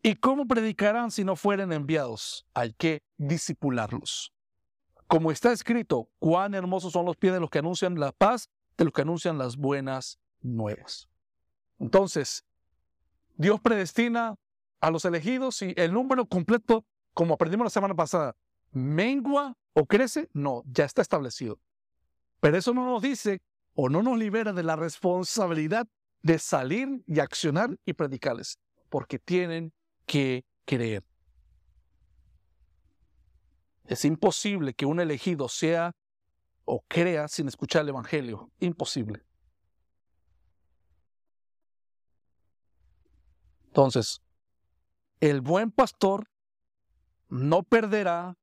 ¿Y 0.00 0.14
cómo 0.14 0.46
predicarán 0.46 1.10
si 1.10 1.24
no 1.24 1.34
fueren 1.34 1.72
enviados? 1.72 2.46
Hay 2.54 2.72
que 2.72 3.02
disipularlos. 3.16 4.32
Como 5.08 5.32
está 5.32 5.50
escrito, 5.50 6.08
cuán 6.20 6.54
hermosos 6.54 6.92
son 6.92 7.04
los 7.04 7.16
pies 7.16 7.32
de 7.32 7.40
los 7.40 7.50
que 7.50 7.58
anuncian 7.58 7.98
la 7.98 8.12
paz, 8.12 8.50
de 8.76 8.84
los 8.84 8.92
que 8.92 9.02
anuncian 9.02 9.38
las 9.38 9.56
buenas 9.56 10.20
nuevas. 10.40 11.08
Entonces, 11.80 12.44
Dios 13.36 13.60
predestina 13.60 14.36
a 14.80 14.90
los 14.92 15.04
elegidos 15.04 15.62
y 15.62 15.74
el 15.76 15.92
número 15.92 16.26
completo, 16.26 16.84
como 17.12 17.34
aprendimos 17.34 17.64
la 17.64 17.70
semana 17.70 17.96
pasada, 17.96 18.36
mengua 18.70 19.56
o 19.72 19.86
crece, 19.86 20.28
no, 20.32 20.62
ya 20.66 20.84
está 20.84 21.02
establecido. 21.02 21.60
Pero 22.40 22.56
eso 22.56 22.74
no 22.74 22.84
nos 22.84 23.02
dice 23.02 23.40
o 23.74 23.88
no 23.88 24.02
nos 24.02 24.18
libera 24.18 24.52
de 24.52 24.62
la 24.62 24.76
responsabilidad 24.76 25.86
de 26.22 26.38
salir 26.38 27.02
y 27.06 27.20
accionar 27.20 27.78
y 27.84 27.92
predicarles, 27.92 28.58
porque 28.88 29.18
tienen 29.18 29.72
que 30.06 30.44
creer. 30.64 31.04
Es 33.84 34.04
imposible 34.04 34.74
que 34.74 34.84
un 34.84 35.00
elegido 35.00 35.48
sea 35.48 35.92
o 36.64 36.84
crea 36.86 37.28
sin 37.28 37.48
escuchar 37.48 37.82
el 37.82 37.90
Evangelio. 37.90 38.50
Imposible. 38.60 39.22
Entonces, 43.66 44.20
el 45.20 45.40
buen 45.40 45.70
pastor 45.70 46.28
no 47.28 47.62
perderá 47.62 48.37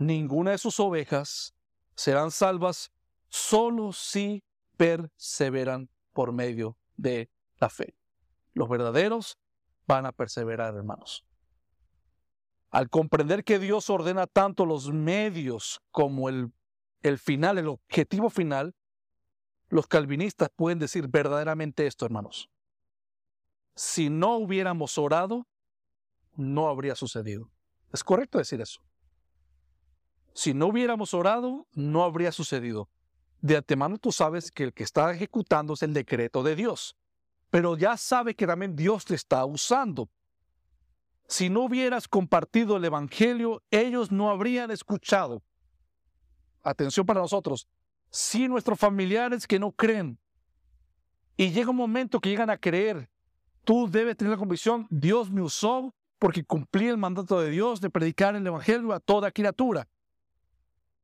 ninguna 0.00 0.52
de 0.52 0.58
sus 0.58 0.80
ovejas, 0.80 1.54
serán 1.94 2.30
salvas 2.30 2.90
solo 3.28 3.92
si 3.92 4.42
perseveran 4.76 5.90
por 6.12 6.32
medio 6.32 6.76
de 6.96 7.30
la 7.58 7.68
fe. 7.68 7.94
Los 8.54 8.68
verdaderos 8.68 9.38
van 9.86 10.06
a 10.06 10.12
perseverar, 10.12 10.74
hermanos. 10.74 11.24
Al 12.70 12.88
comprender 12.88 13.44
que 13.44 13.58
Dios 13.58 13.90
ordena 13.90 14.26
tanto 14.26 14.64
los 14.64 14.92
medios 14.92 15.80
como 15.90 16.28
el, 16.28 16.52
el 17.02 17.18
final, 17.18 17.58
el 17.58 17.68
objetivo 17.68 18.30
final, 18.30 18.74
los 19.68 19.86
calvinistas 19.86 20.48
pueden 20.56 20.78
decir 20.78 21.08
verdaderamente 21.08 21.86
esto, 21.86 22.06
hermanos. 22.06 22.48
Si 23.74 24.08
no 24.08 24.36
hubiéramos 24.36 24.98
orado, 24.98 25.46
no 26.36 26.68
habría 26.68 26.94
sucedido. 26.94 27.50
Es 27.92 28.02
correcto 28.02 28.38
decir 28.38 28.60
eso. 28.60 28.80
Si 30.32 30.54
no 30.54 30.66
hubiéramos 30.66 31.14
orado, 31.14 31.66
no 31.72 32.04
habría 32.04 32.32
sucedido. 32.32 32.88
De 33.40 33.56
antemano 33.56 33.98
tú 33.98 34.12
sabes 34.12 34.50
que 34.50 34.64
el 34.64 34.72
que 34.72 34.82
está 34.82 35.12
ejecutando 35.12 35.74
es 35.74 35.82
el 35.82 35.94
decreto 35.94 36.42
de 36.42 36.56
Dios, 36.56 36.96
pero 37.50 37.76
ya 37.76 37.96
sabe 37.96 38.34
que 38.34 38.46
también 38.46 38.76
Dios 38.76 39.04
te 39.04 39.14
está 39.14 39.44
usando. 39.44 40.08
Si 41.26 41.48
no 41.48 41.62
hubieras 41.62 42.08
compartido 42.08 42.76
el 42.76 42.84
Evangelio, 42.84 43.62
ellos 43.70 44.10
no 44.10 44.30
habrían 44.30 44.70
escuchado. 44.70 45.42
Atención 46.62 47.06
para 47.06 47.20
nosotros. 47.20 47.68
Si 48.10 48.48
nuestros 48.48 48.78
familiares 48.78 49.46
que 49.46 49.58
no 49.58 49.72
creen, 49.72 50.18
y 51.36 51.52
llega 51.52 51.70
un 51.70 51.76
momento 51.76 52.20
que 52.20 52.28
llegan 52.28 52.50
a 52.50 52.58
creer, 52.58 53.08
tú 53.64 53.88
debes 53.90 54.16
tener 54.16 54.32
la 54.32 54.36
convicción, 54.36 54.86
Dios 54.90 55.30
me 55.30 55.40
usó 55.40 55.94
porque 56.18 56.44
cumplí 56.44 56.88
el 56.88 56.98
mandato 56.98 57.40
de 57.40 57.48
Dios 57.48 57.80
de 57.80 57.88
predicar 57.88 58.36
el 58.36 58.46
Evangelio 58.46 58.92
a 58.92 59.00
toda 59.00 59.30
criatura. 59.30 59.88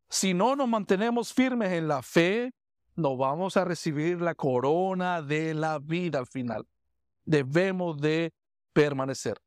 Si 0.09 0.35
no 0.35 0.57
nos 0.57 0.69
mantenemos 0.69 1.33
firmes 1.33 1.73
en 1.73 1.89
la 1.89 2.03
fe, 2.03 2.55
no 2.95 3.17
vamos 3.17 3.57
a 3.57 3.65
recibir 3.65 4.21
la 4.21 4.35
corona 4.35 5.21
de 5.21 5.55
la 5.55 5.79
vida 5.79 6.19
al 6.19 6.27
final. 6.27 6.67
Debemos 7.25 8.01
de 8.01 8.33
permanecer. 8.73 9.41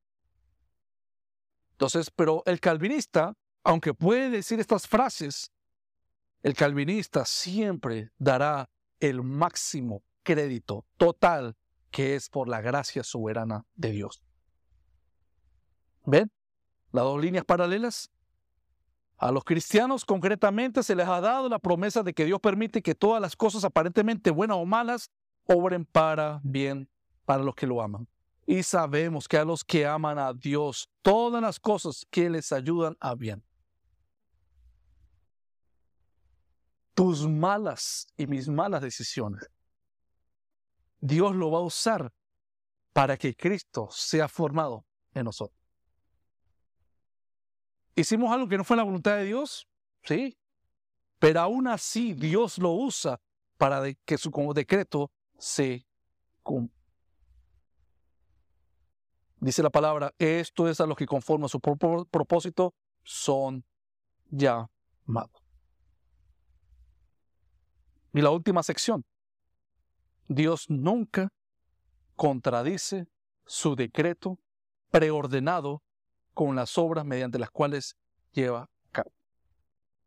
Entonces, 1.72 2.12
pero 2.12 2.43
el 2.45 2.60
calvinista, 2.60 3.34
aunque 3.64 3.93
puede 3.93 4.30
decir 4.30 4.60
estas 4.60 4.88
frases, 4.88 5.51
el 6.43 6.53
calvinista 6.53 7.26
siempre 7.26 8.12
dará 8.18 8.70
el 8.99 9.24
máximo 9.24 10.03
crédito 10.24 10.86
total 10.97 11.55
que 11.89 12.16
es 12.16 12.30
por 12.30 12.47
la 12.47 12.62
gracia 12.62 13.03
soberana 13.03 13.66
de 13.76 13.91
Dios. 13.91 14.22
¿Ven? 16.05 16.32
Las 16.91 17.03
dos 17.03 17.22
líneas 17.22 17.45
paralelas. 17.45 18.12
A 19.20 19.34
los 19.34 19.43
cristianos 19.43 20.05
concretamente 20.05 20.82
se 20.82 20.95
les 20.95 21.05
ha 21.05 21.20
dado 21.20 21.49
la 21.49 21.59
promesa 21.59 22.03
de 22.03 22.13
que 22.13 22.24
Dios 22.24 22.39
permite 22.39 22.82
que 22.82 22.95
todas 22.95 23.22
las 23.22 23.36
cosas 23.36 23.65
aparentemente 23.65 24.32
buenas 24.32 24.55
o 24.57 24.65
malas 24.65 25.11
obren 25.45 25.84
para 25.84 26.39
bien 26.41 26.89
para 27.26 27.43
los 27.43 27.53
que 27.53 27.67
lo 27.67 27.82
aman. 27.82 28.07
Y 28.47 28.63
sabemos 28.63 29.28
que 29.28 29.38
a 29.38 29.43
los 29.43 29.65
que 29.65 29.86
aman 29.86 30.17
a 30.17 30.34
Dios, 30.34 30.89
todas 31.01 31.41
las 31.41 31.59
cosas 31.59 32.07
que 32.09 32.30
les 32.30 32.53
ayudan 32.53 32.95
a 33.01 33.13
bien. 33.13 33.43
Tus 36.93 37.28
malas 37.28 38.07
y 38.15 38.26
mis 38.26 38.47
malas 38.47 38.82
decisiones, 38.82 39.49
Dios 41.01 41.36
lo 41.36 41.51
va 41.51 41.59
a 41.59 41.63
usar 41.63 42.13
para 42.93 43.17
que 43.17 43.36
Cristo 43.36 43.89
sea 43.91 44.30
formado 44.30 44.86
en 45.13 45.26
nosotros. 45.26 45.59
¿Hicimos 48.00 48.32
algo 48.32 48.47
que 48.47 48.58
no 48.58 48.64
fue 48.64 48.78
la 48.78 48.84
voluntad 48.84 49.18
de 49.18 49.26
Dios? 49.26 49.68
Sí. 50.04 50.38
Pero 51.20 51.41
aún 51.41 51.68
así 51.68 52.14
Dios 52.14 52.58
lo 52.58 52.72
usa 52.72 53.20
para 53.58 53.82
que 54.06 54.18
su 54.18 54.32
decreto 54.56 55.12
se 55.38 55.86
cumpla. 56.41 56.80
Dice 59.41 59.62
la 59.62 59.70
palabra, 59.70 60.14
esto 60.18 60.70
es 60.70 60.80
a 60.80 60.86
los 60.86 60.95
que 60.95 61.06
conforme 61.06 61.50
su 61.50 61.60
propósito 61.60 62.74
son 63.04 63.66
llamados. 64.30 65.43
Y 68.14 68.22
la 68.22 68.32
última 68.32 68.64
sección. 68.64 69.06
Dios 70.30 70.70
nunca 70.70 71.34
contradice 72.16 73.08
su 73.45 73.76
decreto 73.76 74.39
preordenado 74.89 75.84
con 76.40 76.56
las 76.56 76.78
obras 76.78 77.04
mediante 77.04 77.38
las 77.38 77.52
cuales 77.52 77.98
lleva 78.32 78.62
a 78.62 78.70
cabo. 78.94 79.12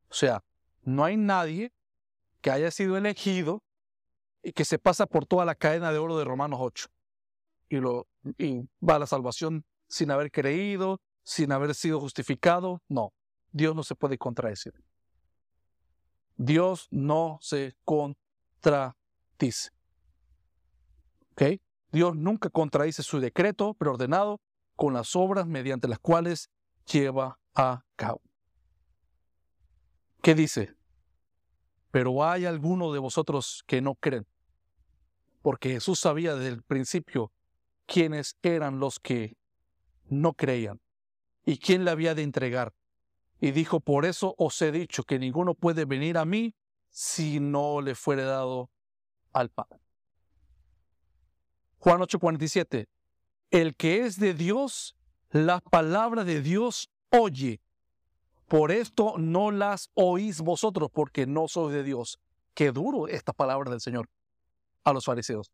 O 0.09 0.15
sea, 0.15 0.43
no 0.81 1.05
hay 1.05 1.19
nadie 1.19 1.75
que 2.41 2.51
haya 2.51 2.71
sido 2.71 2.97
elegido 2.97 3.63
y 4.43 4.53
que 4.53 4.65
se 4.65 4.79
pasa 4.79 5.05
por 5.05 5.27
toda 5.27 5.45
la 5.45 5.55
cadena 5.55 5.93
de 5.93 5.99
oro 5.99 6.17
de 6.17 6.25
Romanos 6.25 6.59
8 6.63 6.89
y, 7.69 7.77
lo, 7.77 8.07
y 8.39 8.63
va 8.81 8.95
a 8.95 9.01
la 9.01 9.07
salvación 9.07 9.67
sin 9.89 10.11
haber 10.11 10.31
creído, 10.31 11.03
sin 11.23 11.53
haber 11.53 11.75
sido 11.75 12.01
justificado. 12.01 12.81
No, 12.89 13.13
Dios 13.51 13.77
no 13.77 13.83
se 13.83 13.95
puede 13.95 14.17
contradecir. 14.17 14.73
Dios 16.39 16.89
no 16.91 17.41
se 17.43 17.77
contradice. 17.85 19.69
¿Ok? 21.33 21.43
Dios 21.91 22.17
nunca 22.17 22.49
contradice 22.49 23.03
su 23.03 23.21
decreto 23.21 23.75
preordenado 23.75 24.41
con 24.83 24.95
las 24.95 25.15
obras 25.15 25.47
mediante 25.47 25.87
las 25.87 26.01
cuales 26.01 26.51
lleva 26.91 27.39
a 27.55 27.85
cabo. 27.95 28.21
¿Qué 30.21 30.35
dice? 30.35 30.75
Pero 31.93 32.25
hay 32.25 32.47
algunos 32.47 32.93
de 32.93 32.99
vosotros 32.99 33.63
que 33.69 33.81
no 33.81 33.95
creen, 33.95 34.27
porque 35.41 35.69
Jesús 35.75 36.01
sabía 36.01 36.35
desde 36.35 36.49
el 36.49 36.65
principio 36.65 37.31
quiénes 37.87 38.37
eran 38.43 38.81
los 38.81 38.99
que 38.99 39.37
no 40.07 40.33
creían 40.33 40.81
y 41.47 41.59
quién 41.59 41.85
le 41.85 41.93
había 41.93 42.17
de 42.17 42.25
entregar. 42.25 42.75
Y 43.39 43.53
dijo, 43.53 43.79
por 43.79 44.05
eso 44.05 44.35
os 44.37 44.61
he 44.63 44.73
dicho 44.73 45.05
que 45.05 45.21
ninguno 45.21 45.55
puede 45.55 45.85
venir 45.85 46.19
a 46.19 46.25
mí 46.25 46.57
si 46.89 47.39
no 47.39 47.83
le 47.83 47.95
fuere 47.95 48.25
dado 48.25 48.69
al 49.33 49.49
Padre. 49.49 49.79
Juan 51.79 52.01
8:47, 52.01 52.89
el 53.53 53.77
que 53.77 54.07
es 54.07 54.19
de 54.19 54.35
Dios, 54.35 54.97
la 55.31 55.61
palabra 55.61 56.25
de 56.25 56.41
Dios 56.41 56.91
oye. 57.11 57.61
Por 58.49 58.73
esto 58.73 59.15
no 59.19 59.51
las 59.51 59.91
oís 59.95 60.41
vosotros, 60.41 60.91
porque 60.91 61.27
no 61.27 61.49
sois 61.49 61.73
de 61.73 61.85
Dios. 61.85 62.19
Qué 62.55 62.73
duro 62.73 63.09
esta 63.09 63.33
palabra 63.33 63.71
del 63.71 63.81
Señor 63.81 64.09
a 64.85 64.93
los 64.93 65.05
fariseos. 65.05 65.53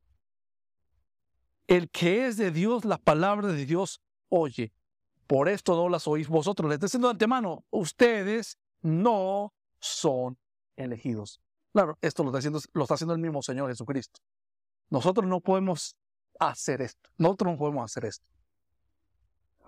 El 1.66 1.90
que 1.90 2.26
es 2.26 2.36
de 2.36 2.51
Dios, 2.51 2.84
la 2.84 2.99
palabra 2.99 3.49
de 3.49 3.66
Dios 3.66 4.01
oye. 4.28 4.72
Por 5.26 5.49
esto 5.49 5.76
no 5.76 5.88
las 5.88 6.09
oís 6.09 6.28
vosotros. 6.28 6.68
Les 6.68 6.76
estoy 6.76 6.86
diciendo 6.86 7.09
de 7.09 7.12
antemano, 7.12 7.64
ustedes 7.70 8.59
no 8.80 9.53
son 9.80 10.38
elegidos. 10.76 11.40
Claro, 11.72 11.99
esto 12.01 12.24
lo 12.24 12.30
lo 12.30 12.82
está 12.82 12.94
haciendo 12.94 13.14
el 13.14 13.20
mismo 13.20 13.42
Señor 13.42 13.68
Jesucristo. 13.68 14.20
Nosotros 14.88 15.26
no 15.26 15.40
podemos 15.40 15.96
hacer 16.39 16.82
esto. 16.82 17.11
Nosotros 17.18 17.53
no 17.53 17.59
podemos 17.59 17.84
hacer 17.84 18.05
esto. 18.05 18.26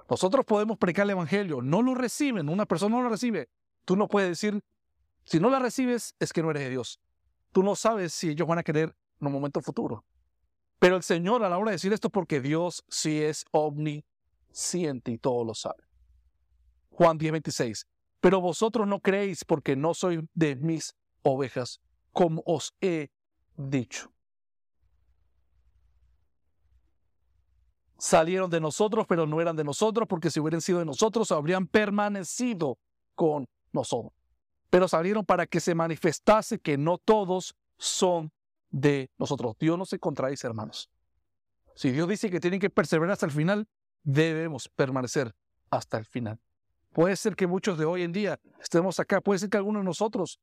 Nosotros 0.09 0.45
podemos 0.45 0.77
predicar 0.77 1.05
el 1.05 1.11
Evangelio. 1.11 1.62
No 1.62 1.83
lo 1.83 1.95
reciben. 1.95 2.49
Una 2.49 2.66
persona 2.66 2.97
no 2.97 3.03
lo 3.03 3.09
recibe. 3.09 3.49
Tú 3.85 3.97
no 3.97 4.09
puedes 4.09 4.31
decir, 4.31 4.62
si 5.25 5.39
no 5.39 5.51
la 5.51 5.61
recibes, 5.61 6.14
es 6.18 6.33
que 6.33 6.43
no 6.43 6.51
eres 6.51 6.64
de 6.64 6.71
Dios. 6.71 7.01
Tú 7.53 7.62
no 7.62 7.77
sabes 7.77 8.12
si 8.12 8.31
ellos 8.31 8.49
van 8.49 8.59
a 8.59 8.62
querer 8.62 8.95
en 9.21 9.27
un 9.27 9.33
momento 9.33 9.61
futuro. 9.61 10.05
Pero 10.81 10.97
el 10.97 11.03
Señor 11.03 11.45
a 11.45 11.49
la 11.49 11.59
hora 11.59 11.71
de 11.71 11.77
decir 11.77 11.93
esto, 11.93 12.11
porque 12.11 12.41
Dios 12.41 12.85
sí 12.89 13.23
es 13.23 13.45
omnisciente 13.53 15.12
y 15.12 15.18
todo 15.18 15.45
lo 15.45 15.55
sabe. 15.55 15.85
Juan 16.91 17.18
10, 17.18 17.33
26. 17.33 17.87
Pero 18.21 18.41
vosotros 18.41 18.87
no 18.87 19.01
creéis 19.01 19.45
porque 19.45 19.77
no 19.77 19.95
sois 19.95 20.21
de 20.35 20.57
mis 20.57 20.95
ovejas, 21.23 21.81
como 22.12 22.43
os 22.47 22.75
he 22.81 23.11
dicho. 23.57 24.11
Salieron 28.01 28.51
de 28.51 28.61
nosotros, 28.61 29.07
pero 29.07 29.27
no 29.27 29.41
eran 29.41 29.55
de 29.57 29.63
nosotros, 29.63 30.09
porque 30.09 30.31
si 30.31 30.41
hubieran 30.41 30.63
sido 30.63 30.79
de 30.79 30.87
nosotros, 30.87 31.31
habrían 31.31 31.67
permanecido 31.67 32.79
con 33.15 33.47
nosotros. 33.73 34.13
Pero 34.71 34.89
salieron 34.89 35.25
para 35.25 35.47
que 35.47 35.61
se 35.61 35.75
manifestase 35.75 36.59
que 36.59 36.79
no 36.79 36.99
todos 36.99 37.55
son 37.77 38.33
de 38.71 39.11
nosotros. 39.19 39.57
Dios 39.59 39.77
no 39.77 39.85
se 39.85 39.99
contradice, 39.99 40.47
hermanos. 40.47 40.91
Si 41.75 41.91
Dios 41.91 42.09
dice 42.09 42.31
que 42.31 42.41
tienen 42.41 42.59
que 42.59 42.71
perseverar 42.71 43.13
hasta 43.13 43.27
el 43.27 43.33
final, 43.33 43.69
debemos 44.03 44.69
permanecer 44.69 45.35
hasta 45.71 45.99
el 45.99 46.07
final. 46.07 46.39
Puede 46.93 47.17
ser 47.17 47.37
que 47.37 47.47
muchos 47.47 47.79
de 47.79 47.85
hoy 47.85 48.03
en 48.03 48.13
día 48.13 48.41
estemos 48.61 48.99
acá, 48.99 49.21
puede 49.21 49.39
ser 49.39 49.51
que 49.51 49.59
algunos 49.59 49.81
de 49.81 49.85
nosotros, 49.85 50.41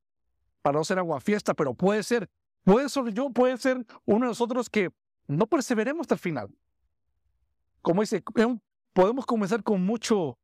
para 0.62 0.78
no 0.78 0.84
ser 0.84 0.98
fiesta, 1.20 1.54
pero 1.54 1.74
puede 1.74 2.02
ser, 2.02 2.30
puede 2.64 2.88
ser 2.88 3.12
yo, 3.12 3.30
puede 3.30 3.56
ser 3.58 3.84
uno 4.04 4.26
de 4.26 4.30
nosotros 4.30 4.70
que 4.70 4.90
no 5.26 5.46
perseveremos 5.46 6.02
hasta 6.02 6.14
el 6.14 6.20
final. 6.20 6.48
Como 7.82 8.02
dice, 8.02 8.22
podemos 8.92 9.26
comenzar 9.26 9.62
con 9.62 9.84
mucho 9.84 10.38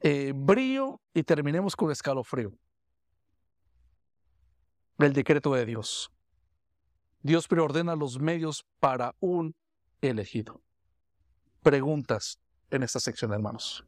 eh, 0.00 0.32
brillo 0.34 1.00
y 1.14 1.22
terminemos 1.22 1.76
con 1.76 1.90
escalofrío. 1.90 2.52
El 4.98 5.12
decreto 5.12 5.52
de 5.54 5.66
Dios. 5.66 6.10
Dios 7.22 7.48
preordena 7.48 7.96
los 7.96 8.18
medios 8.18 8.64
para 8.78 9.14
un 9.20 9.54
elegido. 10.00 10.62
Preguntas 11.62 12.38
en 12.70 12.82
esta 12.82 13.00
sección, 13.00 13.32
hermanos. 13.32 13.84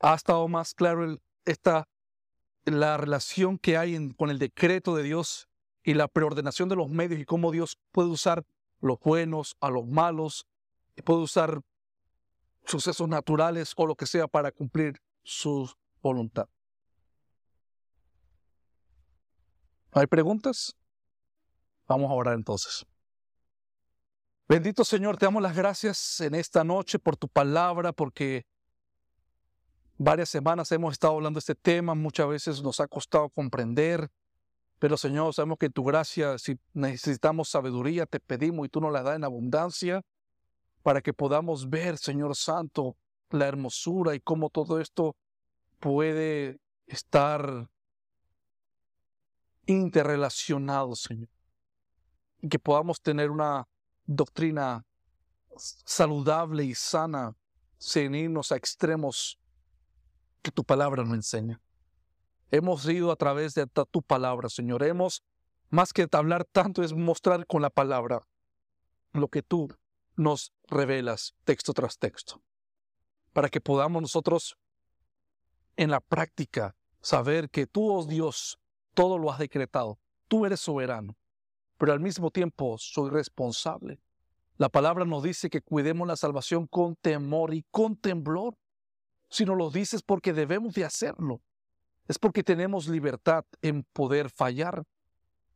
ha 0.00 0.14
estado 0.14 0.48
más 0.48 0.74
claro 0.74 1.18
esta, 1.44 1.86
la 2.64 2.96
relación 2.96 3.58
que 3.58 3.76
hay 3.76 4.12
con 4.14 4.30
el 4.30 4.38
decreto 4.38 4.96
de 4.96 5.02
Dios 5.02 5.48
y 5.90 5.94
la 5.94 6.06
preordenación 6.06 6.68
de 6.68 6.76
los 6.76 6.88
medios 6.88 7.18
y 7.18 7.24
cómo 7.24 7.50
Dios 7.50 7.76
puede 7.90 8.10
usar 8.10 8.46
los 8.80 9.00
buenos 9.00 9.56
a 9.60 9.70
los 9.70 9.84
malos, 9.88 10.46
y 10.94 11.02
puede 11.02 11.18
usar 11.22 11.62
sucesos 12.64 13.08
naturales 13.08 13.72
o 13.76 13.86
lo 13.86 13.96
que 13.96 14.06
sea 14.06 14.28
para 14.28 14.52
cumplir 14.52 15.02
su 15.24 15.68
voluntad. 16.00 16.48
¿Hay 19.90 20.06
preguntas? 20.06 20.76
Vamos 21.88 22.08
a 22.08 22.14
orar 22.14 22.34
entonces. 22.34 22.86
Bendito 24.48 24.84
Señor, 24.84 25.16
te 25.16 25.26
damos 25.26 25.42
las 25.42 25.56
gracias 25.56 26.20
en 26.20 26.36
esta 26.36 26.62
noche 26.62 27.00
por 27.00 27.16
tu 27.16 27.26
palabra, 27.26 27.92
porque 27.92 28.46
Varias 30.02 30.30
semanas 30.30 30.72
hemos 30.72 30.94
estado 30.94 31.12
hablando 31.12 31.36
de 31.36 31.40
este 31.40 31.54
tema, 31.54 31.94
muchas 31.94 32.26
veces 32.26 32.62
nos 32.62 32.80
ha 32.80 32.88
costado 32.88 33.28
comprender, 33.28 34.10
pero 34.80 34.96
Señor, 34.96 35.34
sabemos 35.34 35.58
que 35.58 35.68
tu 35.68 35.84
gracia, 35.84 36.38
si 36.38 36.58
necesitamos 36.72 37.50
sabiduría, 37.50 38.06
te 38.06 38.18
pedimos 38.18 38.66
y 38.66 38.70
tú 38.70 38.80
nos 38.80 38.90
la 38.90 39.02
das 39.02 39.16
en 39.16 39.24
abundancia 39.24 40.02
para 40.82 41.02
que 41.02 41.12
podamos 41.12 41.68
ver, 41.68 41.98
Señor 41.98 42.34
Santo, 42.34 42.96
la 43.28 43.46
hermosura 43.46 44.14
y 44.14 44.20
cómo 44.20 44.48
todo 44.48 44.80
esto 44.80 45.16
puede 45.80 46.58
estar 46.86 47.68
interrelacionado, 49.66 50.96
Señor. 50.96 51.28
Y 52.40 52.48
que 52.48 52.58
podamos 52.58 53.02
tener 53.02 53.30
una 53.30 53.68
doctrina 54.06 54.86
saludable 55.58 56.64
y 56.64 56.74
sana 56.74 57.36
sin 57.76 58.14
irnos 58.14 58.50
a 58.50 58.56
extremos 58.56 59.38
que 60.40 60.50
tu 60.50 60.64
palabra 60.64 61.04
nos 61.04 61.16
enseña. 61.16 61.60
Hemos 62.50 62.88
ido 62.88 63.12
a 63.12 63.16
través 63.16 63.54
de 63.54 63.66
tu 63.66 64.02
palabra, 64.02 64.48
Señor. 64.48 64.82
Hemos, 64.82 65.22
más 65.68 65.92
que 65.92 66.08
hablar 66.10 66.44
tanto, 66.44 66.82
es 66.82 66.92
mostrar 66.92 67.46
con 67.46 67.62
la 67.62 67.70
palabra 67.70 68.22
lo 69.12 69.28
que 69.28 69.42
tú 69.42 69.68
nos 70.16 70.52
revelas 70.68 71.34
texto 71.44 71.72
tras 71.72 71.98
texto, 71.98 72.42
para 73.32 73.48
que 73.48 73.60
podamos 73.60 74.02
nosotros 74.02 74.56
en 75.76 75.90
la 75.90 76.00
práctica 76.00 76.74
saber 77.00 77.50
que 77.50 77.66
tú, 77.66 77.90
oh 77.90 78.04
Dios, 78.04 78.58
todo 78.94 79.18
lo 79.18 79.30
has 79.30 79.38
decretado. 79.38 79.98
Tú 80.28 80.44
eres 80.44 80.60
soberano, 80.60 81.16
pero 81.78 81.92
al 81.92 82.00
mismo 82.00 82.30
tiempo 82.30 82.76
soy 82.78 83.10
responsable. 83.10 84.00
La 84.56 84.68
palabra 84.68 85.04
nos 85.04 85.22
dice 85.22 85.48
que 85.48 85.62
cuidemos 85.62 86.06
la 86.06 86.16
salvación 86.16 86.66
con 86.66 86.96
temor 86.96 87.54
y 87.54 87.64
con 87.70 87.96
temblor 87.96 88.58
si 89.30 89.44
no 89.44 89.54
lo 89.54 89.70
dices 89.70 90.02
porque 90.02 90.32
debemos 90.32 90.74
de 90.74 90.84
hacerlo. 90.84 91.40
Es 92.10 92.18
porque 92.18 92.42
tenemos 92.42 92.88
libertad 92.88 93.44
en 93.62 93.84
poder 93.84 94.30
fallar. 94.30 94.82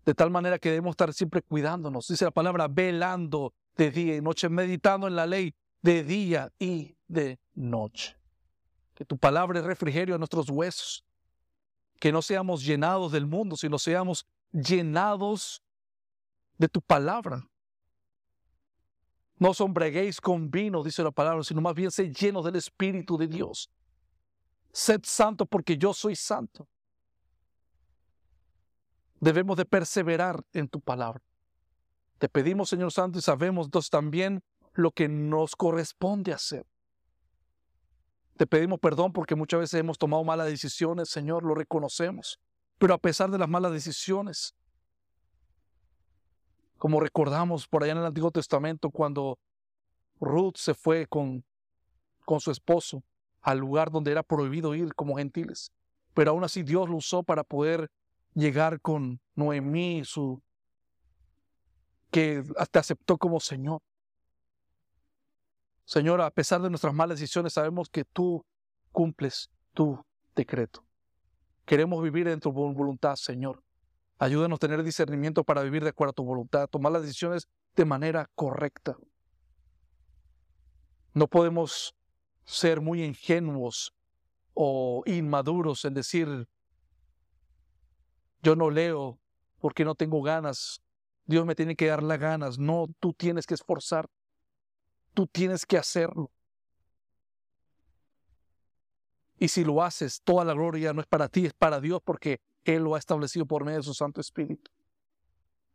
De 0.06 0.14
tal 0.14 0.30
manera 0.30 0.56
que 0.56 0.68
debemos 0.68 0.92
estar 0.92 1.12
siempre 1.12 1.42
cuidándonos. 1.42 2.06
Dice 2.06 2.26
la 2.26 2.30
palabra 2.30 2.68
velando 2.68 3.52
de 3.76 3.90
día 3.90 4.14
y 4.14 4.20
noche, 4.20 4.48
meditando 4.48 5.08
en 5.08 5.16
la 5.16 5.26
ley 5.26 5.52
de 5.82 6.04
día 6.04 6.52
y 6.60 6.96
de 7.08 7.40
noche. 7.54 8.16
Que 8.94 9.04
tu 9.04 9.18
palabra 9.18 9.58
es 9.58 9.64
refrigerio 9.64 10.14
a 10.14 10.18
nuestros 10.18 10.48
huesos. 10.48 11.04
Que 11.98 12.12
no 12.12 12.22
seamos 12.22 12.64
llenados 12.64 13.10
del 13.10 13.26
mundo, 13.26 13.56
sino 13.56 13.76
seamos 13.76 14.24
llenados 14.52 15.60
de 16.56 16.68
tu 16.68 16.80
palabra. 16.80 17.44
No 19.40 19.52
sombreguéis 19.54 20.20
con 20.20 20.52
vino, 20.52 20.84
dice 20.84 21.02
la 21.02 21.10
palabra, 21.10 21.42
sino 21.42 21.60
más 21.60 21.74
bien 21.74 21.90
sed 21.90 22.12
llenos 22.12 22.44
del 22.44 22.54
Espíritu 22.54 23.18
de 23.18 23.26
Dios. 23.26 23.68
Sed 24.74 25.02
santo 25.04 25.46
porque 25.46 25.78
yo 25.78 25.94
soy 25.94 26.16
santo. 26.16 26.66
Debemos 29.20 29.56
de 29.56 29.64
perseverar 29.64 30.44
en 30.52 30.66
tu 30.66 30.80
palabra. 30.80 31.22
Te 32.18 32.28
pedimos, 32.28 32.70
Señor 32.70 32.90
Santo, 32.90 33.20
y 33.20 33.22
sabemos 33.22 33.68
entonces 33.68 33.88
también 33.88 34.42
lo 34.72 34.90
que 34.90 35.08
nos 35.08 35.54
corresponde 35.54 36.32
hacer. 36.32 36.66
Te 38.36 38.48
pedimos 38.48 38.80
perdón 38.80 39.12
porque 39.12 39.36
muchas 39.36 39.60
veces 39.60 39.78
hemos 39.78 39.96
tomado 39.96 40.24
malas 40.24 40.48
decisiones, 40.48 41.08
Señor, 41.08 41.44
lo 41.44 41.54
reconocemos. 41.54 42.40
Pero 42.76 42.94
a 42.94 42.98
pesar 42.98 43.30
de 43.30 43.38
las 43.38 43.48
malas 43.48 43.70
decisiones, 43.70 44.56
como 46.78 46.98
recordamos 46.98 47.68
por 47.68 47.84
allá 47.84 47.92
en 47.92 47.98
el 47.98 48.06
Antiguo 48.06 48.32
Testamento 48.32 48.90
cuando 48.90 49.38
Ruth 50.18 50.56
se 50.56 50.74
fue 50.74 51.06
con, 51.06 51.44
con 52.24 52.40
su 52.40 52.50
esposo 52.50 53.04
al 53.44 53.58
lugar 53.58 53.90
donde 53.90 54.10
era 54.10 54.22
prohibido 54.22 54.74
ir 54.74 54.94
como 54.94 55.16
gentiles. 55.16 55.70
Pero 56.14 56.30
aún 56.30 56.44
así 56.44 56.62
Dios 56.62 56.88
lo 56.88 56.96
usó 56.96 57.22
para 57.22 57.44
poder 57.44 57.90
llegar 58.32 58.80
con 58.80 59.20
Noemí, 59.34 60.02
su, 60.04 60.42
que 62.10 62.42
te 62.70 62.78
aceptó 62.78 63.18
como 63.18 63.38
Señor. 63.38 63.82
Señor, 65.84 66.22
a 66.22 66.30
pesar 66.30 66.62
de 66.62 66.70
nuestras 66.70 66.94
malas 66.94 67.20
decisiones, 67.20 67.52
sabemos 67.52 67.90
que 67.90 68.04
tú 68.06 68.42
cumples 68.90 69.50
tu 69.74 70.02
decreto. 70.34 70.82
Queremos 71.66 72.02
vivir 72.02 72.28
en 72.28 72.40
tu 72.40 72.50
voluntad, 72.50 73.16
Señor. 73.16 73.62
Ayúdanos 74.18 74.56
a 74.56 74.60
tener 74.60 74.82
discernimiento 74.82 75.44
para 75.44 75.62
vivir 75.62 75.82
de 75.82 75.90
acuerdo 75.90 76.12
a 76.12 76.14
tu 76.14 76.24
voluntad, 76.24 76.68
tomar 76.68 76.92
las 76.92 77.02
decisiones 77.02 77.46
de 77.76 77.84
manera 77.84 78.30
correcta. 78.34 78.96
No 81.12 81.26
podemos 81.28 81.94
ser 82.44 82.80
muy 82.80 83.02
ingenuos 83.02 83.94
o 84.54 85.02
inmaduros 85.06 85.84
en 85.84 85.94
decir, 85.94 86.48
yo 88.42 88.56
no 88.56 88.70
leo 88.70 89.18
porque 89.58 89.84
no 89.84 89.94
tengo 89.94 90.22
ganas, 90.22 90.82
Dios 91.26 91.46
me 91.46 91.54
tiene 91.54 91.74
que 91.74 91.86
dar 91.86 92.02
las 92.02 92.18
ganas. 92.18 92.58
No, 92.58 92.86
tú 93.00 93.12
tienes 93.12 93.46
que 93.46 93.54
esforzar, 93.54 94.08
tú 95.14 95.26
tienes 95.26 95.64
que 95.64 95.78
hacerlo. 95.78 96.30
Y 99.38 99.48
si 99.48 99.64
lo 99.64 99.82
haces, 99.82 100.20
toda 100.22 100.44
la 100.44 100.52
gloria 100.52 100.92
no 100.92 101.00
es 101.00 101.06
para 101.06 101.28
ti, 101.28 101.46
es 101.46 101.54
para 101.54 101.80
Dios 101.80 102.00
porque 102.04 102.40
él 102.64 102.82
lo 102.82 102.94
ha 102.94 102.98
establecido 102.98 103.46
por 103.46 103.64
medio 103.64 103.78
de 103.78 103.84
su 103.84 103.94
Santo 103.94 104.20
Espíritu. 104.20 104.70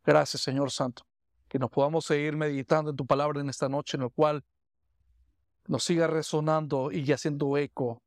Gracias, 0.04 0.42
Señor 0.42 0.70
Santo, 0.70 1.04
que 1.48 1.58
nos 1.58 1.70
podamos 1.70 2.04
seguir 2.06 2.36
meditando 2.36 2.90
en 2.90 2.96
tu 2.96 3.06
palabra 3.06 3.40
en 3.40 3.50
esta 3.50 3.68
noche, 3.68 3.96
en 3.96 4.04
el 4.04 4.10
cual 4.10 4.42
nos 5.66 5.84
siga 5.84 6.06
resonando 6.06 6.90
y 6.92 7.10
haciendo 7.12 7.56
eco 7.56 8.02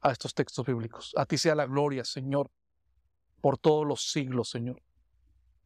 a 0.00 0.12
estos 0.12 0.34
textos 0.34 0.66
bíblicos. 0.66 1.12
A 1.16 1.26
ti 1.26 1.38
sea 1.38 1.54
la 1.54 1.66
gloria, 1.66 2.04
Señor, 2.04 2.50
por 3.40 3.58
todos 3.58 3.86
los 3.86 4.10
siglos, 4.10 4.50
Señor. 4.50 4.80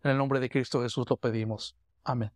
En 0.03 0.13
el 0.13 0.19
nombre 0.19 0.41
de 0.41 0.49
Cristo 0.49 0.83
Jesús 0.83 1.07
lo 1.09 1.17
pedimos. 1.17 1.77
Amén. 2.05 2.31